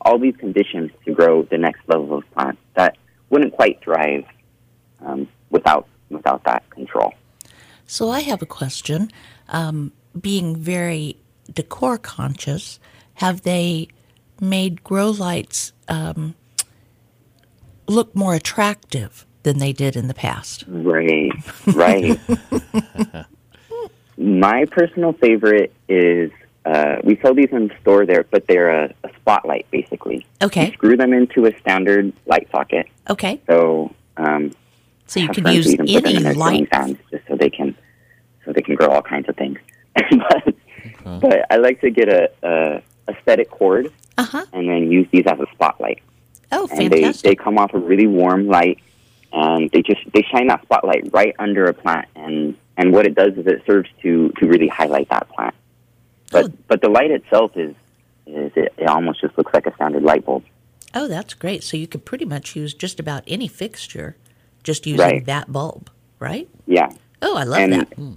all 0.00 0.18
these 0.18 0.36
conditions 0.36 0.90
to 1.04 1.12
grow 1.12 1.42
the 1.42 1.58
next 1.58 1.80
level 1.86 2.18
of 2.18 2.30
plants 2.32 2.60
that 2.74 2.96
wouldn't 3.28 3.52
quite 3.52 3.82
thrive 3.82 4.24
um, 5.04 5.28
without 5.50 5.86
without 6.08 6.42
that 6.44 6.68
control. 6.70 7.12
So 7.86 8.10
I 8.10 8.20
have 8.20 8.42
a 8.42 8.46
question. 8.46 9.10
Um, 9.48 9.92
being 10.18 10.56
very 10.56 11.16
decor 11.52 11.98
conscious, 11.98 12.80
have 13.14 13.42
they 13.42 13.88
made 14.40 14.82
grow 14.82 15.10
lights 15.10 15.72
um, 15.88 16.34
look 17.86 18.14
more 18.14 18.34
attractive 18.34 19.26
than 19.42 19.58
they 19.58 19.72
did 19.72 19.96
in 19.96 20.08
the 20.08 20.14
past? 20.14 20.64
Right, 20.68 21.32
right. 21.74 22.18
My 24.16 24.66
personal 24.66 25.12
favorite 25.14 25.72
is 25.88 26.30
uh, 26.66 26.96
we 27.02 27.18
sell 27.22 27.34
these 27.34 27.48
in 27.52 27.68
the 27.68 27.74
store 27.80 28.04
there, 28.04 28.24
but 28.30 28.46
they're 28.46 28.84
a, 28.84 28.94
a 29.02 29.10
spotlight 29.20 29.70
basically. 29.70 30.26
You 30.40 30.46
Okay. 30.46 30.72
screw 30.72 30.96
them 30.96 31.12
into 31.14 31.46
a 31.46 31.58
standard 31.60 32.12
light 32.26 32.48
socket, 32.52 32.86
Okay. 33.08 33.40
so 33.48 33.94
um, 34.18 34.52
So 35.06 35.20
you 35.20 35.26
have 35.26 35.36
can 35.36 35.46
use 35.46 35.66
who 35.66 35.72
even 35.72 35.86
put 35.86 35.94
them 36.04 36.06
any 36.06 36.16
in 36.18 36.22
their 36.24 36.34
light. 36.34 36.68
fans 36.70 36.98
just 37.10 37.26
so 37.28 37.36
they 37.36 37.48
can 37.50 37.74
so 38.44 38.52
they 38.52 38.62
can 38.62 38.74
grow 38.74 38.88
all 38.88 39.02
kinds 39.02 39.28
of 39.28 39.36
things. 39.36 39.58
but, 39.94 40.54
but 41.20 41.46
I 41.50 41.56
like 41.56 41.80
to 41.80 41.90
get 41.90 42.08
a, 42.08 42.30
a 42.42 42.82
aesthetic 43.10 43.50
cord 43.50 43.90
Uh 44.18 44.24
huh. 44.24 44.44
and 44.52 44.68
then 44.68 44.90
use 44.90 45.06
these 45.12 45.24
as 45.26 45.38
a 45.40 45.46
spotlight. 45.54 46.02
Oh, 46.52 46.68
and 46.72 46.90
they, 46.92 47.12
they 47.22 47.34
come 47.36 47.58
off 47.58 47.72
a 47.74 47.78
really 47.78 48.06
warm 48.06 48.48
light 48.48 48.78
and 49.32 49.70
they 49.70 49.82
just 49.82 50.00
they 50.12 50.22
shine 50.22 50.46
that 50.48 50.62
spotlight 50.62 51.12
right 51.12 51.34
under 51.38 51.64
a 51.66 51.74
plant 51.74 52.06
and 52.16 52.56
and 52.76 52.92
what 52.92 53.06
it 53.06 53.14
does 53.14 53.34
is 53.36 53.46
it 53.46 53.62
serves 53.66 53.88
to 54.02 54.30
to 54.38 54.46
really 54.46 54.68
highlight 54.68 55.08
that 55.10 55.28
plant 55.28 55.54
but 56.30 56.46
Oh. 56.46 56.52
but 56.68 56.80
the 56.80 56.88
light 56.88 57.10
itself 57.10 57.56
is 57.56 57.74
is 58.26 58.52
it, 58.56 58.72
it 58.78 58.88
almost 58.88 59.20
just 59.20 59.36
looks 59.38 59.52
like 59.54 59.66
a 59.66 59.74
standard 59.74 60.02
light 60.02 60.24
bulb 60.24 60.44
Oh, 60.92 61.06
that's 61.06 61.34
great. 61.34 61.62
So 61.62 61.76
you 61.76 61.86
could 61.86 62.04
pretty 62.04 62.24
much 62.24 62.56
use 62.56 62.74
just 62.74 62.98
about 62.98 63.22
any 63.28 63.46
fixture 63.46 64.16
just 64.64 64.88
using 64.88 64.98
Right. 65.06 65.24
that 65.26 65.52
bulb, 65.52 65.88
right? 66.18 66.48
yeah 66.66 66.90
Oh, 67.22 67.36
I 67.36 67.44
love 67.44 67.60
and 67.60 67.72
that. 67.74 67.92
Hmm. 67.94 68.12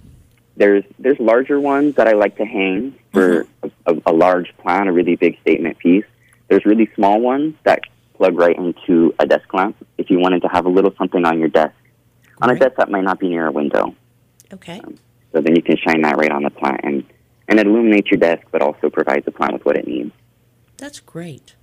there's 0.57 0.83
there's 0.97 1.19
larger 1.19 1.59
ones 1.59 1.93
that 1.95 2.07
I 2.07 2.13
like 2.13 2.35
to 2.37 2.45
hang 2.45 2.95
for 3.11 3.43
mm-hmm. 3.43 3.67
a, 3.85 3.93
a, 3.93 4.01
a 4.07 4.13
large 4.13 4.55
plant, 4.57 4.89
a 4.89 4.91
really 4.91 5.15
big 5.15 5.39
statement 5.41 5.77
piece. 5.77 6.05
There's 6.47 6.65
really 6.65 6.89
small 6.95 7.19
ones 7.19 7.53
that 7.63 7.81
plug 8.23 8.37
right 8.37 8.57
into 8.57 9.13
a 9.19 9.25
desk 9.25 9.53
lamp 9.53 9.75
if 9.97 10.09
you 10.09 10.19
wanted 10.19 10.41
to 10.41 10.47
have 10.47 10.65
a 10.65 10.69
little 10.69 10.93
something 10.97 11.25
on 11.25 11.39
your 11.39 11.49
desk, 11.49 11.73
on 12.41 12.49
a 12.49 12.53
Right. 12.53 12.61
desk 12.61 12.75
that 12.77 12.89
might 12.89 13.03
not 13.03 13.19
be 13.19 13.27
near 13.29 13.47
a 13.47 13.51
window. 13.51 13.95
Okay. 14.53 14.79
So 15.33 15.41
then 15.41 15.55
you 15.55 15.61
can 15.61 15.77
shine 15.77 16.01
that 16.03 16.15
right 16.17 16.31
on 16.31 16.43
the 16.43 16.49
plant, 16.49 16.81
and 16.83 17.03
and 17.49 17.59
it 17.59 17.67
illuminates 17.67 18.09
your 18.09 18.19
desk, 18.19 18.43
but 18.51 18.61
also 18.61 18.89
provides 18.89 19.25
the 19.25 19.31
plant 19.31 19.51
with 19.53 19.65
what 19.65 19.75
it 19.75 19.85
needs. 19.85 20.11
That's 20.77 21.01
great. 21.01 21.55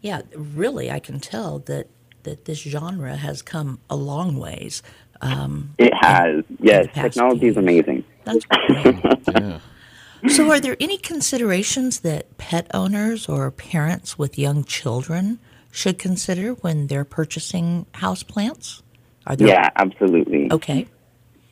Yeah, 0.00 0.22
really, 0.34 0.90
I 0.90 1.00
can 1.00 1.20
tell 1.20 1.58
that 1.70 1.88
that 2.22 2.46
this 2.46 2.60
genre 2.62 3.16
has 3.16 3.42
come 3.42 3.78
a 3.90 3.96
long 3.96 4.38
ways. 4.38 4.82
Um, 5.20 5.74
It 5.78 5.92
has, 5.94 6.44
yes. 6.60 6.86
the 6.86 6.92
past 6.92 7.14
Technology 7.14 7.48
is 7.48 7.56
amazing. 7.56 8.04
that's 8.24 8.44
great. 8.50 8.96
Yeah. 9.34 9.58
so, 10.28 10.50
are 10.50 10.60
there 10.60 10.76
any 10.80 10.96
considerations 10.96 12.00
that 12.00 12.36
pet 12.38 12.66
owners 12.72 13.28
or 13.28 13.50
parents 13.50 14.18
with 14.18 14.38
young 14.38 14.64
children 14.64 15.38
should 15.78 15.96
consider 15.98 16.54
when 16.54 16.88
they're 16.88 17.04
purchasing 17.04 17.86
houseplants? 17.94 18.82
Are 19.26 19.36
there 19.36 19.46
Yeah, 19.48 19.70
absolutely. 19.76 20.50
okay? 20.50 20.86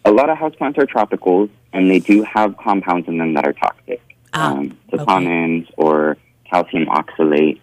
A 0.04 0.10
lot 0.10 0.28
of 0.30 0.36
houseplants 0.36 0.78
are 0.78 0.86
tropicals, 0.86 1.48
and 1.72 1.88
they 1.88 2.00
do 2.00 2.24
have 2.24 2.56
compounds 2.56 3.06
in 3.06 3.18
them 3.18 3.34
that 3.34 3.46
are 3.46 3.52
toxic. 3.52 4.00
Ah, 4.34 4.56
um, 4.56 4.76
saponins 4.92 5.68
or 5.76 6.16
calcium 6.50 6.86
oxalate. 6.86 7.60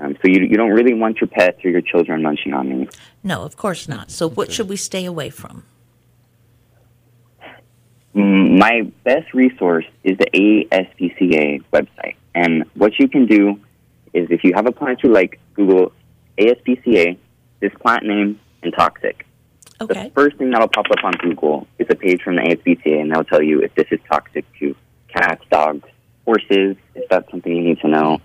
Um, 0.00 0.16
so 0.22 0.28
you, 0.28 0.40
you 0.44 0.56
don't 0.56 0.70
really 0.70 0.94
want 0.94 1.20
your 1.20 1.28
pets 1.28 1.64
or 1.64 1.70
your 1.70 1.80
children 1.80 2.22
munching 2.22 2.54
on 2.54 2.68
these. 2.70 2.88
No, 3.24 3.42
of 3.42 3.56
course 3.56 3.88
not. 3.88 4.10
So, 4.10 4.28
what 4.28 4.52
should 4.52 4.68
we 4.68 4.76
stay 4.76 5.04
away 5.04 5.30
from? 5.30 5.64
Mm, 8.14 8.58
My 8.58 8.82
best 9.04 9.34
resource 9.34 9.86
is 10.04 10.16
the 10.18 10.28
ASPCA 10.70 11.64
website. 11.72 12.16
And 12.34 12.64
what 12.74 12.98
you 12.98 13.08
can 13.08 13.26
do 13.26 13.58
is 14.16 14.28
if 14.30 14.44
you 14.44 14.52
have 14.54 14.66
a 14.66 14.72
plant 14.72 15.02
you 15.02 15.12
like, 15.12 15.38
Google 15.54 15.92
ASPCA, 16.38 17.18
this 17.60 17.72
plant 17.80 18.04
name, 18.04 18.40
and 18.62 18.72
toxic. 18.76 19.26
Okay. 19.80 20.04
The 20.04 20.10
first 20.10 20.36
thing 20.38 20.50
that'll 20.50 20.68
pop 20.68 20.86
up 20.90 21.04
on 21.04 21.12
Google 21.12 21.66
is 21.78 21.86
a 21.90 21.94
page 21.94 22.22
from 22.22 22.36
the 22.36 22.42
ASPCA, 22.42 23.00
and 23.00 23.12
they'll 23.12 23.24
tell 23.24 23.42
you 23.42 23.60
if 23.60 23.74
this 23.74 23.86
is 23.90 24.00
toxic 24.10 24.44
to 24.58 24.74
cats, 25.08 25.44
dogs, 25.50 25.88
horses, 26.24 26.76
if 26.94 27.08
that's 27.10 27.30
something 27.30 27.54
you 27.54 27.62
need 27.62 27.80
to 27.80 27.88
know. 27.88 28.18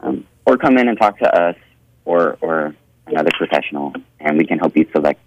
Um, 0.00 0.26
or 0.46 0.56
come 0.56 0.78
in 0.78 0.88
and 0.88 0.98
talk 0.98 1.18
to 1.18 1.28
us 1.28 1.56
or, 2.04 2.38
or 2.40 2.74
another 3.06 3.30
professional, 3.36 3.92
and 4.20 4.38
we 4.38 4.46
can 4.46 4.58
help 4.58 4.76
you 4.76 4.86
select 4.92 5.20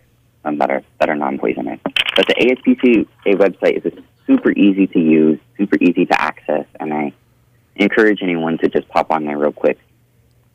some 0.43 0.57
that 0.59 0.71
are, 0.71 0.81
that 0.99 1.09
are 1.09 1.15
non-poisonous. 1.15 1.79
But 1.83 2.27
the 2.27 2.35
ASPCA 2.35 3.35
website 3.35 3.85
is 3.85 3.93
super 4.25 4.51
easy 4.51 4.87
to 4.87 4.99
use, 4.99 5.39
super 5.57 5.77
easy 5.81 6.05
to 6.05 6.21
access, 6.21 6.65
and 6.79 6.93
I 6.93 7.13
encourage 7.81 8.21
anyone 8.21 8.57
to 8.59 8.69
just 8.69 8.87
pop 8.89 9.11
on 9.11 9.25
there 9.25 9.37
real 9.37 9.51
quick, 9.51 9.79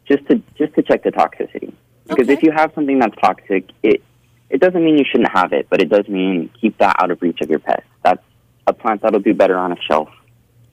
just 0.06 0.26
to 0.28 0.42
just 0.56 0.74
to 0.74 0.82
check 0.82 1.02
the 1.02 1.12
toxicity. 1.12 1.72
Because 2.06 2.28
if 2.28 2.42
you 2.42 2.52
have 2.52 2.72
something 2.74 2.98
that's 2.98 3.16
toxic, 3.16 3.68
it 3.82 4.02
it 4.50 4.60
doesn't 4.60 4.84
mean 4.84 4.96
you 4.98 5.04
shouldn't 5.04 5.30
have 5.32 5.52
it, 5.52 5.66
but 5.68 5.80
it 5.80 5.88
does 5.88 6.06
mean 6.08 6.50
keep 6.60 6.78
that 6.78 6.96
out 7.02 7.10
of 7.10 7.20
reach 7.20 7.40
of 7.40 7.50
your 7.50 7.58
pets. 7.58 7.86
That's 8.04 8.22
a 8.66 8.72
plant 8.72 9.02
that'll 9.02 9.20
do 9.20 9.34
better 9.34 9.56
on 9.56 9.72
a 9.72 9.76
shelf, 9.80 10.08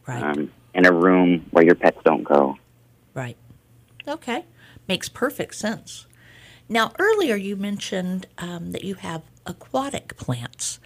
Right. 0.08 0.22
um, 0.22 0.51
in 0.74 0.86
a 0.86 0.91
room 0.91 1.45
where 1.51 1.64
your 1.64 1.76
pets 1.76 1.97
don't 2.04 2.24
go. 2.24 2.58
Right. 3.14 3.38
Okay. 4.08 4.45
Makes 4.88 5.10
perfect 5.10 5.56
sense. 5.56 6.06
Now, 6.70 6.91
earlier 6.99 7.36
you 7.36 7.56
mentioned 7.56 8.28
um, 8.38 8.72
that 8.72 8.84
you 8.84 8.95
have 8.95 9.22
aquatic 9.45 10.18
plants. 10.18 10.80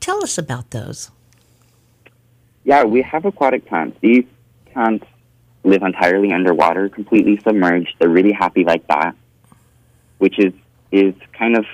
Tell 0.00 0.22
us 0.22 0.36
about 0.38 0.70
those. 0.70 1.10
Yeah, 2.64 2.84
we 2.84 3.02
have 3.02 3.24
aquatic 3.24 3.66
plants. 3.66 3.98
These 4.00 4.24
plants 4.74 5.06
live 5.64 5.82
entirely 5.82 6.32
underwater, 6.32 6.88
completely 6.90 7.38
submerged. 7.38 7.94
They're 7.98 8.08
really 8.10 8.32
happy 8.32 8.64
like 8.64 8.86
that, 8.88 9.14
which 10.18 10.38
is 10.38 10.52
is 10.92 11.14
kind 11.32 11.56
of 11.56 11.64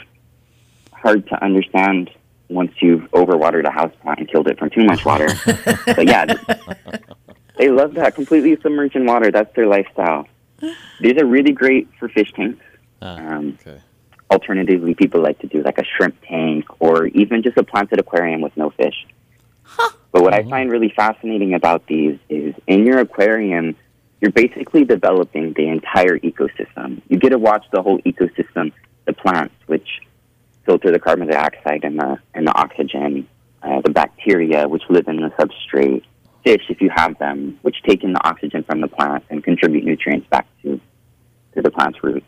hard 0.93 1.27
to 1.29 1.45
understand 1.45 2.11
once 2.49 2.73
you've 2.81 3.03
overwatered 3.13 3.65
a 3.67 3.71
house 3.71 3.93
plant 4.03 4.19
and 4.21 4.29
killed 4.31 4.49
it 4.49 4.59
from 4.59 4.71
too 4.71 4.85
much 4.85 5.05
water. 5.05 5.29
but 5.87 6.07
yeah, 6.09 6.25
they 7.59 7.69
love 7.71 7.95
that 7.95 8.15
completely 8.15 8.57
submerged 8.63 8.97
in 8.97 9.05
water. 9.07 9.31
That's 9.31 9.55
their 9.55 9.67
lifestyle. 9.67 10.27
These 11.01 11.17
are 11.19 11.27
really 11.27 11.53
great 11.53 11.89
for 11.99 12.09
fish 12.09 12.33
tanks. 12.33 12.65
Ah, 13.03 13.17
Um, 13.17 13.59
okay. 13.61 13.81
Alternatively, 14.31 14.95
people 14.95 15.21
like 15.21 15.39
to 15.41 15.47
do 15.49 15.63
like 15.63 15.79
a 15.79 15.85
shrimp 15.85 16.17
tank 16.27 16.65
or 16.81 17.07
even 17.07 17.43
just 17.43 17.57
a 17.57 17.65
planted 17.65 17.99
aquarium 17.99 18.41
with 18.41 18.57
no 18.57 18.71
fish. 18.71 19.07
But 20.13 20.23
what 20.23 20.35
I 20.35 20.43
find 20.43 20.71
really 20.71 20.93
fascinating 20.95 21.55
about 21.55 21.87
these 21.87 22.19
is 22.29 22.55
in 22.67 22.85
your 22.85 22.99
aquarium, 22.99 23.77
you're 24.21 24.33
basically 24.33 24.85
developing 24.85 25.53
the 25.53 25.69
entire 25.69 26.19
ecosystem. 26.19 27.01
You 27.09 27.19
get 27.19 27.31
to 27.31 27.39
watch 27.39 27.65
the 27.73 27.81
whole 27.81 28.01
ecosystem, 28.01 28.73
the 29.05 29.13
plants, 29.13 29.55
which 29.67 29.89
filter 30.67 30.91
the 30.91 30.99
carbon 30.99 31.29
dioxide 31.29 31.85
and 31.85 31.99
the, 31.99 32.19
and 32.35 32.47
the 32.47 32.55
oxygen, 32.55 33.29
uh, 33.63 33.81
the 33.83 33.91
bacteria, 33.91 34.69
which 34.69 34.83
live 34.91 35.07
in 35.07 35.17
the 35.17 35.31
substrate, 35.31 36.05
fish, 36.45 36.63
if 36.69 36.81
you 36.81 36.91
have 36.95 37.17
them, 37.19 37.59
which 37.63 37.77
take 37.87 38.03
in 38.03 38.13
the 38.13 38.27
oxygen 38.27 38.65
from 38.65 38.81
the 38.81 38.89
plants 38.89 39.27
and 39.31 39.45
contribute 39.45 39.85
nutrients 39.85 40.27
back 40.29 40.47
to, 40.63 40.81
to 41.55 41.63
the 41.63 41.71
plant's 41.71 42.03
roots. 42.03 42.27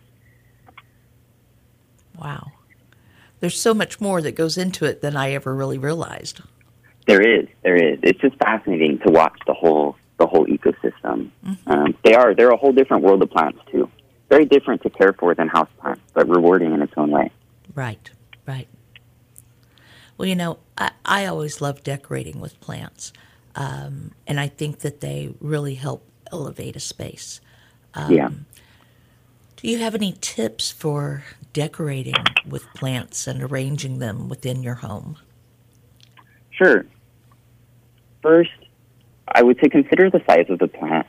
Wow. 2.17 2.53
There's 3.41 3.61
so 3.61 3.75
much 3.75 4.01
more 4.01 4.23
that 4.23 4.37
goes 4.37 4.57
into 4.57 4.85
it 4.85 5.01
than 5.01 5.17
I 5.17 5.33
ever 5.33 5.53
really 5.53 5.79
realized. 5.79 6.43
There 7.07 7.21
is, 7.21 7.49
there 7.63 7.77
is. 7.77 7.99
It's 8.03 8.21
just 8.21 8.37
fascinating 8.37 8.99
to 9.01 9.11
watch 9.11 9.39
the 9.47 9.55
whole 9.55 9.97
the 10.19 10.27
whole 10.27 10.47
ecosystem. 10.47 11.31
Um, 11.67 11.97
they 12.05 12.15
are 12.15 12.35
they're 12.35 12.51
a 12.51 12.57
whole 12.57 12.73
different 12.73 13.03
world 13.03 13.23
of 13.23 13.31
plants 13.31 13.59
too. 13.71 13.91
Very 14.29 14.45
different 14.45 14.83
to 14.83 14.91
care 14.91 15.13
for 15.13 15.35
than 15.35 15.49
house 15.49 15.69
plants, 15.81 16.03
but 16.15 16.29
rewarding 16.29 16.73
in 16.73 16.81
its 16.81 16.93
own 16.97 17.11
way. 17.11 17.31
Right, 17.75 18.11
right. 18.47 18.69
Well, 20.17 20.29
you 20.29 20.37
know, 20.37 20.59
I, 20.79 20.93
I 21.05 21.27
always 21.27 21.61
love 21.61 21.83
decorating 21.83 22.41
with 22.41 22.61
plants, 22.61 23.13
um, 23.57 24.13
and 24.27 24.39
I 24.39 24.49
think 24.49 24.81
that 24.81 25.01
they 25.01 25.35
really 25.41 25.75
help 25.75 26.07
elevate 26.31 26.77
a 26.77 26.81
space. 26.81 27.41
yeah. 28.09 28.31
Do 29.57 29.69
you 29.69 29.79
have 29.79 29.95
any 29.95 30.17
tips 30.21 30.73
for 30.73 31.23
decorating 31.53 32.15
with 32.49 32.65
plants 32.75 33.29
and 33.29 33.43
arranging 33.43 33.99
them 34.01 34.29
within 34.29 34.63
your 34.63 34.75
home? 34.77 35.17
Sure. 36.51 36.85
First, 38.23 38.51
I 39.29 39.43
would 39.43 39.59
say 39.61 39.69
consider 39.69 40.11
the 40.11 40.23
size 40.29 40.47
of 40.49 40.59
the 40.59 40.69
plant. 40.69 41.07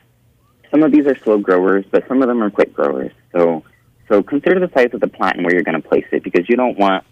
Some 0.70 0.82
of 0.82 0.92
these 0.92 1.06
are 1.06 1.16
slow 1.18 1.38
growers, 1.38 1.84
but 1.90 2.06
some 2.08 2.22
of 2.22 2.28
them 2.28 2.42
are 2.42 2.50
quick 2.50 2.74
growers. 2.74 3.12
So, 3.32 3.62
so 4.08 4.22
consider 4.22 4.58
the 4.58 4.72
size 4.74 4.90
of 4.92 5.00
the 5.00 5.08
plant 5.08 5.36
and 5.36 5.44
where 5.44 5.54
you're 5.54 5.62
going 5.62 5.80
to 5.80 5.88
place 5.88 6.06
it 6.10 6.24
because 6.24 6.48
you 6.48 6.56
don't 6.56 6.76
want 6.78 7.04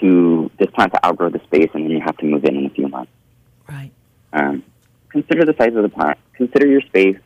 to 0.00 0.50
this 0.58 0.68
plant 0.70 0.92
to 0.92 1.06
outgrow 1.06 1.30
the 1.30 1.40
space 1.44 1.70
and 1.74 1.84
then 1.84 1.90
you 1.90 2.00
have 2.00 2.16
to 2.18 2.26
move 2.26 2.44
in 2.44 2.56
in 2.56 2.66
a 2.66 2.70
few 2.70 2.88
months. 2.88 3.12
Right. 3.68 3.92
Um, 4.32 4.64
consider 5.10 5.44
the 5.44 5.54
size 5.56 5.74
of 5.74 5.82
the 5.82 5.88
plant. 5.88 6.18
Consider 6.34 6.66
your 6.66 6.80
space, 6.82 7.18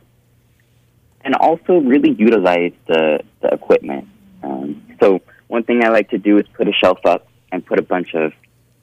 and 1.21 1.33
also 1.35 1.77
really 1.79 2.11
utilize 2.11 2.73
the 2.87 3.21
the 3.41 3.49
equipment. 3.53 4.07
Um, 4.43 4.83
so 4.99 5.21
one 5.47 5.63
thing 5.63 5.83
I 5.83 5.89
like 5.89 6.09
to 6.09 6.17
do 6.17 6.37
is 6.37 6.45
put 6.53 6.67
a 6.67 6.73
shelf 6.73 6.99
up 7.05 7.27
and 7.51 7.65
put 7.65 7.79
a 7.79 7.81
bunch 7.81 8.13
of 8.13 8.33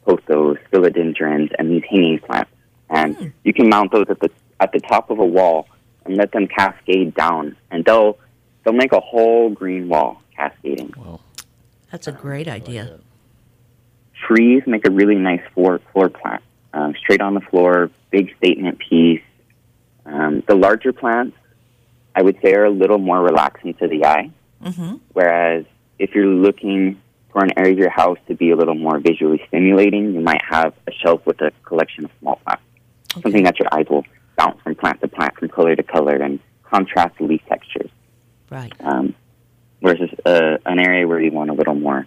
pothos, 0.07 0.59
philodendrons, 0.73 1.53
and 1.59 1.71
these 1.71 1.83
hanging 1.89 2.19
plants, 2.19 2.51
and 2.91 3.33
you 3.45 3.53
can 3.53 3.69
mount 3.69 3.93
those 3.93 4.07
at 4.09 4.21
the 4.21 4.31
at 4.61 4.73
the 4.73 4.81
top 4.81 5.11
of 5.11 5.19
a 5.19 5.25
wall 5.25 5.67
and 6.05 6.17
let 6.17 6.33
them 6.33 6.47
cascade 6.47 7.15
down, 7.15 7.57
and 7.71 7.85
they'll 7.85 8.19
they'll 8.65 8.75
make 8.75 8.93
a 8.93 9.01
whole 9.01 9.51
green 9.51 9.89
wall 9.89 10.23
cascading. 10.37 10.93
That's 11.91 12.07
a 12.07 12.13
great 12.13 12.49
idea. 12.49 12.99
trees 14.27 14.63
make 14.67 14.87
a 14.87 14.91
really 14.91 15.17
nice 15.17 15.43
floor 15.55 15.81
floor 15.93 16.09
plant. 16.09 16.43
Um, 16.73 16.95
straight 16.99 17.21
on 17.21 17.35
the 17.35 17.41
floor, 17.41 17.91
big 18.11 18.35
statement 18.37 18.81
piece. 18.81 19.23
Um, 20.07 20.43
the 20.49 20.57
larger 20.57 20.93
plants, 20.93 21.37
I 22.17 22.23
would 22.23 22.37
say, 22.43 22.53
are 22.55 22.65
a 22.65 22.71
little 22.71 22.99
more 22.99 23.21
relaxing 23.23 23.75
to 23.75 23.87
the 23.87 24.05
eye. 24.05 24.31
Mm-hmm. 24.63 24.97
Whereas 25.13 25.67
if 25.99 26.15
you're 26.15 26.27
looking 26.27 27.01
for 27.31 27.45
an 27.45 27.53
area 27.57 27.73
of 27.73 27.79
your 27.79 27.91
house 27.91 28.19
to 28.27 28.35
be 28.35 28.51
a 28.51 28.57
little 28.57 28.75
more 28.75 28.99
visually 28.99 29.41
stimulating, 29.49 30.15
you 30.15 30.21
might 30.21 30.43
have 30.49 30.75
a 30.89 30.93
shelf 30.93 31.25
with 31.27 31.41
a 31.43 31.53
collection 31.65 32.05
of 32.07 32.11
small 32.21 32.37
plants. 32.45 32.63
Something 33.23 33.45
that 33.45 33.59
your 33.59 33.69
eyes 33.73 33.87
will 33.89 34.05
bounce 34.37 34.61
from 34.63 34.75
plant 34.75 35.01
to 35.01 35.09
plant, 35.09 35.35
from 35.39 35.49
color 35.49 35.77
to 35.77 35.83
color, 35.83 36.17
and 36.17 36.41
contrast 36.63 37.21
leaf 37.21 37.43
textures. 37.49 37.91
Right. 38.51 38.73
Um, 38.81 39.15
versus 39.83 40.11
uh, 40.25 40.59
an 40.67 40.79
area 40.81 41.07
where 41.07 41.21
you 41.21 41.31
want 41.31 41.51
a 41.51 41.53
little 41.53 41.75
more 41.75 42.07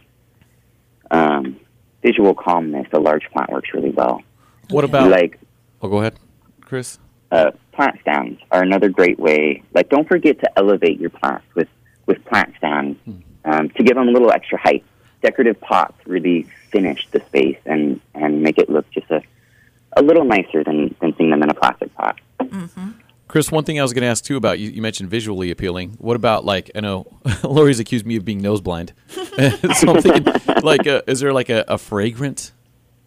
um, 1.11 1.59
visual 2.01 2.33
calmness, 2.33 2.87
a 2.91 2.99
large 2.99 3.29
plant 3.31 3.51
works 3.51 3.69
really 3.73 3.91
well. 3.91 4.21
What 4.69 4.83
about? 4.83 5.09
Like 5.09 5.39
oh, 5.81 5.87
go 5.87 5.99
ahead, 5.99 6.19
Chris. 6.61 6.99
uh, 7.31 7.51
plant 7.71 7.99
stands 8.01 8.41
are 8.51 8.63
another 8.63 8.89
great 8.89 9.19
way. 9.19 9.63
Like, 9.73 9.89
don't 9.89 10.07
forget 10.07 10.39
to 10.39 10.51
elevate 10.57 10.99
your 10.99 11.09
plants 11.11 11.45
with 11.55 11.67
with 12.05 12.23
plant 12.25 12.53
stands 12.57 12.97
um, 13.45 13.69
to 13.69 13.83
give 13.83 13.95
them 13.95 14.07
a 14.07 14.11
little 14.11 14.31
extra 14.31 14.57
height. 14.57 14.83
decorative 15.21 15.59
pots 15.59 15.97
really 16.05 16.43
finish 16.71 17.07
the 17.11 17.19
space 17.27 17.57
and, 17.65 17.99
and 18.13 18.41
make 18.41 18.57
it 18.57 18.69
look 18.69 18.89
just 18.91 19.09
a, 19.11 19.21
a 19.95 20.01
little 20.01 20.25
nicer 20.25 20.63
than, 20.63 20.95
than 21.01 21.15
seeing 21.17 21.31
them 21.31 21.43
in 21.43 21.49
a 21.49 21.53
plastic 21.53 21.93
pot. 21.95 22.19
Chris, 23.27 23.51
one 23.51 23.65
thing 23.65 23.79
I 23.79 23.83
was 23.83 23.93
going 23.93 24.03
to 24.03 24.07
ask 24.07 24.23
too 24.23 24.37
about 24.37 24.59
you, 24.59 24.69
you 24.69 24.81
mentioned 24.81 25.09
visually 25.09 25.51
appealing. 25.51 25.95
What 25.97 26.15
about 26.15 26.45
like 26.45 26.71
I 26.75 26.79
know 26.79 27.07
Lori's 27.43 27.79
accused 27.79 28.05
me 28.05 28.15
of 28.15 28.23
being 28.23 28.41
nose 28.41 28.61
blind, 28.61 28.93
so 29.09 29.95
I'm 29.95 30.01
thinking 30.01 30.33
like 30.63 30.87
uh, 30.87 31.01
is 31.07 31.19
there 31.19 31.33
like 31.33 31.49
a, 31.49 31.65
a 31.67 31.77
fragrant 31.77 32.53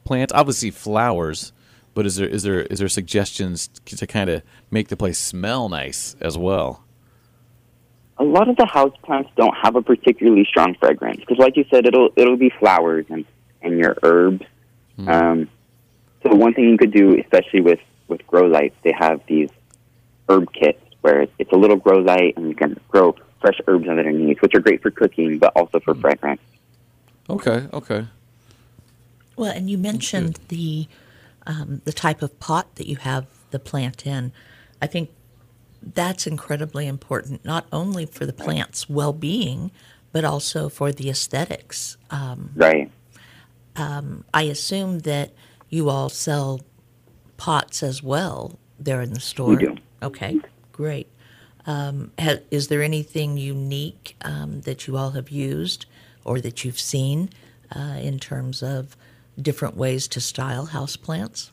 plant? 0.05 0.33
Obviously 0.35 0.70
flowers, 0.70 1.53
but 1.95 2.05
is 2.05 2.16
there 2.16 2.28
is 2.28 2.43
there 2.43 2.61
is 2.62 2.81
there 2.81 2.89
suggestions 2.89 3.68
to 3.87 4.07
kind 4.07 4.28
of 4.28 4.43
make 4.70 4.89
the 4.89 4.97
place 4.97 5.18
smell 5.18 5.68
nice 5.70 6.16
as 6.20 6.37
well? 6.37 6.85
a 8.20 8.24
lot 8.24 8.49
of 8.49 8.57
the 8.57 8.66
house 8.66 8.95
plants 9.03 9.31
don't 9.35 9.57
have 9.57 9.76
a 9.76 9.83
particularly 9.83 10.45
strong 10.45 10.76
fragrance 10.78 11.20
because, 11.20 11.39
like 11.39 11.57
you 11.57 11.64
said, 11.70 11.87
it'll 11.87 12.11
it'll 12.16 12.37
be 12.37 12.53
flowers 12.61 13.07
and 13.09 13.24
and 13.62 13.78
your 13.78 13.97
herbs. 14.03 14.45
Um, 15.07 15.49
so 16.23 16.35
one 16.35 16.55
thing 16.55 16.64
you 16.64 16.79
could 16.79 16.93
do, 16.93 17.18
especially 17.18 17.61
with 17.61 17.81
with 18.09 18.27
grow 18.27 18.47
lights, 18.47 18.77
they 18.83 18.93
have 18.93 19.21
these 19.27 19.51
herb 20.29 20.53
kits 20.53 20.83
where 21.01 21.23
it's, 21.23 21.33
it's 21.39 21.53
a 21.53 21.57
little 21.57 21.77
grow 21.77 21.99
light 21.99 22.35
and 22.37 22.49
you 22.49 22.55
can 22.55 22.79
grow 22.89 23.14
fresh 23.41 23.59
herbs 23.66 23.89
underneath, 23.89 24.43
which 24.43 24.55
are 24.55 24.61
great 24.61 24.83
for 24.83 24.91
cooking, 24.91 25.39
but 25.39 25.53
also 25.57 25.81
for 25.81 25.95
fragrance. 25.95 26.41
Okay, 27.29 27.68
okay. 27.73 28.07
Well, 29.37 29.53
and 29.53 29.71
you 29.71 29.79
mentioned 29.79 30.39
the 30.49 30.89
um, 31.47 31.81
the 31.85 31.93
type 31.93 32.21
of 32.21 32.39
pot 32.41 32.75
that 32.75 32.87
you 32.87 32.97
have 32.97 33.27
the 33.51 33.59
plant 33.59 34.07
in. 34.07 34.33
I 34.83 34.87
think 34.87 35.11
that's 35.83 36.27
incredibly 36.27 36.87
important, 36.87 37.45
not 37.45 37.66
only 37.73 38.05
for 38.05 38.27
the 38.27 38.33
plant's 38.33 38.91
well 38.91 39.14
being, 39.14 39.71
but 40.12 40.25
also 40.25 40.68
for 40.68 40.93
the 40.93 41.09
aesthetics. 41.09 41.97
Um, 42.11 42.51
Right. 42.55 42.91
I 44.35 44.43
assume 44.43 45.01
that 45.01 45.33
you 45.71 45.89
all 45.89 46.09
sell 46.09 46.61
pots 47.37 47.83
as 47.83 48.03
well 48.03 48.59
there 48.79 49.01
in 49.01 49.14
the 49.14 49.21
store. 49.21 49.51
We 49.51 49.57
do. 49.57 49.77
Okay, 50.03 50.39
great. 50.73 51.09
Um, 51.66 52.11
ha- 52.18 52.41
is 52.51 52.68
there 52.68 52.83
anything 52.83 53.37
unique 53.37 54.16
um, 54.23 54.62
that 54.62 54.87
you 54.87 54.97
all 54.97 55.11
have 55.11 55.31
used 55.31 55.87
or 56.25 56.41
that 56.41 56.64
you've 56.64 56.79
seen 56.79 57.31
uh, 57.75 57.99
in 58.01 58.18
terms 58.18 58.62
of 58.62 58.97
different 59.41 59.77
ways 59.77 60.09
to 60.09 60.21
style 60.21 60.68
houseplants? 60.68 61.51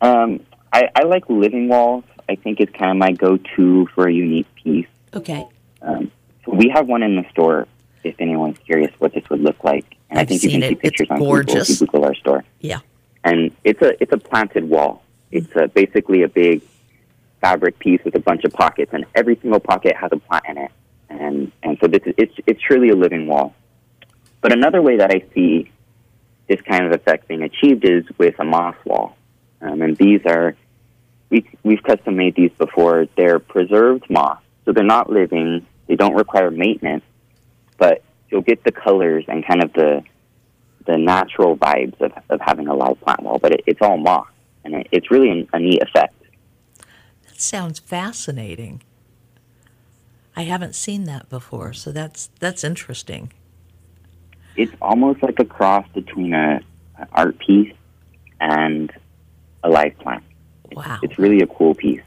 Um, 0.00 0.40
I, 0.72 0.88
I 0.94 1.04
like 1.04 1.28
living 1.28 1.68
walls. 1.68 2.04
I 2.28 2.34
think 2.36 2.60
it's 2.60 2.72
kind 2.72 2.90
of 2.90 2.96
my 2.96 3.12
go-to 3.12 3.86
for 3.94 4.08
a 4.08 4.12
unique 4.12 4.52
piece. 4.54 4.86
Okay. 5.14 5.46
Um, 5.80 6.10
so 6.44 6.52
we 6.52 6.70
have 6.74 6.86
one 6.86 7.02
in 7.02 7.16
the 7.16 7.24
store. 7.30 7.66
If 8.04 8.16
anyone's 8.18 8.58
curious 8.58 8.92
what 8.98 9.14
this 9.14 9.28
would 9.30 9.40
look 9.40 9.62
like, 9.64 9.96
and 10.10 10.18
I 10.18 10.22
I've 10.22 10.28
think 10.28 10.42
you 10.42 10.50
can 10.50 10.60
see 10.62 10.66
it. 10.66 10.72
It's 10.72 10.82
pictures 10.82 11.08
on 11.10 11.18
gorgeous. 11.18 11.78
Google 11.78 11.86
Google 11.86 12.04
our 12.08 12.14
store. 12.14 12.44
Yeah. 12.60 12.80
and 13.24 13.52
it's 13.64 13.80
a 13.82 14.00
it's 14.02 14.12
a 14.12 14.18
planted 14.18 14.68
wall. 14.68 15.02
It's 15.30 15.54
a, 15.56 15.68
basically 15.68 16.22
a 16.22 16.28
big 16.28 16.62
fabric 17.40 17.78
piece 17.78 18.00
with 18.04 18.14
a 18.14 18.20
bunch 18.20 18.44
of 18.44 18.52
pockets, 18.52 18.90
and 18.92 19.04
every 19.14 19.36
single 19.36 19.60
pocket 19.60 19.96
has 19.96 20.10
a 20.12 20.16
plant 20.18 20.44
in 20.48 20.58
it. 20.58 20.70
And 21.10 21.52
and 21.62 21.78
so 21.80 21.86
this 21.88 22.02
is 22.06 22.14
it's 22.16 22.34
it's 22.46 22.60
truly 22.60 22.88
a 22.90 22.96
living 22.96 23.26
wall. 23.26 23.54
But 24.40 24.52
another 24.52 24.82
way 24.82 24.96
that 24.96 25.10
I 25.10 25.24
see 25.34 25.70
this 26.48 26.60
kind 26.62 26.84
of 26.86 26.92
effect 26.92 27.28
being 27.28 27.42
achieved 27.42 27.84
is 27.84 28.04
with 28.18 28.34
a 28.40 28.44
moss 28.44 28.76
wall, 28.84 29.16
um, 29.60 29.80
and 29.82 29.96
these 29.96 30.20
are 30.26 30.56
we 31.30 31.46
we've 31.62 31.82
custom 31.82 32.16
made 32.16 32.34
these 32.34 32.50
before. 32.58 33.06
They're 33.16 33.38
preserved 33.38 34.10
moss, 34.10 34.40
so 34.64 34.72
they're 34.72 34.84
not 34.84 35.10
living. 35.10 35.66
They 35.86 35.96
don't 35.96 36.14
require 36.14 36.50
maintenance, 36.50 37.04
but 37.78 38.02
you'll 38.30 38.42
get 38.42 38.64
the 38.64 38.72
colors 38.72 39.24
and 39.28 39.46
kind 39.46 39.62
of 39.62 39.72
the 39.72 40.02
the 40.86 40.98
natural 40.98 41.56
vibes 41.56 42.00
of, 42.00 42.12
of 42.28 42.40
having 42.40 42.66
a 42.66 42.74
live 42.74 43.00
plant 43.02 43.22
wall, 43.22 43.38
but 43.38 43.52
it, 43.52 43.62
it's 43.66 43.80
all 43.80 43.96
moss, 43.96 44.26
and 44.64 44.74
it, 44.74 44.88
it's 44.90 45.10
really 45.10 45.30
a, 45.30 45.56
a 45.56 45.60
neat 45.60 45.80
effect. 45.80 46.14
That 47.28 47.40
sounds 47.40 47.78
fascinating. 47.78 48.82
I 50.34 50.42
haven't 50.42 50.74
seen 50.74 51.04
that 51.04 51.28
before, 51.28 51.72
so 51.72 51.92
that's 51.92 52.30
that's 52.40 52.64
interesting. 52.64 53.32
It's 54.56 54.72
almost 54.80 55.22
like 55.22 55.38
a 55.38 55.44
cross 55.44 55.86
between 55.94 56.32
a 56.32 56.60
an 56.98 57.08
art 57.12 57.38
piece 57.38 57.74
and 58.40 58.92
a 59.62 59.68
live 59.68 59.96
plant. 59.98 60.24
Wow. 60.72 60.98
It's 61.02 61.18
really 61.18 61.42
a 61.42 61.46
cool 61.46 61.74
piece. 61.74 62.02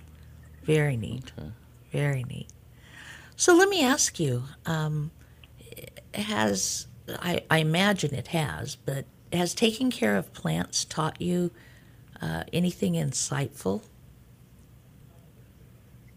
Very 0.64 0.98
neat. 0.98 1.32
Very 1.92 2.24
neat. 2.24 2.48
So 3.36 3.54
let 3.56 3.70
me 3.70 3.84
ask 3.84 4.20
you: 4.20 4.44
um, 4.66 5.12
Has 6.16 6.88
I, 7.08 7.44
I 7.50 7.60
imagine 7.60 8.14
it 8.14 8.28
has, 8.28 8.76
but 8.76 9.06
has 9.32 9.54
taking 9.54 9.92
care 9.92 10.18
of 10.18 10.34
plants 10.34 10.86
taught 10.86 11.22
you 11.22 11.52
uh, 12.22 12.44
anything 12.54 12.94
insightful? 12.94 13.84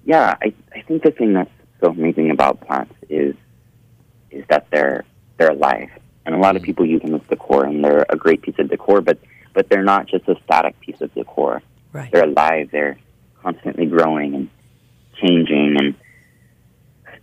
Yeah, 0.04 0.36
I, 0.40 0.54
I 0.74 0.82
think 0.82 1.02
the 1.02 1.10
thing 1.10 1.34
that's 1.34 1.50
so 1.80 1.90
amazing 1.90 2.30
about 2.30 2.60
plants 2.60 2.94
is 3.08 3.34
is 4.30 4.44
that 4.48 4.66
they're 4.70 5.04
they're 5.36 5.50
alive, 5.50 5.90
and 6.24 6.34
a 6.34 6.38
lot 6.38 6.56
of 6.56 6.62
people 6.62 6.86
use 6.86 7.02
them 7.02 7.14
as 7.14 7.22
decor, 7.28 7.64
and 7.64 7.84
they're 7.84 8.06
a 8.08 8.16
great 8.16 8.42
piece 8.42 8.58
of 8.58 8.70
decor, 8.70 9.00
but 9.00 9.18
but 9.52 9.68
they're 9.68 9.82
not 9.82 10.06
just 10.06 10.28
a 10.28 10.36
static 10.44 10.78
piece 10.80 11.00
of 11.00 11.12
decor. 11.14 11.62
Right. 11.92 12.12
they're 12.12 12.24
alive. 12.24 12.68
They're 12.70 12.98
constantly 13.42 13.86
growing 13.86 14.34
and 14.34 14.50
changing. 15.20 15.57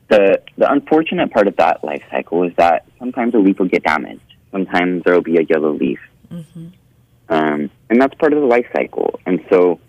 The 0.09 0.41
the 0.57 0.71
unfortunate 0.71 1.31
part 1.31 1.47
of 1.47 1.55
that 1.57 1.83
life 1.83 2.03
cycle 2.11 2.43
is 2.43 2.53
that 2.57 2.85
sometimes 2.99 3.33
a 3.33 3.37
leaf 3.39 3.57
will 3.59 3.67
get 3.67 3.83
damaged. 3.83 4.21
Sometimes 4.51 5.03
there 5.03 5.13
will 5.15 5.21
be 5.21 5.37
a 5.37 5.43
yellow 5.43 5.73
leaf, 5.73 5.99
um, 7.29 7.69
and 7.89 7.99
that's 8.01 8.13
part 8.15 8.31
of 8.33 8.39
the 8.39 8.45
life 8.45 8.67
cycle. 8.75 9.19
And 9.25 9.43
so, 9.49 9.79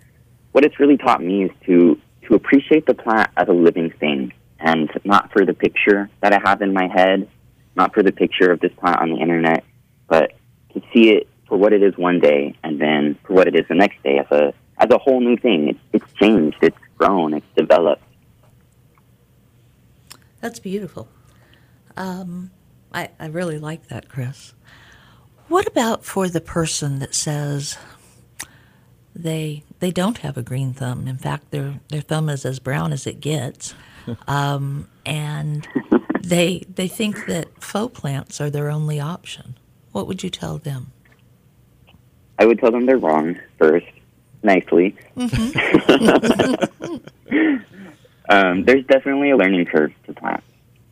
what 0.51 0.65
it's 0.65 0.79
really 0.79 0.97
taught 0.97 1.21
me 1.21 1.43
is 1.45 1.51
to 1.67 1.99
to 2.27 2.33
appreciate 2.35 2.85
the 2.85 2.93
plant 2.95 3.29
as 3.37 3.47
a 3.47 3.53
living 3.53 3.91
thing, 3.99 4.33
and 4.59 4.89
not 5.05 5.31
for 5.31 5.45
the 5.45 5.53
picture 5.53 6.09
that 6.21 6.33
I 6.33 6.39
have 6.43 6.61
in 6.61 6.73
my 6.73 6.87
head, 6.87 7.29
not 7.75 7.93
for 7.93 8.03
the 8.03 8.11
picture 8.11 8.51
of 8.51 8.59
this 8.59 8.73
plant 8.73 8.99
on 8.99 9.09
the 9.11 9.17
internet, 9.17 9.63
but 10.07 10.33
to 10.73 10.81
see 10.93 11.11
it 11.11 11.29
for 11.47 11.57
what 11.57 11.73
it 11.73 11.81
is 11.83 11.95
one 11.97 12.19
day, 12.19 12.55
and 12.63 12.81
then 12.81 13.17
for 13.23 13.33
what 13.33 13.47
it 13.47 13.55
is 13.55 13.65
the 13.69 13.75
next 13.75 14.01
day 14.03 14.17
as 14.17 14.29
a 14.31 14.53
as 14.79 14.89
a 14.91 14.97
whole 14.97 15.21
new 15.21 15.37
thing. 15.37 15.69
It's 15.69 15.79
it's 15.93 16.13
changed, 16.13 16.57
it's 16.61 16.77
grown, 16.97 17.33
it's 17.35 17.45
developed. 17.55 18.03
That's 20.41 20.59
beautiful. 20.59 21.07
Um, 21.95 22.51
I, 22.93 23.09
I 23.19 23.27
really 23.27 23.57
like 23.59 23.87
that, 23.87 24.09
Chris. 24.09 24.53
What 25.47 25.67
about 25.67 26.03
for 26.03 26.27
the 26.27 26.41
person 26.41 26.99
that 26.99 27.15
says 27.15 27.77
they 29.15 29.63
they 29.79 29.91
don't 29.91 30.19
have 30.19 30.37
a 30.37 30.41
green 30.43 30.73
thumb? 30.73 31.07
In 31.07 31.17
fact, 31.17 31.51
their 31.51 31.79
their 31.89 32.01
thumb 32.01 32.29
is 32.29 32.45
as 32.45 32.59
brown 32.59 32.91
as 32.91 33.07
it 33.07 33.19
gets, 33.19 33.73
um, 34.27 34.87
and 35.05 35.67
they 36.21 36.63
they 36.73 36.87
think 36.87 37.25
that 37.27 37.63
faux 37.63 37.97
plants 37.99 38.41
are 38.41 38.49
their 38.49 38.69
only 38.69 38.99
option. 38.99 39.57
What 39.91 40.07
would 40.07 40.21
you 40.21 40.29
tell 40.29 40.57
them? 40.57 40.91
I 42.39 42.45
would 42.45 42.59
tell 42.59 42.71
them 42.71 42.85
they're 42.85 42.97
wrong 42.97 43.39
first, 43.57 43.87
nicely. 44.43 44.95
um, 48.29 48.63
there's 48.65 48.85
definitely 48.85 49.31
a 49.31 49.37
learning 49.37 49.65
curve 49.65 49.91
to 50.05 50.13
plants. 50.13 50.45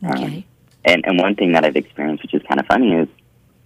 Okay. 0.04 0.46
And 0.84 1.06
and 1.06 1.18
one 1.20 1.36
thing 1.36 1.54
that 1.54 1.66
I've 1.66 1.76
experienced, 1.76 2.24
which 2.24 2.34
is 2.34 2.44
kind 2.44 2.60
of 2.60 2.66
funny, 2.68 2.94
is 2.94 3.08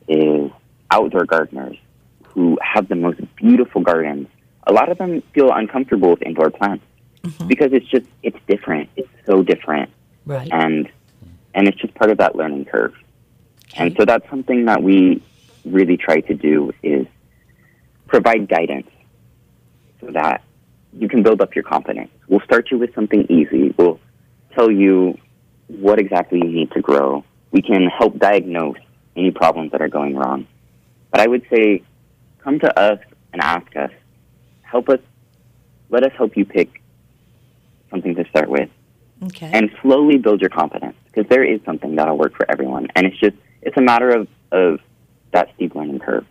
is 0.07 0.51
outdoor 0.91 1.25
gardeners 1.25 1.77
who 2.27 2.57
have 2.61 2.87
the 2.87 2.95
most 2.95 3.19
beautiful 3.35 3.81
gardens. 3.81 4.27
A 4.65 4.71
lot 4.73 4.89
of 4.89 4.97
them 4.97 5.21
feel 5.33 5.51
uncomfortable 5.51 6.11
with 6.11 6.21
indoor 6.21 6.49
plants 6.49 6.85
because 7.47 7.73
it's 7.73 7.87
just 7.87 8.05
it's 8.23 8.37
different. 8.47 8.89
It's 8.95 9.09
so 9.25 9.43
different, 9.43 9.89
Right. 10.25 10.47
and 10.51 10.89
and 11.53 11.67
it's 11.67 11.77
just 11.77 11.93
part 11.95 12.11
of 12.11 12.17
that 12.19 12.35
learning 12.35 12.65
curve. 12.65 12.93
And 13.75 13.95
so 13.97 14.05
that's 14.05 14.27
something 14.29 14.65
that 14.65 14.81
we 14.81 15.21
really 15.65 15.97
try 15.97 16.21
to 16.21 16.33
do 16.33 16.71
is 16.81 17.05
provide 18.07 18.47
guidance 18.47 18.89
so 19.99 20.07
that 20.11 20.43
you 20.93 21.07
can 21.09 21.21
build 21.21 21.41
up 21.41 21.53
your 21.55 21.63
confidence. 21.63 22.09
We'll 22.29 22.41
start 22.41 22.71
you 22.71 22.77
with 22.77 22.93
something 22.95 23.25
easy. 23.29 23.73
We'll 23.77 23.99
tell 24.53 24.71
you 24.71 25.17
what 25.67 25.99
exactly 25.99 26.39
you 26.39 26.51
need 26.51 26.71
to 26.71 26.81
grow. 26.81 27.23
We 27.51 27.61
can 27.61 27.87
help 27.87 28.17
diagnose 28.17 28.77
any 29.15 29.31
problems 29.31 29.71
that 29.71 29.81
are 29.81 29.89
going 29.89 30.15
wrong. 30.15 30.47
But 31.11 31.21
I 31.21 31.27
would 31.27 31.45
say 31.51 31.83
come 32.43 32.59
to 32.59 32.79
us 32.79 32.99
and 33.33 33.41
ask 33.41 33.75
us. 33.75 33.91
Help 34.61 34.89
us 34.89 34.99
let 35.89 36.03
us 36.03 36.11
help 36.15 36.37
you 36.37 36.45
pick 36.45 36.81
something 37.89 38.15
to 38.15 38.27
start 38.29 38.49
with 38.49 38.69
Okay. 39.21 39.49
and 39.51 39.69
slowly 39.81 40.17
build 40.17 40.39
your 40.39 40.49
confidence 40.49 40.95
because 41.07 41.27
there 41.27 41.43
is 41.43 41.59
something 41.65 41.95
that'll 41.95 42.17
work 42.17 42.35
for 42.35 42.49
everyone 42.49 42.87
and 42.95 43.05
it's 43.05 43.17
just 43.17 43.35
it's 43.61 43.75
a 43.75 43.81
matter 43.81 44.11
of 44.11 44.27
of 44.51 44.79
that 45.31 45.53
steep 45.55 45.75
learning 45.75 45.99
curve 45.99 46.25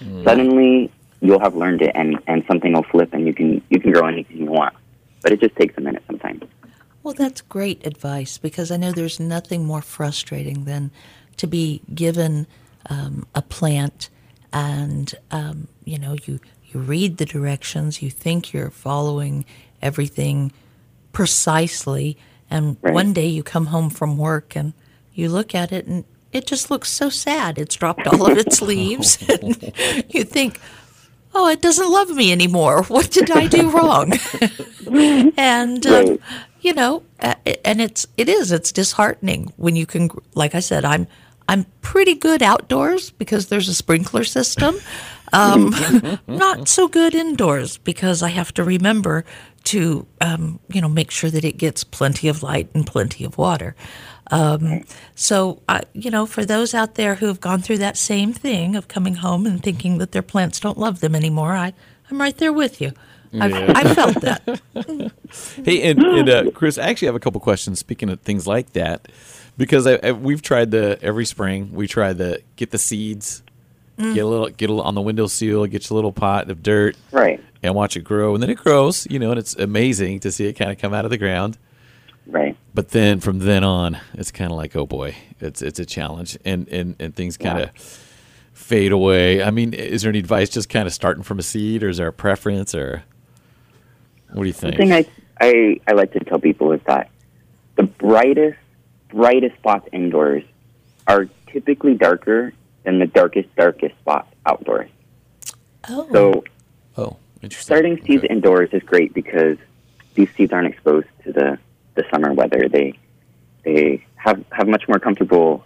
mm. 0.00 0.24
suddenly 0.24 0.90
you'll 1.20 1.38
have 1.38 1.54
learned 1.54 1.82
it 1.82 1.92
and 1.94 2.18
and 2.26 2.42
something 2.48 2.72
will 2.72 2.82
flip 2.82 3.10
and 3.12 3.26
you 3.26 3.34
can 3.34 3.62
you 3.70 3.78
can 3.78 3.92
grow 3.92 4.08
anything 4.08 4.38
you 4.38 4.50
want 4.50 4.74
but 5.22 5.32
it 5.32 5.40
just 5.40 5.56
takes 5.56 5.76
a 5.78 5.80
minute 5.80 6.02
sometimes 6.06 6.42
Well, 7.02 7.14
that's 7.14 7.40
great 7.40 7.84
advice 7.86 8.38
because 8.38 8.70
I 8.70 8.76
know 8.76 8.92
there's 8.92 9.18
nothing 9.20 9.64
more 9.64 9.82
frustrating 9.82 10.64
than 10.66 10.90
to 11.38 11.46
be 11.46 11.82
given 11.94 12.46
um, 12.90 13.26
a 13.34 13.42
plant 13.42 14.08
and 14.52 15.14
um, 15.30 15.68
you 15.84 15.98
know 15.98 16.16
you 16.26 16.38
you 16.68 16.80
read 16.80 17.16
the 17.18 17.26
directions, 17.26 18.00
you 18.02 18.10
think 18.10 18.52
you're 18.52 18.70
following 18.70 19.44
everything 19.82 20.52
precisely, 21.12 22.16
and 22.50 22.76
Right. 22.82 22.94
one 22.94 23.12
day 23.12 23.26
you 23.26 23.42
come 23.42 23.66
home 23.66 23.90
from 23.90 24.16
work 24.16 24.56
and 24.56 24.72
you 25.14 25.28
look 25.28 25.54
at 25.54 25.72
it 25.72 25.86
and 25.86 26.04
it 26.32 26.46
just 26.46 26.70
looks 26.70 26.88
so 26.90 27.10
sad. 27.10 27.58
It's 27.58 27.74
dropped 27.76 28.06
all 28.06 28.26
of 28.30 28.38
its 28.38 28.62
leaves. 28.72 29.18
and 29.28 29.72
you 30.08 30.24
think, 30.24 30.58
oh, 31.34 31.48
it 31.48 31.60
doesn't 31.62 31.90
love 31.90 32.10
me 32.10 32.32
anymore. 32.32 32.82
What 32.88 33.10
did 33.10 33.30
I 33.30 33.46
do 33.46 33.70
wrong? 33.76 34.12
and 35.36 35.86
um, 35.86 35.92
Right. 36.08 36.20
you 36.60 36.72
know, 36.74 37.02
and 37.64 37.80
it's 37.80 38.06
it 38.16 38.28
is 38.28 38.52
it's 38.52 38.72
disheartening 38.72 39.52
when 39.56 39.76
you 39.76 39.86
can. 39.86 40.10
Like 40.34 40.54
I 40.54 40.60
said, 40.60 40.84
I'm 40.84 41.06
I'm 41.48 41.66
pretty 41.80 42.14
good 42.14 42.42
outdoors 42.42 43.10
because 43.10 43.46
there's 43.48 43.68
a 43.68 43.74
sprinkler 43.74 44.24
system. 44.24 44.76
Um, 45.34 45.74
not 46.26 46.68
so 46.68 46.88
good 46.88 47.14
indoors 47.14 47.78
because 47.78 48.22
I 48.22 48.28
have 48.28 48.52
to 48.54 48.62
remember 48.64 49.24
to 49.64 50.06
um, 50.20 50.60
you 50.68 50.80
know 50.82 50.88
make 50.90 51.10
sure 51.10 51.30
that 51.30 51.44
it 51.44 51.56
gets 51.56 51.84
plenty 51.84 52.28
of 52.28 52.42
light 52.42 52.68
and 52.74 52.86
plenty 52.86 53.24
of 53.24 53.38
water. 53.38 53.74
Um, 54.30 54.84
so, 55.14 55.60
uh, 55.68 55.80
you 55.92 56.10
know, 56.10 56.26
for 56.26 56.44
those 56.44 56.74
out 56.74 56.94
there 56.94 57.16
who 57.16 57.26
have 57.26 57.40
gone 57.40 57.60
through 57.60 57.78
that 57.78 57.96
same 57.96 58.32
thing 58.32 58.76
of 58.76 58.88
coming 58.88 59.16
home 59.16 59.46
and 59.46 59.62
thinking 59.62 59.98
that 59.98 60.12
their 60.12 60.22
plants 60.22 60.60
don't 60.60 60.78
love 60.78 61.00
them 61.00 61.14
anymore, 61.14 61.54
I, 61.54 61.72
I'm 62.10 62.20
right 62.20 62.36
there 62.36 62.52
with 62.52 62.80
you. 62.80 62.92
I've, 63.34 63.52
I 63.54 63.94
felt 63.94 64.20
that. 64.20 64.60
Hey, 65.64 65.90
and, 65.90 66.02
and 66.02 66.28
uh, 66.28 66.50
Chris, 66.50 66.76
I 66.76 66.88
actually 66.90 67.06
have 67.06 67.14
a 67.14 67.20
couple 67.20 67.40
questions. 67.40 67.78
Speaking 67.78 68.10
of 68.10 68.20
things 68.20 68.46
like 68.46 68.74
that, 68.74 69.08
because 69.56 69.86
I, 69.86 69.98
I, 70.02 70.12
we've 70.12 70.42
tried 70.42 70.70
the 70.70 70.98
every 71.00 71.24
spring 71.24 71.72
we 71.72 71.88
try 71.88 72.12
the 72.12 72.42
get 72.56 72.70
the 72.70 72.76
seeds, 72.78 73.42
get 73.96 74.18
a 74.18 74.26
little 74.26 74.48
get 74.50 74.68
a 74.68 74.74
little 74.74 74.82
on 74.86 74.94
the 74.94 75.00
windowsill, 75.00 75.64
get 75.66 75.88
your 75.88 75.94
little 75.96 76.12
pot 76.12 76.50
of 76.50 76.62
dirt, 76.62 76.96
Right. 77.10 77.42
and 77.62 77.74
watch 77.74 77.96
it 77.96 78.00
grow, 78.02 78.34
and 78.34 78.42
then 78.42 78.50
it 78.50 78.58
grows, 78.58 79.06
you 79.10 79.18
know, 79.18 79.30
and 79.30 79.38
it's 79.38 79.54
amazing 79.56 80.20
to 80.20 80.30
see 80.30 80.46
it 80.46 80.52
kind 80.52 80.70
of 80.70 80.76
come 80.76 80.92
out 80.92 81.06
of 81.06 81.10
the 81.10 81.16
ground. 81.18 81.56
Right. 82.26 82.56
But 82.74 82.90
then 82.90 83.20
from 83.20 83.40
then 83.40 83.64
on, 83.64 83.98
it's 84.14 84.30
kind 84.30 84.50
of 84.50 84.56
like, 84.56 84.74
oh 84.76 84.86
boy, 84.86 85.14
it's 85.40 85.60
it's 85.62 85.78
a 85.78 85.84
challenge, 85.84 86.38
and 86.44 86.68
and 86.68 86.96
and 86.98 87.14
things 87.14 87.36
kind 87.36 87.60
of 87.60 87.70
fade 88.52 88.92
away. 88.92 89.42
I 89.42 89.50
mean, 89.50 89.74
is 89.74 90.02
there 90.02 90.08
any 90.10 90.20
advice 90.20 90.48
just 90.48 90.68
kind 90.68 90.86
of 90.86 90.94
starting 90.94 91.22
from 91.22 91.38
a 91.38 91.42
seed, 91.42 91.82
or 91.82 91.88
is 91.88 91.96
there 91.98 92.08
a 92.08 92.12
preference, 92.12 92.74
or 92.74 93.02
what 94.32 94.42
do 94.42 94.46
you 94.46 94.52
think? 94.52 94.76
The 94.76 94.78
thing 94.78 94.92
I, 94.92 95.06
I 95.40 95.80
I 95.88 95.92
like 95.92 96.12
to 96.12 96.20
tell 96.20 96.38
people 96.38 96.72
is 96.72 96.80
that 96.86 97.10
the 97.76 97.82
brightest 97.82 98.58
brightest 99.08 99.56
spots 99.56 99.88
indoors 99.92 100.44
are 101.06 101.28
typically 101.48 101.94
darker 101.94 102.52
than 102.84 102.98
the 102.98 103.06
darkest 103.06 103.54
darkest 103.56 103.94
spots 103.98 104.32
outdoors. 104.46 104.88
Oh, 105.88 106.08
So 106.12 106.44
oh, 106.96 107.16
interesting. 107.42 107.64
starting 107.74 107.96
seeds 108.06 108.24
Okay. 108.24 108.32
indoors 108.32 108.70
is 108.72 108.82
great 108.84 109.12
because 109.12 109.58
these 110.14 110.28
seeds 110.36 110.52
aren't 110.52 110.68
exposed 110.68 111.08
to 111.24 111.32
the, 111.32 111.58
the 111.94 112.04
summer 112.12 112.32
weather. 112.32 112.68
They 112.68 112.98
they 113.64 114.04
have 114.16 114.44
have 114.50 114.68
much 114.68 114.84
more 114.88 114.98
comfortable 114.98 115.64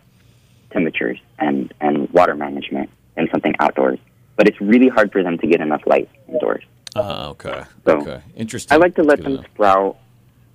temperatures 0.70 1.18
and, 1.38 1.72
and 1.80 2.08
water 2.10 2.34
management 2.34 2.90
than 3.16 3.28
something 3.30 3.54
outdoors. 3.60 3.98
But 4.36 4.48
it's 4.48 4.60
really 4.60 4.88
hard 4.88 5.12
for 5.12 5.22
them 5.22 5.38
to 5.38 5.46
get 5.46 5.60
enough 5.60 5.82
light 5.86 6.08
indoors. 6.28 6.64
Ah, 6.94 7.28
okay. 7.28 7.64
So, 7.86 8.00
okay. 8.00 8.20
Interesting. 8.34 8.74
I 8.74 8.76
like 8.78 8.94
to 8.96 9.02
let 9.02 9.18
Good 9.18 9.24
them 9.26 9.34
know. 9.36 9.42
sprout, 9.54 9.96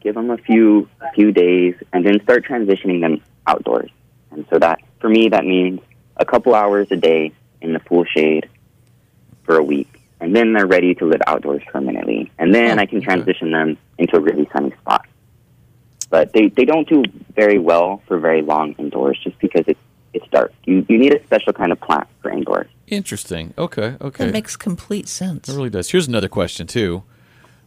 give 0.02 0.16
them 0.16 0.30
a 0.30 0.38
few 0.38 0.88
a 1.02 1.12
few 1.14 1.32
days, 1.32 1.76
and 1.94 2.06
then 2.06 2.22
start 2.24 2.46
transitioning 2.46 3.02
them 3.02 3.22
outdoors. 3.48 3.90
And 4.32 4.46
so 4.52 4.60
that 4.60 4.80
for 5.00 5.10
me 5.10 5.30
that 5.30 5.46
means 5.46 5.80
a 6.18 6.26
couple 6.26 6.54
hours 6.54 6.88
a 6.92 6.98
day 6.98 7.32
in 7.62 7.74
the 7.74 7.80
full 7.80 8.06
shade 8.06 8.48
for 9.44 9.58
a 9.58 9.64
week, 9.64 10.02
and 10.20 10.36
then 10.36 10.54
they're 10.54 10.68
ready 10.68 10.94
to 10.96 11.06
live 11.06 11.22
outdoors 11.26 11.64
permanently. 11.72 12.32
And 12.38 12.54
then 12.54 12.78
Oh, 12.78 12.82
I 12.82 12.86
can 12.86 12.98
okay. 13.00 13.06
transition 13.06 13.52
them 13.52 13.78
into 13.98 14.18
a 14.18 14.20
really 14.20 14.48
sunny 14.54 14.72
spot. 14.82 15.06
But 16.12 16.34
they, 16.34 16.50
they 16.50 16.66
don't 16.66 16.88
do 16.88 17.04
very 17.36 17.58
well 17.58 18.02
for 18.08 18.20
very 18.20 18.44
long 18.44 18.74
indoors 18.74 19.18
just 19.24 19.40
because 19.40 19.64
it's 19.66 19.80
it's 20.14 20.28
dark. 20.28 20.54
You 20.66 20.86
you 20.90 20.98
need 21.00 21.14
a 21.16 21.24
special 21.24 21.54
kind 21.54 21.72
of 21.72 21.80
plant 21.80 22.06
for 22.22 22.30
indoors. 22.30 22.68
Interesting. 22.88 23.54
Okay. 23.58 23.96
Okay. 24.00 24.26
that 24.26 24.34
makes 24.34 24.56
complete 24.58 25.08
sense. 25.08 25.48
It 25.50 25.56
really 25.56 25.70
does. 25.70 25.90
Here's 25.90 26.08
another 26.08 26.28
question 26.28 26.68
too. 26.68 27.04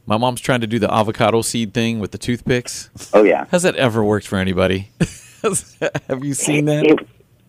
My 0.06 0.18
mom's 0.18 0.42
trying 0.42 0.60
to 0.60 0.66
do 0.66 0.78
the 0.78 0.92
avocado 0.92 1.40
seed 1.40 1.72
thing 1.72 1.98
with 1.98 2.12
the 2.12 2.18
toothpicks. 2.18 2.90
Oh 3.14 3.22
yeah. 3.24 3.46
Has 3.50 3.62
that 3.62 3.74
ever 3.76 4.04
worked 4.04 4.26
for 4.28 4.36
anybody? 4.38 4.90
Have 5.42 6.22
you 6.22 6.34
seen 6.34 6.66
that? 6.66 6.84
It, 6.86 6.98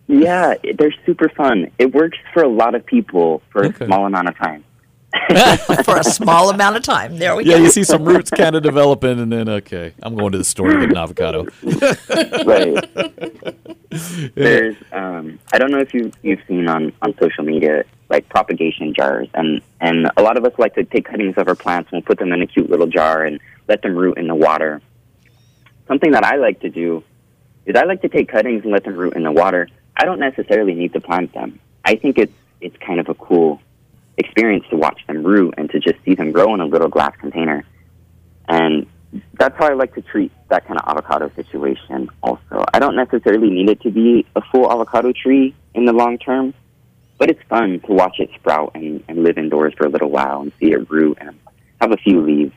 yeah, 0.08 0.54
they're 0.78 0.94
super 1.04 1.28
fun. 1.28 1.70
It 1.78 1.92
works 1.92 2.16
for 2.32 2.42
a 2.42 2.48
lot 2.48 2.74
of 2.74 2.86
people 2.86 3.42
for 3.50 3.66
Okay. 3.66 3.84
a 3.84 3.86
small 3.88 4.06
amount 4.06 4.28
of 4.28 4.36
time. 4.38 4.64
For 5.84 5.96
a 5.98 6.04
small 6.04 6.50
amount 6.50 6.76
of 6.76 6.82
time. 6.82 7.18
There 7.18 7.34
we 7.36 7.44
Yeah, 7.44 7.52
go. 7.52 7.56
Yeah, 7.58 7.64
you 7.64 7.70
see 7.70 7.84
some 7.84 8.04
roots 8.04 8.30
kind 8.30 8.54
of 8.54 8.62
developing, 8.62 9.18
and 9.18 9.32
then 9.32 9.48
okay, 9.48 9.94
I'm 10.02 10.14
going 10.16 10.32
to 10.32 10.38
the 10.38 10.44
store 10.44 10.70
to 10.70 10.80
get 10.80 10.90
an 10.90 10.96
avocado. 10.96 11.46
right. 12.44 14.34
There's, 14.34 14.76
um, 14.92 15.38
I 15.52 15.58
don't 15.58 15.70
know 15.70 15.80
if 15.80 15.92
you 15.94 16.12
you've 16.22 16.40
seen 16.46 16.68
on 16.68 16.92
on 17.02 17.14
social 17.18 17.44
media 17.44 17.84
like 18.08 18.28
propagation 18.28 18.94
jars, 18.94 19.28
and 19.34 19.60
and 19.80 20.10
a 20.16 20.22
lot 20.22 20.36
of 20.36 20.44
us 20.44 20.52
like 20.58 20.74
to 20.74 20.84
take 20.84 21.06
cuttings 21.06 21.34
of 21.36 21.48
our 21.48 21.54
plants 21.54 21.90
and 21.92 22.04
put 22.04 22.18
them 22.18 22.32
in 22.32 22.42
a 22.42 22.46
cute 22.46 22.70
little 22.70 22.86
jar 22.86 23.24
and 23.24 23.40
let 23.68 23.82
them 23.82 23.96
root 23.96 24.18
in 24.18 24.28
the 24.28 24.34
water. 24.34 24.80
Something 25.88 26.12
that 26.12 26.24
I 26.24 26.36
like 26.36 26.60
to 26.60 26.68
do 26.68 27.02
is 27.64 27.74
I 27.76 27.84
like 27.84 28.02
to 28.02 28.08
take 28.08 28.28
cuttings 28.28 28.62
and 28.62 28.72
let 28.72 28.84
them 28.84 28.96
root 28.96 29.14
in 29.14 29.22
the 29.22 29.32
water. 29.32 29.68
I 29.96 30.04
don't 30.04 30.20
necessarily 30.20 30.74
need 30.74 30.92
to 30.92 31.00
plant 31.00 31.32
them. 31.32 31.58
I 31.84 31.96
think 31.96 32.18
it's 32.18 32.32
it's 32.60 32.76
kind 32.78 33.00
of 33.00 33.08
a 33.08 33.14
cool 33.14 33.60
experience 34.18 34.64
to 34.70 34.76
watch 34.76 35.00
them 35.06 35.22
root 35.22 35.54
and 35.58 35.70
to 35.70 35.78
just 35.80 35.96
see 36.04 36.14
them 36.14 36.32
grow 36.32 36.54
in 36.54 36.60
a 36.60 36.66
little 36.66 36.88
glass 36.88 37.14
container. 37.20 37.64
And 38.48 38.86
that's 39.38 39.56
how 39.58 39.66
I 39.70 39.74
like 39.74 39.94
to 39.94 40.02
treat 40.02 40.32
that 40.48 40.66
kind 40.66 40.78
of 40.80 40.88
avocado 40.88 41.30
situation 41.34 42.08
also. 42.22 42.64
I 42.72 42.78
don't 42.78 42.96
necessarily 42.96 43.50
need 43.50 43.68
it 43.70 43.80
to 43.82 43.90
be 43.90 44.26
a 44.36 44.40
full 44.52 44.70
avocado 44.70 45.12
tree 45.12 45.54
in 45.74 45.84
the 45.84 45.92
long 45.92 46.18
term, 46.18 46.54
but 47.18 47.30
it's 47.30 47.42
fun 47.48 47.80
to 47.86 47.92
watch 47.92 48.16
it 48.20 48.30
sprout 48.36 48.72
and, 48.74 49.02
and 49.08 49.22
live 49.22 49.38
indoors 49.38 49.74
for 49.76 49.86
a 49.86 49.90
little 49.90 50.10
while 50.10 50.42
and 50.42 50.52
see 50.60 50.72
it 50.72 50.90
root 50.90 51.18
and 51.20 51.38
have 51.80 51.92
a 51.92 51.96
few 51.96 52.20
leaves. 52.20 52.52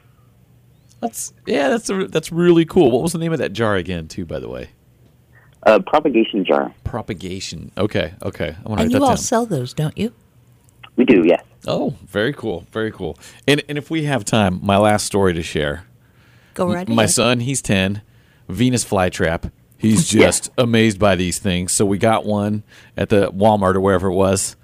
That's 1.02 1.34
yeah, 1.46 1.70
that's 1.70 1.90
a, 1.90 2.08
that's 2.08 2.32
really 2.32 2.66
cool. 2.66 2.92
What 2.92 3.02
was 3.04 3.14
the 3.14 3.20
name 3.20 3.32
of 3.32 3.40
that 3.40 3.54
jar 3.54 3.76
again, 3.78 4.08
too? 4.10 4.26
By 4.26 4.40
the 4.40 4.50
way, 4.50 4.70
A 5.64 5.80
propagation 5.82 6.44
jar. 6.44 6.74
propagation. 6.84 7.72
Okay, 7.78 8.14
okay. 8.22 8.50
I 8.50 8.52
want 8.52 8.64
to 8.64 8.70
And 8.70 8.78
write 8.80 8.84
you 8.92 9.00
that 9.00 9.02
all 9.02 9.08
down. 9.12 9.18
sell 9.18 9.46
those, 9.46 9.74
don't 9.74 9.98
you? 9.98 10.12
We 10.98 11.06
do, 11.06 11.24
yes. 11.26 11.42
Oh, 11.68 11.96
very 12.06 12.34
cool, 12.34 12.66
very 12.72 12.92
cool. 12.92 13.18
And 13.48 13.64
and 13.70 13.78
if 13.78 13.90
we 13.90 14.04
have 14.04 14.26
time, 14.26 14.60
my 14.64 14.78
last 14.78 15.06
story 15.06 15.34
to 15.34 15.44
share. 15.44 15.86
Go 16.54 16.72
right 16.74 16.88
My 16.88 17.04
ahead. 17.04 17.12
son, 17.12 17.40
he's 17.40 17.62
10, 17.62 18.02
Venus 18.50 18.84
flytrap. 18.84 19.52
He's 19.78 20.10
just 20.10 20.50
amazed 20.58 21.00
by 21.00 21.16
these 21.16 21.40
things. 21.40 21.72
So 21.72 21.86
we 21.86 21.98
got 21.98 22.26
one 22.26 22.64
at 22.98 23.10
the 23.10 23.32
Walmart 23.32 23.76
or 23.76 23.82
wherever 23.82 24.08
it 24.10 24.16
was. 24.16 24.56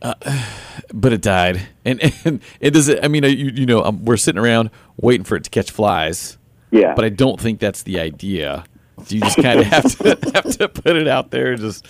Uh, 0.00 0.14
but 0.92 1.12
it 1.12 1.20
died. 1.20 1.66
And, 1.84 2.00
and 2.24 2.40
it 2.60 2.70
does 2.70 2.88
it 2.88 3.04
I 3.04 3.08
mean, 3.08 3.24
you, 3.24 3.50
you 3.54 3.66
know, 3.66 3.82
um, 3.82 4.04
we're 4.04 4.16
sitting 4.16 4.40
around 4.40 4.70
waiting 4.96 5.24
for 5.24 5.36
it 5.36 5.44
to 5.44 5.50
catch 5.50 5.70
flies. 5.70 6.38
Yeah. 6.70 6.94
But 6.94 7.04
I 7.04 7.08
don't 7.08 7.40
think 7.40 7.58
that's 7.60 7.82
the 7.82 7.98
idea. 7.98 8.64
You 9.08 9.20
just 9.20 9.36
kind 9.36 9.60
of 9.60 9.66
have 9.74 9.98
to 9.98 10.18
have 10.34 10.56
to 10.58 10.68
put 10.68 10.96
it 10.96 11.08
out 11.08 11.30
there 11.30 11.52
and 11.52 11.60
just 11.60 11.86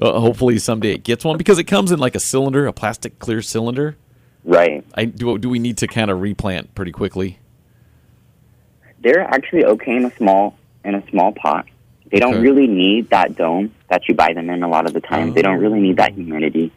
uh, 0.00 0.18
hopefully 0.20 0.58
someday 0.58 0.92
it 0.94 1.04
gets 1.04 1.24
one 1.24 1.36
because 1.36 1.58
it 1.58 1.64
comes 1.64 1.90
in 1.90 1.98
like 1.98 2.14
a 2.14 2.20
cylinder, 2.20 2.66
a 2.66 2.72
plastic 2.72 3.18
clear 3.18 3.42
cylinder. 3.42 3.96
right. 4.44 4.84
I 4.94 5.04
do 5.06 5.38
do 5.38 5.48
we 5.48 5.58
need 5.58 5.76
to 5.78 5.86
kind 5.86 6.10
of 6.10 6.20
replant 6.20 6.74
pretty 6.74 6.92
quickly? 6.92 7.38
They're 9.00 9.20
actually 9.22 9.64
okay 9.64 9.96
in 9.96 10.04
a 10.04 10.16
small 10.16 10.56
in 10.84 10.94
a 10.94 11.08
small 11.10 11.32
pot. 11.32 11.66
They 12.10 12.18
don't 12.18 12.34
Okay. 12.34 12.42
really 12.42 12.66
need 12.66 13.10
that 13.10 13.36
dome 13.36 13.74
that 13.90 14.08
you 14.08 14.14
buy 14.14 14.32
them 14.32 14.48
in 14.50 14.62
a 14.62 14.68
lot 14.68 14.86
of 14.86 14.92
the 14.94 15.00
time. 15.00 15.34
They 15.34 15.42
don't 15.42 15.58
really 15.58 15.80
need 15.80 15.96
that 15.98 16.14
humidity. 16.14 16.72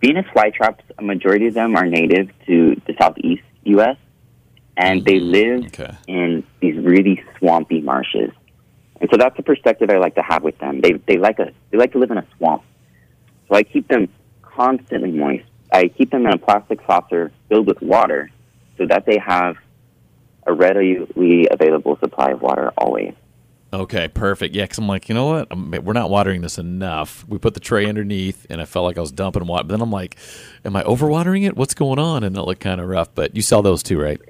Venus 0.00 0.26
flytraps, 0.34 0.80
a 0.98 1.02
majority 1.02 1.46
of 1.46 1.54
them 1.54 1.74
are 1.74 1.86
native 1.86 2.28
to 2.46 2.80
the 2.86 2.94
southeast 3.00 3.42
U.S. 3.64 3.96
and 4.76 5.04
they 5.04 5.18
live 5.18 5.64
Okay. 5.66 5.92
in 6.06 6.44
these 6.60 6.76
really 6.76 7.24
swampy 7.38 7.80
marshes. 7.80 8.30
And 9.00 9.08
so 9.10 9.16
that's 9.16 9.36
the 9.36 9.42
perspective 9.42 9.90
I 9.90 9.98
like 9.98 10.14
to 10.16 10.22
have 10.22 10.42
with 10.42 10.58
them. 10.58 10.80
They 10.80 10.92
they 11.06 11.16
like 11.16 11.38
a 11.38 11.52
they 11.70 11.78
like 11.78 11.92
to 11.92 11.98
live 11.98 12.10
in 12.10 12.18
a 12.18 12.26
swamp. 12.36 12.62
So 13.48 13.54
I 13.54 13.62
keep 13.62 13.88
them 13.88 14.08
constantly 14.42 15.12
moist. 15.12 15.44
I 15.72 15.88
keep 15.88 16.10
them 16.10 16.26
in 16.26 16.32
a 16.32 16.38
plastic 16.38 16.80
saucer 16.86 17.30
filled 17.48 17.66
with 17.66 17.80
water 17.80 18.30
so 18.76 18.86
that 18.86 19.06
they 19.06 19.18
have 19.18 19.56
a 20.46 20.52
readily 20.52 21.46
available 21.50 21.98
supply 21.98 22.30
of 22.30 22.42
water 22.42 22.72
always. 22.76 23.14
Okay, 23.70 24.08
perfect. 24.08 24.54
Yeah, 24.54 24.64
because 24.64 24.78
I'm 24.78 24.88
like, 24.88 25.10
you 25.10 25.14
know 25.14 25.26
what? 25.26 25.48
I'm, 25.50 25.70
we're 25.84 25.92
not 25.92 26.08
watering 26.08 26.40
this 26.40 26.56
enough. 26.56 27.26
We 27.28 27.36
put 27.36 27.52
the 27.52 27.60
tray 27.60 27.86
underneath, 27.86 28.46
and 28.48 28.62
I 28.62 28.64
felt 28.64 28.84
like 28.86 28.96
I 28.96 29.02
was 29.02 29.12
dumping 29.12 29.46
water. 29.46 29.64
But 29.64 29.74
then 29.74 29.82
I'm 29.82 29.90
like, 29.90 30.16
am 30.64 30.74
I 30.74 30.82
overwatering 30.84 31.46
it? 31.46 31.54
What's 31.54 31.74
going 31.74 31.98
on? 31.98 32.24
And 32.24 32.34
it 32.34 32.42
looked 32.42 32.62
kind 32.62 32.80
of 32.80 32.88
rough. 32.88 33.14
But 33.14 33.36
you 33.36 33.42
sell 33.42 33.60
those 33.60 33.82
too, 33.82 34.00
right? 34.00 34.20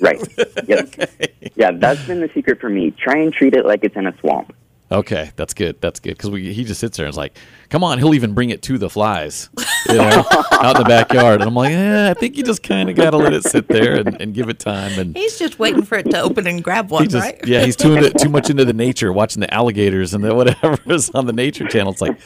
Right. 0.00 0.20
Yep. 0.66 1.10
Yeah, 1.54 1.70
that's 1.72 2.04
been 2.06 2.20
the 2.20 2.30
secret 2.34 2.60
for 2.60 2.68
me. 2.68 2.90
Try 2.90 3.18
and 3.18 3.32
treat 3.32 3.54
it 3.54 3.64
like 3.64 3.84
it's 3.84 3.94
in 3.94 4.06
a 4.06 4.18
swamp. 4.18 4.52
Okay, 4.90 5.32
that's 5.34 5.52
good. 5.52 5.80
That's 5.80 5.98
good 5.98 6.16
because 6.16 6.32
he 6.32 6.64
just 6.64 6.80
sits 6.80 6.96
there 6.96 7.06
and 7.06 7.12
is 7.12 7.16
like, 7.16 7.36
"Come 7.70 7.82
on!" 7.82 7.98
He'll 7.98 8.14
even 8.14 8.34
bring 8.34 8.50
it 8.50 8.62
to 8.62 8.78
the 8.78 8.88
flies, 8.88 9.48
you 9.88 9.96
know, 9.96 10.24
out 10.52 10.76
in 10.76 10.82
the 10.82 10.88
backyard. 10.88 11.40
And 11.40 11.48
I'm 11.48 11.54
like, 11.54 11.72
"Yeah, 11.72 12.10
I 12.10 12.14
think 12.14 12.36
you 12.36 12.44
just 12.44 12.62
kind 12.62 12.88
of 12.88 12.94
got 12.94 13.10
to 13.10 13.16
let 13.16 13.32
it 13.32 13.42
sit 13.42 13.66
there 13.66 13.96
and, 13.96 14.20
and, 14.20 14.32
give 14.32 14.48
it 14.48 14.60
time." 14.60 14.96
And 14.98 15.16
he's 15.16 15.40
just 15.40 15.58
waiting 15.58 15.82
for 15.82 15.98
it 15.98 16.08
to 16.10 16.20
open 16.20 16.46
and 16.46 16.62
grab 16.62 16.90
one, 16.90 17.08
just, 17.08 17.24
right? 17.24 17.40
Yeah, 17.44 17.64
he's 17.64 17.74
too 17.74 17.94
into, 17.96 18.10
too 18.10 18.28
much 18.28 18.48
into 18.48 18.64
the 18.64 18.72
nature, 18.72 19.12
watching 19.12 19.40
the 19.40 19.52
alligators 19.52 20.14
and 20.14 20.22
the 20.22 20.32
whatever 20.32 20.78
is 20.86 21.10
on 21.10 21.26
the 21.26 21.32
Nature 21.32 21.66
Channel. 21.66 21.90
It's 21.90 22.00
like, 22.00 22.18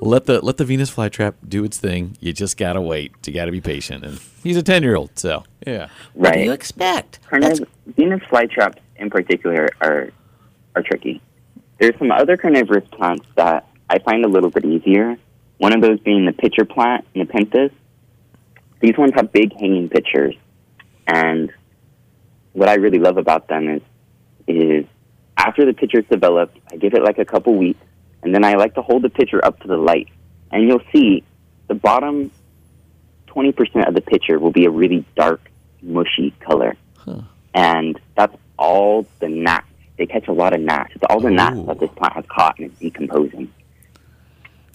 let 0.00 0.26
the 0.26 0.44
let 0.44 0.56
the 0.56 0.64
Venus 0.64 0.90
flytrap 0.94 1.34
do 1.46 1.64
its 1.64 1.78
thing. 1.78 2.16
You 2.20 2.32
just 2.32 2.56
gotta 2.56 2.80
wait. 2.80 3.12
You 3.26 3.32
gotta 3.32 3.52
be 3.52 3.60
patient. 3.60 4.04
And 4.04 4.20
he's 4.42 4.56
a 4.56 4.62
ten 4.62 4.82
year 4.82 4.96
old, 4.96 5.18
so 5.18 5.44
yeah. 5.66 5.72
Right. 5.82 5.90
What 6.14 6.34
do 6.34 6.40
you 6.40 6.52
expect? 6.52 7.20
Carniv- 7.30 7.66
Venus 7.86 8.20
flytraps 8.30 8.78
in 8.96 9.10
particular 9.10 9.68
are 9.80 10.10
are 10.74 10.82
tricky. 10.82 11.20
There's 11.78 11.96
some 11.98 12.10
other 12.10 12.36
carnivorous 12.36 12.86
plants 12.90 13.26
that 13.36 13.66
I 13.88 13.98
find 13.98 14.24
a 14.24 14.28
little 14.28 14.50
bit 14.50 14.64
easier. 14.64 15.16
One 15.58 15.74
of 15.74 15.82
those 15.82 16.00
being 16.00 16.24
the 16.24 16.32
pitcher 16.32 16.64
plant, 16.64 17.06
and 17.14 17.28
the 17.28 17.32
Nepenthes. 17.32 17.72
These 18.80 18.96
ones 18.96 19.12
have 19.14 19.30
big 19.30 19.52
hanging 19.58 19.90
pitchers, 19.90 20.34
and 21.06 21.52
what 22.52 22.68
I 22.68 22.74
really 22.74 22.98
love 22.98 23.18
about 23.18 23.48
them 23.48 23.68
is 23.68 23.82
is 24.46 24.86
after 25.36 25.64
the 25.64 25.72
pitcher's 25.72 26.04
developed, 26.10 26.58
I 26.70 26.76
give 26.76 26.94
it 26.94 27.02
like 27.02 27.18
a 27.18 27.24
couple 27.24 27.54
weeks, 27.54 27.80
and 28.22 28.34
then 28.34 28.44
I 28.44 28.54
like 28.54 28.74
to 28.74 28.82
hold 28.82 29.02
the 29.02 29.10
pitcher 29.10 29.44
up 29.44 29.60
to 29.60 29.68
the 29.68 29.76
light, 29.76 30.08
and 30.50 30.66
you'll 30.66 30.82
see 30.92 31.24
the 31.68 31.74
bottom 31.74 32.30
twenty 33.26 33.52
percent 33.52 33.86
of 33.86 33.94
the 33.94 34.00
pitcher 34.00 34.38
will 34.38 34.52
be 34.52 34.64
a 34.64 34.70
really 34.70 35.04
dark, 35.16 35.50
mushy 35.82 36.32
color, 36.40 36.76
huh. 36.96 37.20
and 37.54 37.98
that's 38.16 38.36
all 38.58 39.06
the 39.20 39.28
gnats 39.28 39.66
they 40.00 40.06
catch 40.06 40.26
a 40.28 40.32
lot 40.32 40.54
of 40.54 40.60
gnats. 40.60 40.92
It's 40.94 41.04
all 41.10 41.20
the 41.20 41.28
Ooh. 41.28 41.34
gnats 41.34 41.66
that 41.66 41.78
this 41.78 41.90
plant 41.90 42.14
has 42.14 42.24
caught 42.26 42.58
and 42.58 42.70
it's 42.70 42.80
decomposing. 42.80 43.52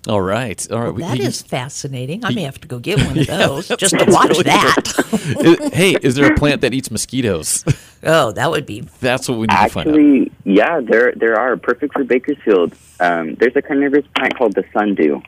All 0.08 0.22
right, 0.22 0.72
all 0.72 0.82
right. 0.82 0.94
Well, 0.94 1.10
that 1.10 1.18
he, 1.18 1.24
is 1.24 1.42
fascinating. 1.42 2.24
I 2.24 2.30
may 2.30 2.44
have 2.44 2.62
to 2.62 2.68
go 2.68 2.78
get 2.78 3.04
one 3.04 3.18
of 3.18 3.26
those 3.28 3.70
yeah, 3.72 3.76
just 3.76 3.98
to 3.98 4.06
watch 4.08 4.30
really 4.30 4.44
that. 4.44 5.72
hey, 5.74 5.98
is 6.00 6.14
there 6.14 6.32
a 6.32 6.36
plant 6.36 6.62
that 6.62 6.74
eats 6.74 6.90
mosquitoes? 6.90 7.66
Oh, 8.08 8.32
that 8.34 8.52
would 8.52 8.68
be. 8.68 8.82
That's 9.00 9.28
what 9.28 9.40
we 9.40 9.48
need 9.48 9.54
Actually, 9.54 9.84
to 9.84 9.92
find 9.94 10.28
out. 10.28 10.35
Yeah, 10.46 10.80
there 10.80 11.12
there 11.16 11.40
are 11.40 11.58
perfect 11.58 11.94
for 11.94 12.04
Bakersfield. 12.04 12.74
Um, 13.00 13.36
there's 13.36 13.56
a 13.56 13.62
carnivorous 13.62 14.06
plant 14.16 14.38
called 14.38 14.54
the 14.54 14.64
sundew, 14.72 15.22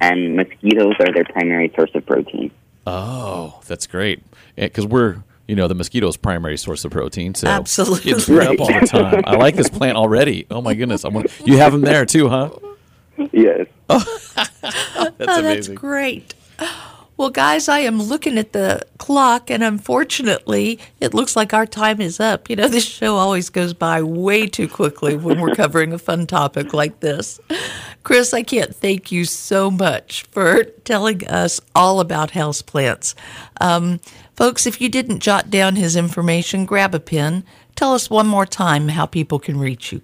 and 0.00 0.36
mosquitoes 0.36 0.94
are 0.98 1.12
their 1.12 1.24
primary 1.24 1.72
source 1.74 1.90
of 1.94 2.04
protein. 2.04 2.50
Oh, 2.86 3.60
that's 3.66 3.86
great. 3.86 4.22
Because 4.56 4.84
yeah, 4.84 4.90
we're 4.90 5.22
you 5.46 5.54
know 5.54 5.68
the 5.68 5.76
mosquito's 5.76 6.16
primary 6.16 6.56
source 6.56 6.84
of 6.84 6.90
protein. 6.90 7.34
So 7.34 7.46
absolutely, 7.46 8.10
it's 8.10 8.28
right. 8.28 8.48
up 8.48 8.60
all 8.60 8.80
the 8.80 8.86
time. 8.86 9.22
I 9.24 9.36
like 9.36 9.54
this 9.54 9.70
plant 9.70 9.96
already. 9.96 10.46
Oh 10.50 10.60
my 10.60 10.74
goodness! 10.74 11.04
I'm, 11.04 11.14
you 11.44 11.58
have 11.58 11.72
them 11.72 11.82
there 11.82 12.04
too, 12.04 12.28
huh? 12.28 12.50
Yes. 13.32 13.66
Oh, 14.62 15.10
that's 15.16 15.30
oh, 15.32 15.40
amazing. 15.40 15.74
That's 15.74 15.80
great. 15.80 16.34
Well, 17.20 17.28
guys, 17.28 17.68
I 17.68 17.80
am 17.80 18.00
looking 18.00 18.38
at 18.38 18.54
the 18.54 18.80
clock, 18.96 19.50
and 19.50 19.62
unfortunately, 19.62 20.80
it 21.00 21.12
looks 21.12 21.36
like 21.36 21.52
our 21.52 21.66
time 21.66 22.00
is 22.00 22.18
up. 22.18 22.48
You 22.48 22.56
know, 22.56 22.66
this 22.66 22.86
show 22.86 23.16
always 23.16 23.50
goes 23.50 23.74
by 23.74 24.00
way 24.00 24.46
too 24.46 24.66
quickly 24.66 25.18
when 25.18 25.38
we're 25.38 25.54
covering 25.54 25.92
a 25.92 25.98
fun 25.98 26.26
topic 26.26 26.72
like 26.72 27.00
this. 27.00 27.38
Chris, 28.04 28.32
I 28.32 28.42
can't 28.42 28.74
thank 28.74 29.12
you 29.12 29.26
so 29.26 29.70
much 29.70 30.22
for 30.30 30.64
telling 30.64 31.28
us 31.28 31.60
all 31.74 32.00
about 32.00 32.30
houseplants. 32.30 33.14
Um, 33.60 34.00
folks, 34.34 34.66
if 34.66 34.80
you 34.80 34.88
didn't 34.88 35.20
jot 35.20 35.50
down 35.50 35.76
his 35.76 35.96
information, 35.96 36.64
grab 36.64 36.94
a 36.94 37.00
pen. 37.00 37.44
Tell 37.76 37.92
us 37.92 38.08
one 38.08 38.28
more 38.28 38.46
time 38.46 38.88
how 38.88 39.04
people 39.04 39.38
can 39.38 39.58
reach 39.58 39.92
you. 39.92 40.00